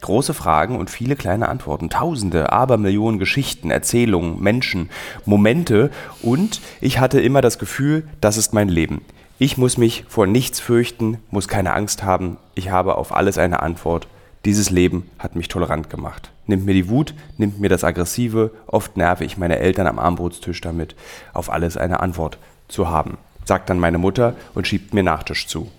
[0.00, 1.88] Große Fragen und viele kleine Antworten.
[1.88, 4.90] Tausende, Abermillionen Geschichten, Erzählungen, Menschen,
[5.24, 9.02] Momente und ich hatte immer das Gefühl, das ist mein Leben.
[9.38, 12.38] Ich muss mich vor nichts fürchten, muss keine Angst haben.
[12.56, 14.08] Ich habe auf alles eine Antwort.
[14.44, 16.32] Dieses Leben hat mich tolerant gemacht.
[16.46, 18.50] Nimmt mir die Wut, nimmt mir das Aggressive.
[18.66, 20.94] Oft nerve ich meine Eltern am Armbrotstisch damit,
[21.32, 23.18] auf alles eine Antwort zu haben.
[23.44, 25.70] Sagt dann meine Mutter und schiebt mir Nachtisch zu.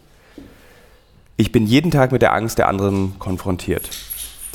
[1.38, 3.90] Ich bin jeden Tag mit der Angst der anderen konfrontiert.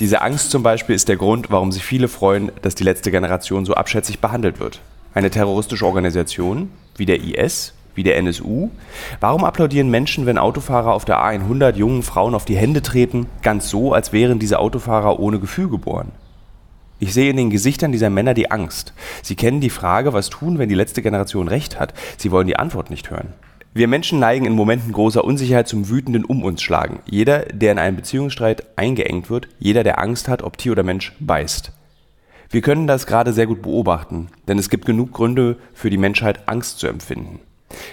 [0.00, 3.64] Diese Angst zum Beispiel ist der Grund, warum sich viele freuen, dass die letzte Generation
[3.64, 4.80] so abschätzig behandelt wird.
[5.14, 8.70] Eine terroristische Organisation wie der IS, wie der NSU.
[9.20, 13.68] Warum applaudieren Menschen, wenn Autofahrer auf der A100 jungen Frauen auf die Hände treten, ganz
[13.68, 16.12] so, als wären diese Autofahrer ohne Gefühl geboren?
[16.98, 18.94] Ich sehe in den Gesichtern dieser Männer die Angst.
[19.22, 21.94] Sie kennen die Frage, was tun, wenn die letzte Generation recht hat.
[22.16, 23.34] Sie wollen die Antwort nicht hören.
[23.74, 27.00] Wir Menschen neigen in Momenten großer Unsicherheit zum wütenden Um uns schlagen.
[27.06, 31.12] Jeder, der in einen Beziehungsstreit eingeengt wird, jeder, der Angst hat, ob Tier oder Mensch,
[31.18, 31.72] beißt.
[32.50, 36.48] Wir können das gerade sehr gut beobachten, denn es gibt genug Gründe für die Menschheit,
[36.48, 37.40] Angst zu empfinden.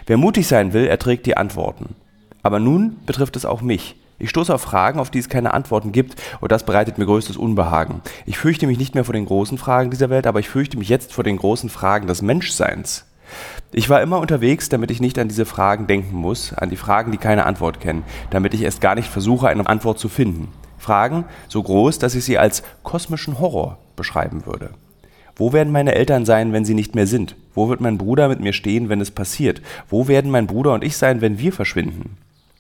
[0.05, 1.95] Wer mutig sein will, erträgt die Antworten.
[2.43, 3.95] Aber nun betrifft es auch mich.
[4.17, 7.37] Ich stoße auf Fragen, auf die es keine Antworten gibt, und das bereitet mir größtes
[7.37, 8.01] Unbehagen.
[8.25, 10.89] Ich fürchte mich nicht mehr vor den großen Fragen dieser Welt, aber ich fürchte mich
[10.89, 13.05] jetzt vor den großen Fragen des Menschseins.
[13.71, 17.11] Ich war immer unterwegs, damit ich nicht an diese Fragen denken muss, an die Fragen,
[17.11, 20.49] die keine Antwort kennen, damit ich erst gar nicht versuche, eine Antwort zu finden.
[20.77, 24.71] Fragen so groß, dass ich sie als kosmischen Horror beschreiben würde.
[25.39, 27.37] Wo werden meine Eltern sein, wenn sie nicht mehr sind?
[27.55, 29.61] Wo wird mein Bruder mit mir stehen, wenn es passiert?
[29.87, 32.17] Wo werden mein Bruder und ich sein, wenn wir verschwinden?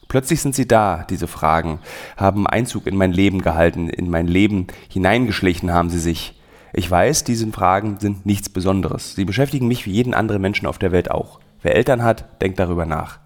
[0.07, 1.79] Plötzlich sind sie da, diese Fragen,
[2.15, 6.39] haben Einzug in mein Leben gehalten, in mein Leben hineingeschlichen haben sie sich.
[6.71, 9.13] Ich weiß, diese Fragen sind nichts Besonderes.
[9.13, 11.41] Sie beschäftigen mich wie jeden anderen Menschen auf der Welt auch.
[11.61, 13.19] Wer Eltern hat, denkt darüber nach.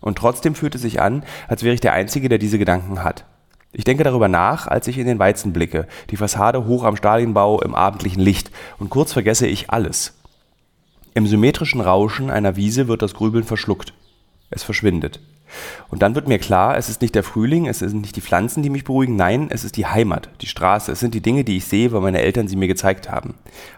[0.00, 3.24] Und trotzdem fühlt es sich an, als wäre ich der Einzige, der diese Gedanken hat.
[3.72, 7.60] Ich denke darüber nach, als ich in den Weizen blicke, die Fassade hoch am Stadienbau
[7.60, 10.18] im abendlichen Licht, und kurz vergesse ich alles.
[11.14, 13.92] Im symmetrischen Rauschen einer Wiese wird das Grübeln verschluckt.
[14.50, 15.20] Es verschwindet.
[15.88, 18.62] Und dann wird mir klar, es ist nicht der Frühling, es sind nicht die Pflanzen,
[18.62, 21.56] die mich beruhigen, nein, es ist die Heimat, die Straße, es sind die Dinge, die
[21.56, 23.34] ich sehe, weil meine Eltern sie mir gezeigt haben.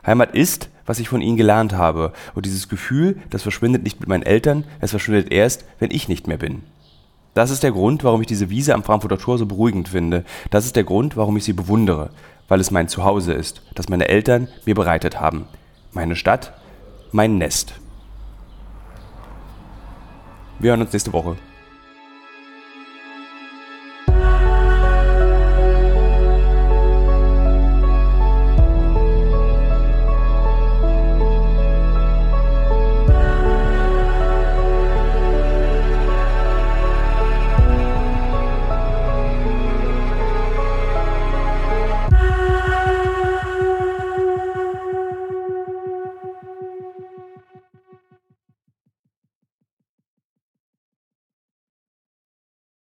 [0.07, 2.13] Heimat ist, was ich von ihnen gelernt habe.
[2.35, 6.27] Und dieses Gefühl, das verschwindet nicht mit meinen Eltern, es verschwindet erst, wenn ich nicht
[6.27, 6.63] mehr bin.
[7.35, 10.25] Das ist der Grund, warum ich diese Wiese am Frankfurter Tor so beruhigend finde.
[10.51, 12.11] Das ist der Grund, warum ich sie bewundere,
[12.49, 15.47] weil es mein Zuhause ist, das meine Eltern mir bereitet haben.
[15.93, 16.53] Meine Stadt,
[17.11, 17.75] mein Nest.
[20.59, 21.37] Wir hören uns nächste Woche.